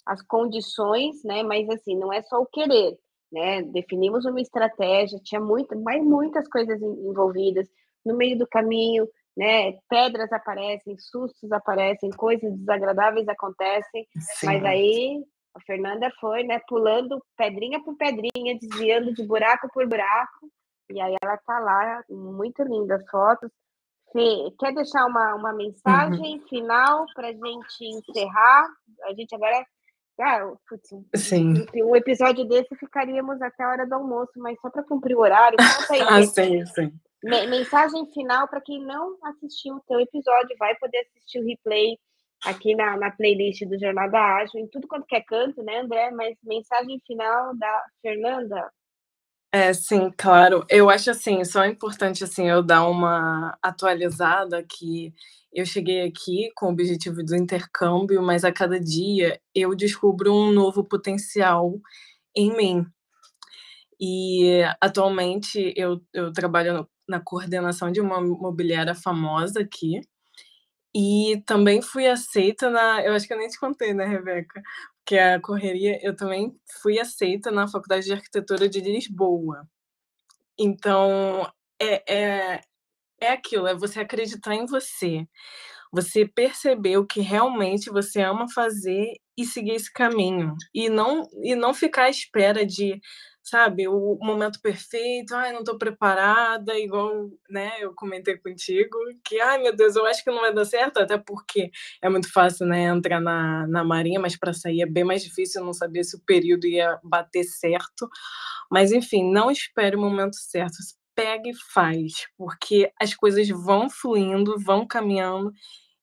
as 0.06 0.22
condições, 0.22 1.22
né, 1.24 1.42
mas 1.42 1.68
assim, 1.70 1.96
não 1.96 2.12
é 2.12 2.22
só 2.22 2.40
o 2.40 2.46
querer, 2.46 2.98
né, 3.30 3.62
definimos 3.62 4.24
uma 4.24 4.40
estratégia, 4.40 5.20
tinha 5.22 5.40
muito, 5.40 5.78
mas 5.80 6.02
muitas 6.02 6.48
coisas 6.48 6.80
envolvidas 6.82 7.68
no 8.04 8.16
meio 8.16 8.36
do 8.36 8.46
caminho, 8.46 9.08
né, 9.36 9.72
pedras 9.88 10.30
aparecem, 10.32 10.96
sustos 10.98 11.50
aparecem, 11.52 12.10
coisas 12.10 12.52
desagradáveis 12.58 13.26
acontecem, 13.28 14.06
Sim. 14.18 14.46
mas 14.46 14.64
aí 14.64 15.24
a 15.54 15.60
Fernanda 15.60 16.10
foi, 16.20 16.44
né, 16.44 16.60
pulando 16.68 17.22
pedrinha 17.36 17.82
por 17.82 17.96
pedrinha, 17.96 18.58
desviando 18.58 19.12
de 19.12 19.26
buraco 19.26 19.68
por 19.72 19.86
buraco, 19.86 20.48
e 20.90 21.00
aí 21.00 21.16
ela 21.22 21.36
tá 21.38 21.58
lá, 21.58 22.02
muito 22.10 22.62
linda 22.62 22.96
as 22.96 23.10
fotos. 23.10 23.50
Fê, 24.12 24.52
quer 24.58 24.74
deixar 24.74 25.06
uma, 25.06 25.34
uma 25.34 25.52
mensagem 25.54 26.38
uhum. 26.38 26.48
final 26.48 27.06
para 27.14 27.28
a 27.28 27.32
gente 27.32 27.80
encerrar? 27.80 28.66
A 29.04 29.14
gente 29.14 29.34
agora. 29.34 29.64
Ah, 30.20 30.52
putz, 30.68 30.90
sim. 31.16 31.66
Um 31.74 31.96
episódio 31.96 32.44
desse 32.44 32.76
ficaríamos 32.76 33.40
até 33.40 33.64
a 33.64 33.70
hora 33.70 33.86
do 33.86 33.94
almoço, 33.94 34.32
mas 34.36 34.60
só 34.60 34.68
para 34.68 34.82
cumprir 34.84 35.16
o 35.16 35.20
horário. 35.20 35.56
Conta 35.56 35.94
aí, 35.94 36.00
ah, 36.06 36.22
sim, 36.22 36.66
sim. 36.66 36.92
Mensagem 37.22 38.10
final 38.12 38.48
para 38.48 38.60
quem 38.60 38.84
não 38.84 39.16
assistiu 39.22 39.76
o 39.76 39.80
teu 39.86 40.00
episódio, 40.00 40.56
vai 40.58 40.74
poder 40.76 41.06
assistir 41.06 41.38
o 41.38 41.46
replay 41.46 41.96
aqui 42.44 42.74
na, 42.74 42.96
na 42.96 43.10
playlist 43.10 43.64
do 43.66 43.78
Jornada 43.78 44.18
Ágil, 44.18 44.60
em 44.60 44.66
tudo 44.66 44.88
quanto 44.88 45.06
quer 45.06 45.18
é 45.18 45.22
canto, 45.22 45.62
né, 45.62 45.80
André? 45.80 46.10
Mas 46.10 46.36
mensagem 46.42 47.00
final 47.06 47.56
da 47.56 47.84
Fernanda. 48.00 48.70
É, 49.52 49.72
sim, 49.74 50.10
claro. 50.16 50.64
Eu 50.68 50.88
acho 50.88 51.10
assim, 51.10 51.44
só 51.44 51.62
é 51.62 51.68
importante 51.68 52.24
assim 52.24 52.48
eu 52.48 52.62
dar 52.62 52.88
uma 52.88 53.56
atualizada 53.62 54.64
que 54.64 55.12
eu 55.52 55.66
cheguei 55.66 56.06
aqui 56.06 56.50
com 56.56 56.66
o 56.66 56.70
objetivo 56.70 57.22
do 57.22 57.36
intercâmbio, 57.36 58.22
mas 58.22 58.44
a 58.44 58.52
cada 58.52 58.80
dia 58.80 59.38
eu 59.54 59.74
descubro 59.74 60.32
um 60.32 60.50
novo 60.50 60.82
potencial 60.82 61.78
em 62.34 62.56
mim. 62.56 62.86
E 64.00 64.62
atualmente 64.80 65.72
eu, 65.76 66.00
eu 66.14 66.32
trabalho 66.32 66.88
na 67.12 67.20
coordenação 67.20 67.92
de 67.92 68.00
uma 68.00 68.18
imobiliária 68.18 68.94
famosa 68.94 69.60
aqui. 69.60 70.00
E 70.94 71.42
também 71.46 71.80
fui 71.80 72.06
aceita 72.06 72.68
na. 72.68 73.02
Eu 73.02 73.14
acho 73.14 73.26
que 73.26 73.32
eu 73.32 73.38
nem 73.38 73.48
te 73.48 73.58
contei, 73.58 73.94
né, 73.94 74.04
Rebeca? 74.04 74.62
que 75.04 75.18
a 75.18 75.40
correria, 75.40 75.98
eu 76.02 76.14
também 76.14 76.56
fui 76.80 76.98
aceita 76.98 77.50
na 77.50 77.68
Faculdade 77.68 78.06
de 78.06 78.12
Arquitetura 78.12 78.68
de 78.68 78.80
Lisboa. 78.80 79.68
Então, 80.58 81.50
é, 81.80 82.14
é, 82.14 82.60
é 83.20 83.28
aquilo, 83.32 83.66
é 83.66 83.74
você 83.74 84.00
acreditar 84.00 84.54
em 84.54 84.66
você. 84.66 85.26
Você 85.92 86.26
perceber 86.26 86.96
o 86.96 87.06
que 87.06 87.20
realmente 87.20 87.90
você 87.90 88.22
ama 88.22 88.48
fazer 88.48 89.14
e 89.36 89.44
seguir 89.44 89.72
esse 89.72 89.92
caminho. 89.92 90.54
E 90.74 90.88
não, 90.88 91.28
e 91.42 91.54
não 91.54 91.74
ficar 91.74 92.04
à 92.04 92.10
espera 92.10 92.64
de 92.64 93.00
sabe, 93.42 93.88
o 93.88 94.16
momento 94.20 94.60
perfeito, 94.62 95.34
ai, 95.34 95.52
não 95.52 95.60
estou 95.60 95.76
preparada, 95.76 96.78
igual, 96.78 97.28
né, 97.50 97.72
eu 97.80 97.92
comentei 97.94 98.36
contigo, 98.38 98.96
que, 99.24 99.40
ai, 99.40 99.58
meu 99.60 99.74
Deus, 99.74 99.96
eu 99.96 100.06
acho 100.06 100.22
que 100.22 100.30
não 100.30 100.40
vai 100.40 100.54
dar 100.54 100.64
certo, 100.64 100.98
até 100.98 101.18
porque 101.18 101.70
é 102.00 102.08
muito 102.08 102.32
fácil, 102.32 102.66
né, 102.66 102.84
entrar 102.84 103.20
na, 103.20 103.66
na 103.66 103.82
marinha, 103.84 104.20
mas 104.20 104.36
para 104.36 104.52
sair 104.52 104.82
é 104.82 104.86
bem 104.86 105.04
mais 105.04 105.22
difícil, 105.24 105.60
eu 105.60 105.66
não 105.66 105.72
sabia 105.72 106.04
se 106.04 106.16
o 106.16 106.20
período 106.24 106.66
ia 106.66 106.98
bater 107.02 107.44
certo, 107.44 108.08
mas, 108.70 108.92
enfim, 108.92 109.30
não 109.32 109.50
espere 109.50 109.96
o 109.96 110.00
momento 110.00 110.36
certo, 110.36 110.76
pega 111.14 111.48
e 111.48 111.54
faz, 111.74 112.12
porque 112.38 112.90
as 113.00 113.14
coisas 113.14 113.48
vão 113.48 113.90
fluindo, 113.90 114.58
vão 114.60 114.86
caminhando, 114.86 115.52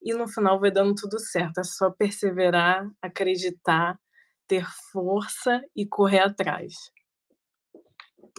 e 0.02 0.14
no 0.14 0.28
final 0.28 0.60
vai 0.60 0.72
dando 0.72 0.96
tudo 0.96 1.20
certo, 1.20 1.60
é 1.60 1.64
só 1.64 1.90
perseverar, 1.92 2.88
acreditar, 3.02 3.98
ter 4.48 4.66
força 4.92 5.62
e 5.76 5.86
correr 5.88 6.20
atrás. 6.20 6.74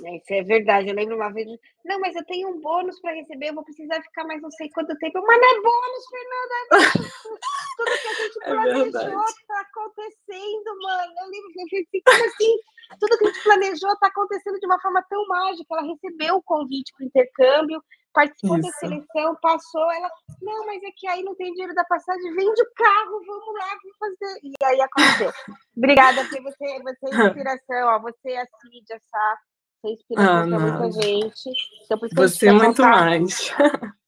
É, 0.05 0.17
isso 0.17 0.33
é 0.33 0.43
verdade. 0.43 0.89
Eu 0.89 0.95
lembro 0.95 1.17
uma 1.17 1.33
vez, 1.33 1.47
não, 1.85 2.01
mas 2.01 2.15
eu 2.15 2.25
tenho 2.25 2.49
um 2.49 2.61
bônus 2.61 3.01
para 3.01 3.15
receber, 3.15 3.49
eu 3.49 3.55
vou 3.55 3.65
precisar 3.65 4.01
ficar 4.03 4.25
mais 4.25 4.41
não 4.41 4.51
sei 4.51 4.69
quanto 4.71 4.97
tempo. 4.99 5.23
Mas 5.27 5.41
não 5.41 5.49
é 5.49 5.61
bônus, 5.61 6.05
Fernanda! 6.11 7.11
Tudo 7.77 7.91
que 7.91 8.09
a 8.09 8.15
gente 8.15 8.39
é 8.43 8.51
planejou 8.51 9.25
está 9.25 9.57
é 9.57 9.61
acontecendo, 9.61 10.79
mano. 10.83 11.13
Eu 11.21 11.31
lembro 11.31 11.53
que 11.53 11.61
eu 11.61 11.67
pensei, 11.71 12.03
como 12.05 12.25
assim? 12.25 12.57
Tudo 12.99 13.19
que 13.19 13.25
a 13.25 13.29
gente 13.29 13.43
planejou 13.43 13.93
está 13.93 14.07
acontecendo 14.09 14.59
de 14.59 14.67
uma 14.67 14.81
forma 14.81 15.03
tão 15.09 15.27
mágica. 15.27 15.67
Ela 15.71 15.87
recebeu 15.87 16.37
o 16.37 16.43
convite 16.43 16.93
para 16.97 17.05
o 17.05 17.07
intercâmbio, 17.07 17.83
participou 18.13 18.59
Isso. 18.59 18.69
da 18.69 18.73
seleção, 18.75 19.37
passou. 19.41 19.93
Ela, 19.93 20.11
não, 20.43 20.67
mas 20.67 20.83
é 20.83 20.91
que 20.97 21.07
aí 21.07 21.23
não 21.23 21.35
tem 21.35 21.53
dinheiro 21.53 21.75
da 21.75 21.85
passagem, 21.85 22.35
vende 22.35 22.63
o 22.63 22.75
carro, 22.75 23.23
vamos 23.27 23.55
lá, 23.55 23.69
vamos 23.83 23.97
fazer. 23.99 24.41
E 24.43 24.53
aí 24.65 24.81
aconteceu. 24.81 25.33
Obrigada 25.77 26.25
por 26.25 26.43
você, 26.43 26.83
você 26.83 27.07
é 27.07 27.27
inspiração, 27.27 27.89
ó, 27.89 27.99
você 28.01 28.33
é 28.33 28.43
a 28.43 28.47
Cid, 28.47 28.93
a 28.93 28.99
Sá 28.99 29.39
você 29.81 29.93
inspiração 29.93 30.43
ah, 30.43 30.47
muita 30.47 31.03
gente. 31.03 31.51
Então, 31.85 31.99
por 31.99 32.07
isso 32.07 32.15
Você 32.17 32.49
é 32.49 32.53
muito 32.53 32.83
mais. 32.83 33.51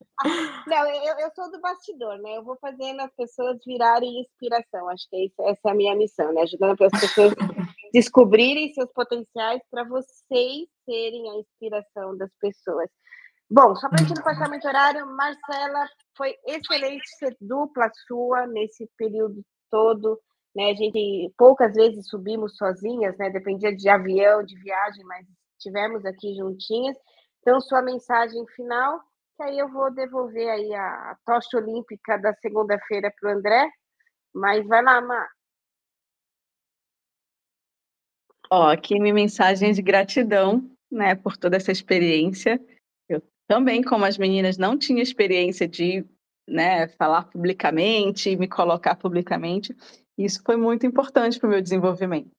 Não, 0.67 0.87
eu, 0.87 1.19
eu 1.19 1.31
sou 1.35 1.51
do 1.51 1.61
bastidor, 1.61 2.17
né? 2.19 2.37
Eu 2.37 2.45
vou 2.45 2.57
fazendo 2.61 3.01
as 3.01 3.13
pessoas 3.17 3.59
virarem 3.67 4.21
inspiração. 4.21 4.89
Acho 4.89 5.09
que 5.11 5.27
essa, 5.27 5.51
essa 5.51 5.61
é 5.67 5.71
a 5.71 5.75
minha 5.75 5.97
missão, 5.97 6.33
né? 6.33 6.43
Ajudando 6.43 6.81
as 6.81 7.01
pessoas 7.01 7.35
descobrirem 7.93 8.73
seus 8.73 8.91
potenciais 8.93 9.61
para 9.71 9.85
vocês 9.85 10.69
serem 10.85 11.29
a 11.31 11.35
inspiração 11.39 12.17
das 12.17 12.31
pessoas. 12.41 12.89
Bom, 13.51 13.75
só 13.75 13.89
para 13.89 14.01
a 14.01 14.05
gente 14.05 14.17
não 14.17 14.23
passar 14.23 14.49
muito 14.49 14.67
horário, 14.67 15.07
Marcela, 15.07 15.89
foi 16.17 16.35
excelente 16.47 17.07
ser 17.19 17.37
dupla 17.41 17.91
sua 18.07 18.47
nesse 18.47 18.89
período 18.97 19.43
todo. 19.71 20.21
Né? 20.55 20.71
A 20.71 20.75
gente 20.75 21.33
poucas 21.37 21.75
vezes 21.75 22.09
subimos 22.09 22.57
sozinhas, 22.57 23.17
né? 23.19 23.29
Dependia 23.29 23.75
de 23.75 23.89
avião, 23.89 24.43
de 24.43 24.57
viagem, 24.61 25.05
mas 25.05 25.27
estivemos 25.63 26.05
aqui 26.05 26.35
juntinhas. 26.35 26.97
Então, 27.41 27.61
sua 27.61 27.83
mensagem 27.83 28.45
final, 28.55 29.01
que 29.37 29.43
aí 29.43 29.59
eu 29.59 29.71
vou 29.71 29.93
devolver 29.95 30.49
aí 30.51 30.75
a, 30.75 31.17
tocha 31.25 31.57
olímpica 31.57 32.19
da 32.19 32.35
segunda-feira 32.35 33.13
para 33.19 33.31
o 33.31 33.39
André. 33.39 33.71
Mas 34.35 34.67
vai 34.67 34.83
lá, 34.83 35.01
Mar. 35.01 35.29
Ó, 38.51 38.71
aqui 38.71 38.99
minha 39.01 39.15
mensagem 39.15 39.73
de 39.73 39.81
gratidão, 39.81 40.71
né, 40.91 41.15
por 41.15 41.37
toda 41.37 41.57
essa 41.57 41.73
experiência. 41.73 42.61
Eu 43.09 43.23
também, 43.49 43.83
como 43.83 44.05
as 44.05 44.19
meninas, 44.19 44.59
não 44.59 44.77
tinha 44.77 45.03
experiência 45.03 45.67
de, 45.67 46.05
né, 46.47 46.89
falar 46.89 47.25
publicamente, 47.25 48.37
me 48.37 48.49
colocar 48.49 48.97
publicamente. 48.97 49.75
Isso 50.19 50.43
foi 50.45 50.57
muito 50.57 50.87
importante 50.87 51.39
para 51.39 51.47
o 51.47 51.51
meu 51.51 51.63
desenvolvimento. 51.63 52.31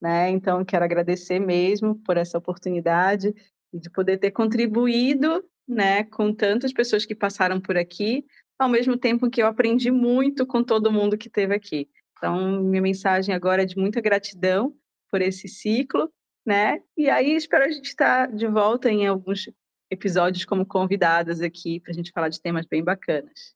Né? 0.00 0.30
Então, 0.30 0.64
quero 0.64 0.84
agradecer 0.84 1.38
mesmo 1.38 1.96
por 1.96 2.16
essa 2.16 2.38
oportunidade 2.38 3.34
de 3.72 3.90
poder 3.90 4.18
ter 4.18 4.30
contribuído 4.30 5.44
né, 5.68 6.04
com 6.04 6.34
tantas 6.34 6.72
pessoas 6.72 7.06
que 7.06 7.14
passaram 7.14 7.60
por 7.60 7.76
aqui, 7.76 8.24
ao 8.58 8.68
mesmo 8.68 8.96
tempo 8.96 9.30
que 9.30 9.42
eu 9.42 9.46
aprendi 9.46 9.90
muito 9.90 10.46
com 10.46 10.64
todo 10.64 10.90
mundo 10.90 11.16
que 11.16 11.28
esteve 11.28 11.54
aqui. 11.54 11.88
Então, 12.18 12.62
minha 12.62 12.82
mensagem 12.82 13.34
agora 13.34 13.62
é 13.62 13.66
de 13.66 13.76
muita 13.76 14.00
gratidão 14.00 14.74
por 15.10 15.22
esse 15.22 15.48
ciclo, 15.48 16.12
né? 16.44 16.80
E 16.96 17.08
aí 17.08 17.34
espero 17.34 17.64
a 17.64 17.70
gente 17.70 17.86
estar 17.86 18.30
de 18.30 18.46
volta 18.46 18.90
em 18.90 19.06
alguns 19.06 19.48
episódios 19.90 20.44
como 20.44 20.66
convidadas 20.66 21.40
aqui 21.40 21.80
para 21.80 21.92
a 21.92 21.94
gente 21.94 22.12
falar 22.12 22.28
de 22.28 22.40
temas 22.40 22.66
bem 22.66 22.82
bacanas. 22.82 23.54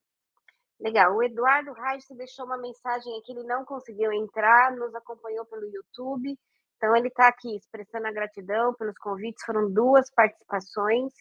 Legal. 0.80 1.14
O 1.14 1.22
Eduardo 1.22 1.72
Reis 1.72 2.04
deixou 2.16 2.44
uma 2.44 2.58
mensagem 2.58 3.16
aqui, 3.18 3.32
ele 3.32 3.44
não 3.44 3.64
conseguiu 3.64 4.12
entrar, 4.12 4.74
nos 4.76 4.94
acompanhou 4.94 5.44
pelo 5.46 5.66
YouTube. 5.66 6.36
Então, 6.76 6.94
ele 6.96 7.08
está 7.08 7.28
aqui 7.28 7.56
expressando 7.56 8.06
a 8.06 8.12
gratidão 8.12 8.74
pelos 8.74 8.98
convites. 8.98 9.44
Foram 9.44 9.70
duas 9.72 10.10
participações. 10.12 11.12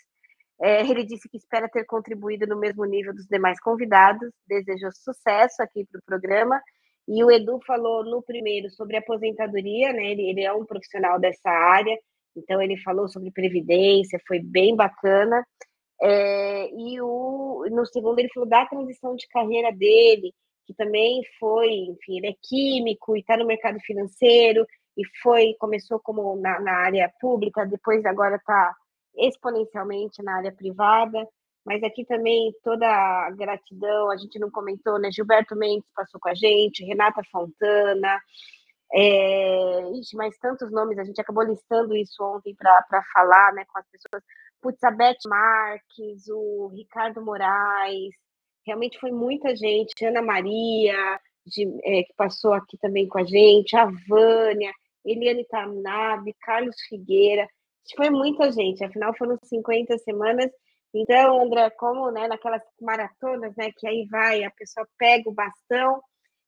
É, 0.61 0.81
ele 0.81 1.05
disse 1.05 1.29
que 1.29 1.37
espera 1.37 1.69
ter 1.69 1.85
contribuído 1.85 2.45
no 2.47 2.57
mesmo 2.57 2.83
nível 2.85 3.13
dos 3.13 3.27
demais 3.27 3.59
convidados. 3.59 4.29
Desejou 4.47 4.91
sucesso 4.91 5.61
aqui 5.61 5.85
para 5.85 5.99
o 5.99 6.03
programa. 6.05 6.61
E 7.07 7.23
o 7.23 7.31
Edu 7.31 7.59
falou 7.65 8.03
no 8.03 8.21
primeiro 8.21 8.69
sobre 8.69 8.97
aposentadoria, 8.97 9.91
né? 9.91 10.11
Ele, 10.11 10.29
ele 10.29 10.43
é 10.43 10.53
um 10.53 10.65
profissional 10.65 11.19
dessa 11.19 11.49
área, 11.49 11.97
então 12.35 12.61
ele 12.61 12.77
falou 12.77 13.07
sobre 13.09 13.31
previdência, 13.31 14.19
foi 14.27 14.39
bem 14.39 14.75
bacana. 14.75 15.45
É, 16.03 16.69
e 16.69 16.99
o, 17.01 17.65
no 17.71 17.85
segundo 17.85 18.19
ele 18.19 18.29
falou 18.33 18.47
da 18.47 18.65
transição 18.65 19.15
de 19.15 19.27
carreira 19.29 19.71
dele, 19.71 20.33
que 20.65 20.73
também 20.73 21.21
foi, 21.39 21.69
enfim, 21.69 22.17
ele 22.17 22.27
é 22.27 22.35
químico 22.41 23.15
e 23.15 23.21
está 23.21 23.37
no 23.37 23.45
mercado 23.45 23.79
financeiro 23.79 24.65
e 24.97 25.03
foi 25.21 25.55
começou 25.59 25.99
como 25.99 26.35
na, 26.35 26.59
na 26.59 26.73
área 26.73 27.11
pública, 27.21 27.65
depois 27.65 28.05
agora 28.05 28.35
está 28.35 28.75
exponencialmente 29.15 30.21
na 30.21 30.37
área 30.37 30.51
privada. 30.51 31.25
Mas 31.65 31.81
aqui 31.81 32.03
também 32.03 32.53
toda 32.61 32.85
a 32.85 33.31
gratidão, 33.31 34.11
a 34.11 34.17
gente 34.17 34.37
não 34.37 34.51
comentou, 34.51 34.99
né? 34.99 35.09
Gilberto 35.09 35.55
Mendes 35.55 35.87
passou 35.95 36.19
com 36.19 36.27
a 36.27 36.35
gente, 36.35 36.83
Renata 36.83 37.21
Fontana, 37.31 38.19
é, 38.93 39.91
ixi, 39.93 40.15
mas 40.15 40.37
tantos 40.37 40.71
nomes, 40.71 40.97
a 40.99 41.03
gente 41.03 41.19
acabou 41.19 41.43
listando 41.43 41.95
isso 41.95 42.21
ontem 42.23 42.53
para 42.55 43.03
falar 43.13 43.53
né, 43.53 43.65
com 43.65 43.79
as 43.79 43.85
pessoas. 43.87 44.23
Putz, 44.63 44.81
a 44.83 44.91
Beth 44.91 45.17
Marques, 45.27 46.27
o 46.29 46.69
Ricardo 46.69 47.21
Moraes, 47.21 48.13
realmente 48.65 48.97
foi 48.99 49.11
muita 49.11 49.53
gente, 49.55 50.05
Ana 50.05 50.21
Maria, 50.21 51.19
de, 51.45 51.67
é, 51.83 52.03
que 52.03 52.13
passou 52.15 52.53
aqui 52.53 52.77
também 52.77 53.07
com 53.07 53.19
a 53.19 53.25
gente, 53.25 53.75
a 53.75 53.85
Vânia, 54.07 54.71
Eliane 55.05 55.45
Tanabe, 55.45 56.33
Carlos 56.41 56.77
Figueira, 56.87 57.45
foi 57.95 58.09
muita 58.09 58.51
gente, 58.51 58.83
afinal 58.83 59.13
foram 59.17 59.37
50 59.43 59.97
semanas. 59.99 60.49
Então, 60.93 61.41
André, 61.41 61.69
como 61.71 62.09
né, 62.11 62.27
naquelas 62.27 62.61
maratonas, 62.79 63.53
né, 63.57 63.71
que 63.77 63.87
aí 63.87 64.07
vai, 64.09 64.43
a 64.43 64.51
pessoa 64.51 64.87
pega 64.97 65.29
o 65.29 65.33
bastão 65.33 66.01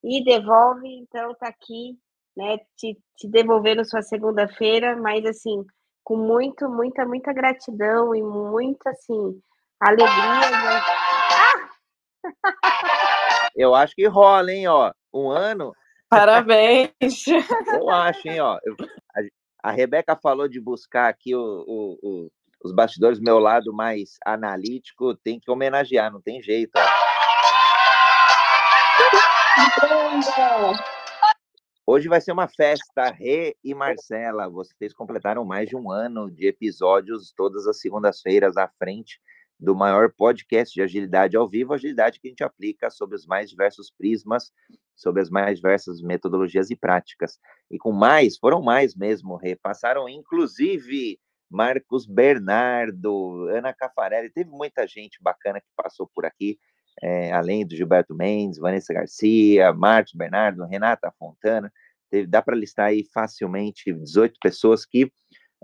e 0.04 0.24
devolve, 0.24 0.88
então 0.88 1.34
tá 1.36 1.48
aqui, 1.48 1.98
né, 2.38 2.58
te, 2.78 2.98
te 3.18 3.28
devolvendo 3.28 3.84
sua 3.84 4.02
segunda-feira, 4.02 4.96
mas 4.96 5.26
assim, 5.26 5.66
com 6.06 6.16
muito, 6.16 6.70
muita, 6.70 7.04
muita 7.04 7.34
gratidão 7.34 8.16
e 8.16 8.22
muita, 8.22 8.92
assim, 8.92 9.42
alegria. 9.82 10.52
Né? 10.52 10.82
Eu 13.58 13.74
acho 13.74 13.96
que 13.96 14.06
rola, 14.06 14.52
hein, 14.52 14.68
ó, 14.68 14.92
um 15.14 15.30
ano. 15.32 15.74
Parabéns! 16.10 17.26
Eu 17.74 17.90
acho, 17.90 18.28
hein, 18.28 18.40
ó. 18.40 18.60
A 19.64 19.72
Rebeca 19.72 20.16
falou 20.16 20.48
de 20.48 20.62
buscar 20.62 21.10
aqui 21.10 21.36
o, 21.36 21.42
o, 21.42 21.98
o, 22.04 22.32
os 22.64 22.72
bastidores, 22.72 23.20
meu 23.20 23.40
lado 23.40 23.74
mais 23.74 24.18
analítico, 24.24 25.16
tem 25.16 25.40
que 25.40 25.50
homenagear, 25.50 26.12
não 26.12 26.22
tem 26.22 26.40
jeito. 26.42 26.80
Hoje 31.88 32.10
vai 32.10 32.20
ser 32.20 32.32
uma 32.32 32.48
festa, 32.48 33.12
Rê 33.12 33.56
e 33.64 33.76
Marcela. 33.76 34.50
Vocês 34.50 34.92
completaram 34.92 35.46
mais 35.46 35.70
de 35.70 35.76
um 35.76 35.92
ano 35.92 36.32
de 36.32 36.48
episódios 36.48 37.32
todas 37.32 37.68
as 37.68 37.80
segundas-feiras 37.80 38.58
à 38.58 38.68
frente 38.68 39.22
do 39.60 39.76
maior 39.76 40.12
podcast 40.12 40.74
de 40.74 40.82
agilidade 40.82 41.38
ao 41.38 41.48
vivo, 41.48 41.76
agilidade 41.76 42.20
que 42.20 42.28
a 42.28 42.32
gente 42.32 42.44
aplica 42.44 42.90
sobre 42.90 43.16
os 43.16 43.28
mais 43.28 43.52
diversos 43.52 43.92
prismas, 43.92 44.52
sobre 44.96 45.22
as 45.22 45.30
mais 45.30 45.58
diversas 45.58 46.02
metodologias 46.02 46.72
e 46.72 46.76
práticas. 46.76 47.38
E 47.70 47.78
com 47.78 47.92
mais, 47.92 48.36
foram 48.36 48.64
mais 48.64 48.96
mesmo, 48.96 49.36
repassaram 49.36 50.10
inclusive 50.10 51.20
Marcos 51.48 52.08
Bernardo, 52.08 53.48
Ana 53.50 53.72
Cafarelli, 53.76 54.32
teve 54.32 54.50
muita 54.50 54.88
gente 54.88 55.22
bacana 55.22 55.62
que 55.62 55.68
passou 55.76 56.10
por 56.16 56.26
aqui, 56.26 56.58
é, 57.02 57.32
além 57.32 57.66
do 57.66 57.76
Gilberto 57.76 58.16
Mendes, 58.16 58.60
Vanessa 58.60 58.94
Garcia, 58.94 59.74
Marcos 59.74 60.14
Bernardo, 60.14 60.66
Renata 60.66 61.12
Fontana, 61.20 61.72
teve, 62.10 62.28
dá 62.28 62.42
para 62.42 62.56
listar 62.56 62.88
aí 62.88 63.04
facilmente 63.14 63.94
18 63.94 64.38
pessoas 64.42 64.86
que 64.86 65.12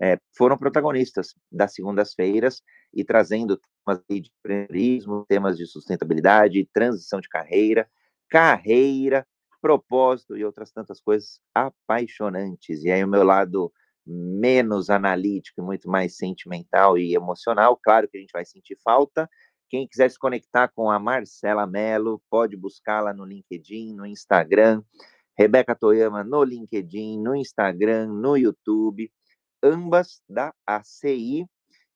é, 0.01 0.17
foram 0.35 0.57
protagonistas 0.57 1.35
das 1.51 1.73
segundas-feiras 1.73 2.61
e 2.93 3.03
trazendo 3.03 3.59
temas 3.85 4.03
de 4.09 4.31
empreendedorismo, 4.39 5.25
temas 5.27 5.57
de 5.57 5.65
sustentabilidade, 5.65 6.67
transição 6.73 7.19
de 7.19 7.29
carreira, 7.29 7.87
carreira, 8.29 9.25
propósito 9.61 10.35
e 10.37 10.43
outras 10.43 10.71
tantas 10.71 10.99
coisas 10.99 11.39
apaixonantes. 11.53 12.83
E 12.83 12.91
aí 12.91 13.03
o 13.03 13.07
meu 13.07 13.23
lado 13.23 13.71
menos 14.05 14.89
analítico 14.89 15.61
e 15.61 15.63
muito 15.63 15.87
mais 15.87 16.17
sentimental 16.17 16.97
e 16.97 17.13
emocional, 17.13 17.79
claro 17.81 18.07
que 18.07 18.17
a 18.17 18.19
gente 18.19 18.31
vai 18.31 18.43
sentir 18.43 18.77
falta. 18.83 19.29
Quem 19.71 19.87
quiser 19.87 20.11
se 20.11 20.19
conectar 20.19 20.67
com 20.67 20.91
a 20.91 20.99
Marcela 20.99 21.65
Mello, 21.65 22.21
pode 22.29 22.57
buscá-la 22.57 23.13
no 23.13 23.23
LinkedIn, 23.23 23.95
no 23.95 24.05
Instagram, 24.05 24.83
Rebeca 25.33 25.73
Toyama 25.73 26.25
no 26.25 26.43
LinkedIn, 26.43 27.17
no 27.17 27.33
Instagram, 27.33 28.07
no 28.07 28.35
YouTube, 28.35 29.09
ambas 29.63 30.21
da 30.27 30.53
ACI, 30.67 31.47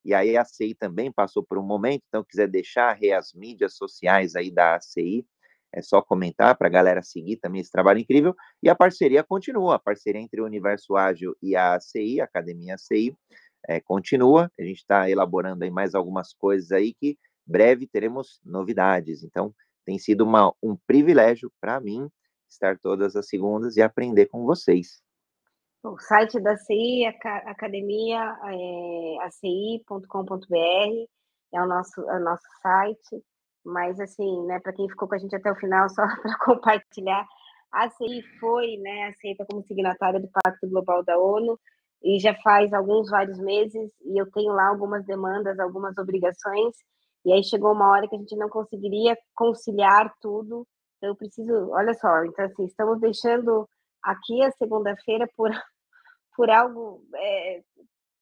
e 0.06 0.14
aí 0.14 0.38
a 0.38 0.44
ACI 0.44 0.74
também 0.74 1.12
passou 1.12 1.44
por 1.44 1.58
um 1.58 1.64
momento, 1.64 2.02
então 2.08 2.24
quiser 2.24 2.48
deixar 2.48 2.98
as 3.14 3.34
mídias 3.34 3.76
sociais 3.76 4.38
aí 4.38 4.50
da 4.50 4.76
ACI, 4.76 5.28
é 5.74 5.82
só 5.82 6.02
comentar 6.02 6.58
para 6.58 6.68
a 6.68 6.72
galera 6.72 7.04
seguir 7.04 7.36
também 7.36 7.60
esse 7.60 7.72
trabalho 7.72 8.00
incrível. 8.00 8.34
E 8.64 8.70
a 8.70 8.76
parceria 8.76 9.22
continua, 9.22 9.76
a 9.76 9.80
parceria 9.80 10.22
entre 10.22 10.40
o 10.40 10.46
Universo 10.46 10.96
Ágil 10.96 11.36
e 11.44 11.58
a 11.58 11.74
ACI, 11.74 12.22
a 12.22 12.24
Academia 12.24 12.76
ACI, 12.76 13.14
é, 13.68 13.82
continua. 13.82 14.50
A 14.58 14.64
gente 14.64 14.78
está 14.78 15.10
elaborando 15.10 15.66
aí 15.66 15.70
mais 15.70 15.94
algumas 15.94 16.34
coisas 16.34 16.72
aí 16.72 16.94
que 16.94 17.18
breve 17.46 17.88
teremos 17.88 18.40
novidades. 18.44 19.24
Então, 19.24 19.54
tem 19.86 20.00
sido 20.00 20.24
uma, 20.24 20.54
um 20.62 20.76
privilégio 20.88 21.52
para 21.62 21.80
mim 21.80 22.10
estar 22.50 22.78
todas 22.80 23.16
as 23.16 23.28
segundas 23.28 23.78
e 23.78 23.82
aprender 23.82 24.28
com 24.28 24.44
vocês. 24.46 25.04
O 25.84 26.00
site 26.00 26.40
da 26.40 26.58
CI, 26.58 27.06
academia, 27.46 28.36
é, 28.46 29.26
aci.com.br, 29.26 30.56
é 31.54 31.62
o 31.62 31.68
nosso, 31.68 32.02
é 32.10 32.18
o 32.18 32.24
nosso 32.24 32.48
site, 32.62 33.24
mas 33.64 34.00
assim, 34.00 34.46
né, 34.48 34.60
para 34.60 34.74
quem 34.74 34.90
ficou 34.90 35.08
com 35.08 35.14
a 35.14 35.18
gente 35.20 35.36
até 35.36 35.52
o 35.52 35.56
final, 35.56 35.88
só 35.94 36.04
para 36.08 36.38
compartilhar, 36.40 37.28
a 37.72 37.90
CI 37.90 38.24
foi 38.40 38.78
né, 38.78 39.10
aceita 39.10 39.46
como 39.46 39.64
signatária 39.64 40.20
do 40.20 40.30
Pacto 40.30 40.68
Global 40.68 41.04
da 41.04 41.20
ONU, 41.20 41.60
e 42.04 42.20
já 42.20 42.36
faz 42.42 42.74
alguns 42.74 43.10
vários 43.10 43.40
meses, 43.40 43.92
e 44.06 44.20
eu 44.20 44.30
tenho 44.32 44.54
lá 44.54 44.68
algumas 44.68 45.06
demandas, 45.06 45.60
algumas 45.60 45.98
obrigações, 45.98 46.76
e 47.26 47.34
aí 47.34 47.44
chegou 47.44 47.72
uma 47.72 47.90
hora 47.90 48.08
que 48.08 48.16
a 48.16 48.20
gente 48.20 48.36
não 48.36 48.48
conseguiria 48.50 49.18
conciliar 49.34 50.14
tudo, 50.22 50.66
então 50.98 51.10
eu 51.10 51.16
preciso, 51.16 51.72
olha 51.72 51.94
só, 51.96 52.24
então 52.24 52.46
assim, 52.46 52.66
estamos 52.66 53.00
deixando 53.00 53.68
aqui 54.04 54.44
a 54.44 54.52
segunda-feira 54.52 55.28
por 55.36 55.50
por 56.36 56.50
algo 56.50 57.02
é, 57.16 57.62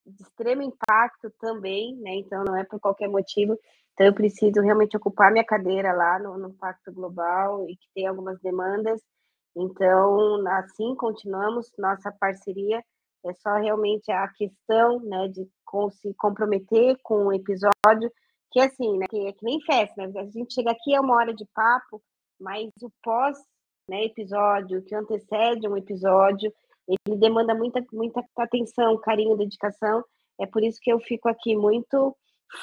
de 0.05 0.21
extremo 0.21 0.61
impacto 0.61 1.31
também, 1.39 1.95
né? 1.97 2.15
Então 2.15 2.43
não 2.43 2.55
é 2.55 2.63
por 2.63 2.79
qualquer 2.79 3.09
motivo. 3.09 3.57
Então 3.93 4.07
eu 4.07 4.13
preciso 4.13 4.61
realmente 4.61 4.97
ocupar 4.97 5.31
minha 5.31 5.43
cadeira 5.43 5.93
lá 5.93 6.19
no, 6.19 6.37
no 6.37 6.53
Pacto 6.53 6.91
Global 6.91 7.67
e 7.69 7.75
que 7.75 7.87
tem 7.93 8.07
algumas 8.07 8.39
demandas. 8.41 9.01
Então 9.55 10.47
assim 10.47 10.95
continuamos 10.95 11.71
nossa 11.77 12.11
parceria. 12.11 12.83
É 13.25 13.33
só 13.35 13.55
realmente 13.55 14.11
a 14.11 14.27
questão, 14.27 14.99
né, 14.99 15.29
de 15.29 15.47
com, 15.65 15.89
se 15.89 16.13
comprometer 16.15 16.97
com 17.01 17.27
o 17.27 17.33
episódio, 17.33 18.11
que 18.53 18.59
assim, 18.59 18.97
né, 18.99 19.07
que 19.09 19.17
é 19.27 19.33
que 19.33 19.43
nem 19.43 19.59
festa, 19.61 20.07
né? 20.07 20.21
A 20.21 20.25
gente 20.25 20.53
chega 20.53 20.71
aqui 20.71 20.93
é 20.93 21.01
uma 21.01 21.15
hora 21.15 21.33
de 21.33 21.43
papo, 21.55 22.01
mas 22.39 22.69
o 22.83 22.91
pós 23.01 23.35
né, 23.89 24.05
episódio, 24.05 24.83
que 24.83 24.95
antecede 24.95 25.67
um 25.67 25.75
episódio, 25.75 26.53
ele 26.87 27.17
demanda 27.17 27.55
muita, 27.55 27.83
muita 27.91 28.23
atenção, 28.37 28.97
carinho, 28.99 29.35
dedicação. 29.35 30.03
É 30.39 30.45
por 30.45 30.63
isso 30.63 30.79
que 30.81 30.91
eu 30.91 30.99
fico 30.99 31.27
aqui 31.27 31.55
muito 31.55 32.15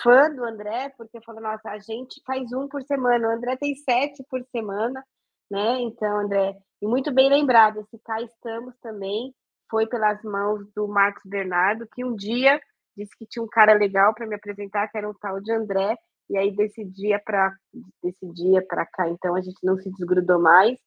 fã 0.02 0.30
do 0.30 0.44
André, 0.44 0.92
porque 0.96 1.18
eu 1.18 1.22
falo, 1.22 1.40
nossa, 1.40 1.70
a 1.70 1.78
gente 1.78 2.22
faz 2.24 2.52
um 2.52 2.68
por 2.68 2.82
semana, 2.84 3.28
o 3.28 3.32
André 3.32 3.56
tem 3.56 3.74
sete 3.74 4.24
por 4.30 4.42
semana, 4.52 5.04
né? 5.50 5.80
Então, 5.80 6.20
André, 6.20 6.56
e 6.80 6.86
muito 6.86 7.12
bem 7.12 7.28
lembrado, 7.28 7.80
esse 7.80 7.98
cá 8.04 8.22
estamos 8.22 8.76
também 8.78 9.34
foi 9.68 9.86
pelas 9.86 10.22
mãos 10.22 10.66
do 10.74 10.86
Marcos 10.86 11.22
Bernardo, 11.24 11.88
que 11.92 12.04
um 12.04 12.14
dia 12.14 12.60
disse 12.96 13.16
que 13.16 13.26
tinha 13.26 13.42
um 13.42 13.48
cara 13.48 13.72
legal 13.72 14.14
para 14.14 14.26
me 14.26 14.34
apresentar, 14.34 14.88
que 14.88 14.98
era 14.98 15.08
um 15.08 15.14
tal 15.14 15.40
de 15.40 15.52
André, 15.52 15.96
e 16.28 16.36
aí 16.36 16.54
desse 16.54 16.84
dia 16.84 17.20
para 17.24 17.54
desse 18.02 18.26
dia 18.32 18.64
para 18.66 18.86
cá, 18.86 19.08
então 19.08 19.34
a 19.34 19.40
gente 19.40 19.58
não 19.64 19.76
se 19.76 19.90
desgrudou 19.90 20.40
mais, 20.40 20.78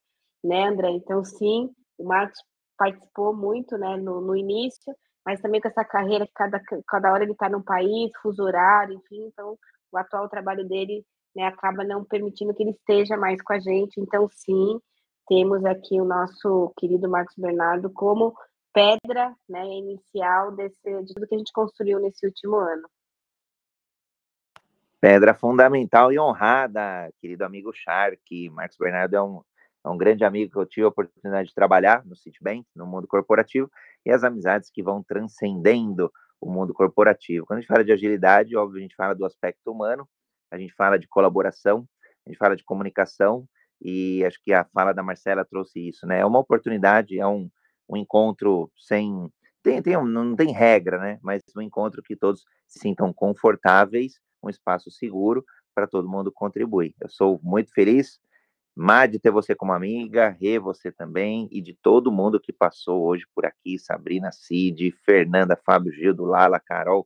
né, 0.43 0.67
André? 0.67 0.89
Então 0.91 1.23
sim, 1.23 1.69
o 1.97 2.05
Marcos 2.05 2.39
participou 2.77 3.35
muito 3.35 3.77
né, 3.77 3.97
no, 3.97 4.21
no 4.21 4.35
início, 4.35 4.93
mas 5.25 5.41
também 5.41 5.61
com 5.61 5.67
essa 5.67 5.85
carreira 5.85 6.25
que 6.25 6.33
cada, 6.33 6.61
cada 6.87 7.11
hora 7.11 7.23
ele 7.23 7.33
está 7.33 7.49
num 7.49 7.61
país, 7.61 8.11
fuso 8.21 8.43
horário, 8.43 8.95
enfim, 8.95 9.25
então 9.27 9.57
o 9.91 9.97
atual 9.97 10.27
trabalho 10.27 10.67
dele 10.67 11.05
né, 11.35 11.45
acaba 11.45 11.83
não 11.83 12.03
permitindo 12.03 12.53
que 12.53 12.63
ele 12.63 12.71
esteja 12.71 13.17
mais 13.17 13.41
com 13.41 13.53
a 13.53 13.59
gente. 13.59 13.99
Então, 13.99 14.27
sim, 14.31 14.79
temos 15.27 15.63
aqui 15.65 15.99
o 15.99 16.05
nosso 16.05 16.73
querido 16.77 17.09
Marcos 17.09 17.35
Bernardo 17.37 17.91
como 17.91 18.33
pedra 18.73 19.35
né, 19.47 19.65
inicial 19.65 20.51
desse, 20.51 21.03
de 21.03 21.13
tudo 21.13 21.27
que 21.27 21.35
a 21.35 21.37
gente 21.37 21.53
construiu 21.53 21.99
nesse 21.99 22.25
último 22.25 22.55
ano. 22.55 22.87
Pedra 24.99 25.33
fundamental 25.33 26.11
e 26.11 26.19
honrada, 26.19 27.11
querido 27.19 27.43
amigo 27.43 27.73
Shark. 27.73 28.49
Marcos 28.49 28.77
Bernardo 28.77 29.15
é 29.15 29.21
um 29.21 29.41
é 29.85 29.89
um 29.89 29.97
grande 29.97 30.23
amigo 30.23 30.51
que 30.51 30.57
eu 30.57 30.65
tive 30.65 30.85
a 30.85 30.87
oportunidade 30.89 31.49
de 31.49 31.53
trabalhar 31.53 32.05
no 32.05 32.15
Citibank, 32.15 32.65
no 32.73 32.85
mundo 32.87 33.05
corporativo, 33.05 33.69
e 34.05 34.11
as 34.11 34.23
amizades 34.23 34.69
que 34.69 34.81
vão 34.81 35.03
transcendendo 35.03 36.09
o 36.39 36.49
mundo 36.49 36.73
corporativo. 36.73 37.45
Quando 37.45 37.57
a 37.57 37.61
gente 37.61 37.67
fala 37.67 37.83
de 37.83 37.91
agilidade, 37.91 38.55
óbvio, 38.55 38.79
a 38.79 38.81
gente 38.81 38.95
fala 38.95 39.13
do 39.13 39.25
aspecto 39.25 39.69
humano, 39.69 40.07
a 40.49 40.57
gente 40.57 40.73
fala 40.73 40.97
de 40.97 41.07
colaboração, 41.07 41.85
a 42.25 42.29
gente 42.29 42.37
fala 42.37 42.55
de 42.55 42.63
comunicação, 42.63 43.45
e 43.81 44.23
acho 44.25 44.41
que 44.41 44.53
a 44.53 44.63
fala 44.63 44.93
da 44.93 45.03
Marcela 45.03 45.43
trouxe 45.43 45.89
isso, 45.89 46.07
né? 46.07 46.19
É 46.19 46.25
uma 46.25 46.39
oportunidade, 46.39 47.19
é 47.19 47.27
um, 47.27 47.49
um 47.87 47.97
encontro 47.97 48.71
sem. 48.77 49.29
Tem, 49.61 49.81
tem, 49.81 49.93
não 50.05 50.35
tem 50.35 50.51
regra, 50.51 50.99
né? 50.99 51.19
Mas 51.21 51.41
um 51.55 51.61
encontro 51.61 52.03
que 52.03 52.15
todos 52.15 52.43
se 52.67 52.79
sintam 52.79 53.13
confortáveis, 53.13 54.19
um 54.41 54.49
espaço 54.49 54.91
seguro 54.91 55.45
para 55.73 55.87
todo 55.87 56.09
mundo 56.09 56.31
contribuir. 56.31 56.93
Eu 56.99 57.09
sou 57.09 57.39
muito 57.41 57.71
feliz, 57.71 58.19
Má, 58.75 59.05
de 59.05 59.19
ter 59.19 59.29
você 59.29 59.53
como 59.53 59.71
amiga, 59.71 60.29
Rê, 60.29 60.57
você 60.57 60.91
também, 60.91 61.47
e 61.51 61.61
de 61.61 61.75
todo 61.75 62.11
mundo 62.11 62.39
que 62.39 62.51
passou 62.51 63.03
hoje 63.03 63.23
por 63.35 63.45
aqui, 63.45 63.77
Sabrina 63.77 64.31
Cid, 64.31 64.91
Fernanda, 65.05 65.55
Fábio 65.63 65.91
Gildo, 65.91 66.25
Lala, 66.25 66.59
Carol, 66.59 67.05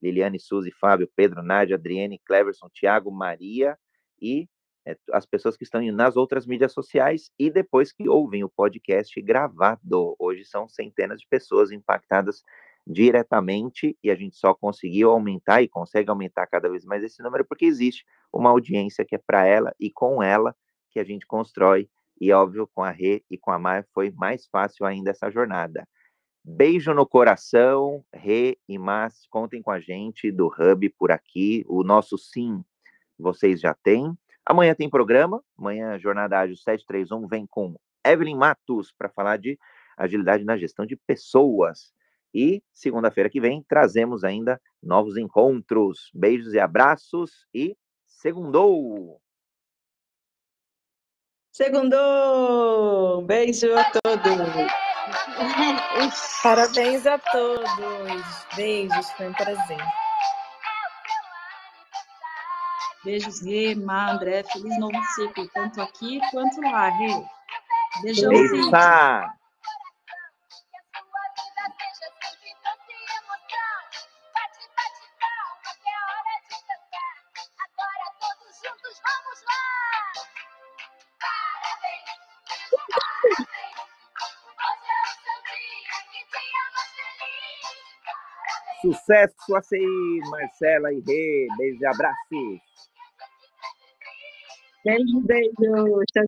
Liliane, 0.00 0.38
Suzy, 0.38 0.70
Fábio, 0.70 1.10
Pedro, 1.16 1.42
Nádia, 1.42 1.76
Adriene, 1.76 2.20
Cleverson, 2.24 2.68
Tiago, 2.72 3.10
Maria 3.10 3.76
e 4.22 4.48
é, 4.86 4.96
as 5.12 5.26
pessoas 5.26 5.56
que 5.56 5.64
estão 5.64 5.80
nas 5.92 6.16
outras 6.16 6.46
mídias 6.46 6.72
sociais 6.72 7.30
e 7.38 7.50
depois 7.50 7.92
que 7.92 8.08
ouvem 8.08 8.42
o 8.44 8.48
podcast 8.48 9.20
gravado. 9.20 10.16
Hoje 10.18 10.44
são 10.44 10.68
centenas 10.68 11.20
de 11.20 11.26
pessoas 11.28 11.70
impactadas 11.70 12.42
diretamente 12.86 13.96
e 14.02 14.10
a 14.10 14.14
gente 14.14 14.36
só 14.36 14.54
conseguiu 14.54 15.10
aumentar 15.10 15.62
e 15.62 15.68
consegue 15.68 16.10
aumentar 16.10 16.46
cada 16.46 16.68
vez 16.68 16.84
mais 16.84 17.04
esse 17.04 17.22
número 17.22 17.44
porque 17.44 17.66
existe 17.66 18.04
uma 18.32 18.50
audiência 18.50 19.04
que 19.04 19.14
é 19.14 19.18
para 19.18 19.44
ela 19.46 19.74
e 19.78 19.90
com 19.90 20.22
ela 20.22 20.54
que 20.90 20.98
a 20.98 21.04
gente 21.04 21.26
constrói. 21.26 21.88
E 22.20 22.32
óbvio, 22.32 22.68
com 22.74 22.82
a 22.82 22.90
Rê 22.90 23.22
e 23.30 23.38
com 23.38 23.50
a 23.50 23.58
Mar 23.58 23.86
foi 23.94 24.10
mais 24.10 24.46
fácil 24.46 24.84
ainda 24.84 25.10
essa 25.10 25.30
jornada. 25.30 25.86
Beijo 26.44 26.92
no 26.94 27.06
coração, 27.06 28.04
Rê 28.12 28.58
e 28.68 28.78
Mas, 28.78 29.26
contem 29.28 29.62
com 29.62 29.70
a 29.70 29.80
gente 29.80 30.30
do 30.30 30.46
Hub 30.46 30.88
por 30.98 31.10
aqui. 31.10 31.64
O 31.68 31.82
nosso 31.82 32.16
sim, 32.18 32.62
vocês 33.18 33.60
já 33.60 33.74
têm. 33.74 34.16
Amanhã 34.50 34.74
tem 34.74 34.90
programa, 34.90 35.40
amanhã 35.56 35.96
Jornada 35.96 36.40
Ágil 36.40 36.56
731 36.56 37.28
vem 37.28 37.46
com 37.46 37.76
Evelyn 38.04 38.34
Matos 38.34 38.92
para 38.98 39.08
falar 39.08 39.36
de 39.36 39.56
agilidade 39.96 40.42
na 40.42 40.56
gestão 40.56 40.84
de 40.84 40.96
pessoas. 40.96 41.92
E 42.34 42.60
segunda-feira 42.72 43.30
que 43.30 43.40
vem 43.40 43.62
trazemos 43.68 44.24
ainda 44.24 44.60
novos 44.82 45.16
encontros. 45.16 46.10
Beijos 46.12 46.52
e 46.52 46.58
abraços 46.58 47.46
e 47.54 47.76
segundou! 48.08 49.22
Segundou! 51.52 53.22
Beijo 53.22 53.72
a 53.78 53.84
todos! 53.84 54.72
Parabéns 56.42 57.06
a 57.06 57.20
todos! 57.20 58.46
Beijos, 58.56 59.12
foi 59.12 59.28
um 59.28 59.32
prazer. 59.32 60.09
Beijos, 63.02 63.40
Rê, 63.40 63.74
Má, 63.74 64.12
André. 64.12 64.42
Feliz 64.44 64.78
novo 64.78 65.02
ciclo, 65.14 65.48
tanto 65.54 65.80
aqui 65.80 66.20
quanto 66.30 66.60
lá, 66.60 66.88
Rê. 66.88 67.24
Beijão, 68.02 68.30
Beijo, 68.30 68.70
Sá. 68.70 69.34
Sucesso 88.82 89.54
a 89.54 89.60
aí, 89.72 90.20
Marcela 90.30 90.92
e 90.92 91.02
Rê. 91.06 91.48
Beijo 91.56 91.78
e 91.80 91.86
abraços. 91.86 92.69
Beijo, 94.84 95.20
beijo. 95.24 96.02
Tchau, 96.12 96.24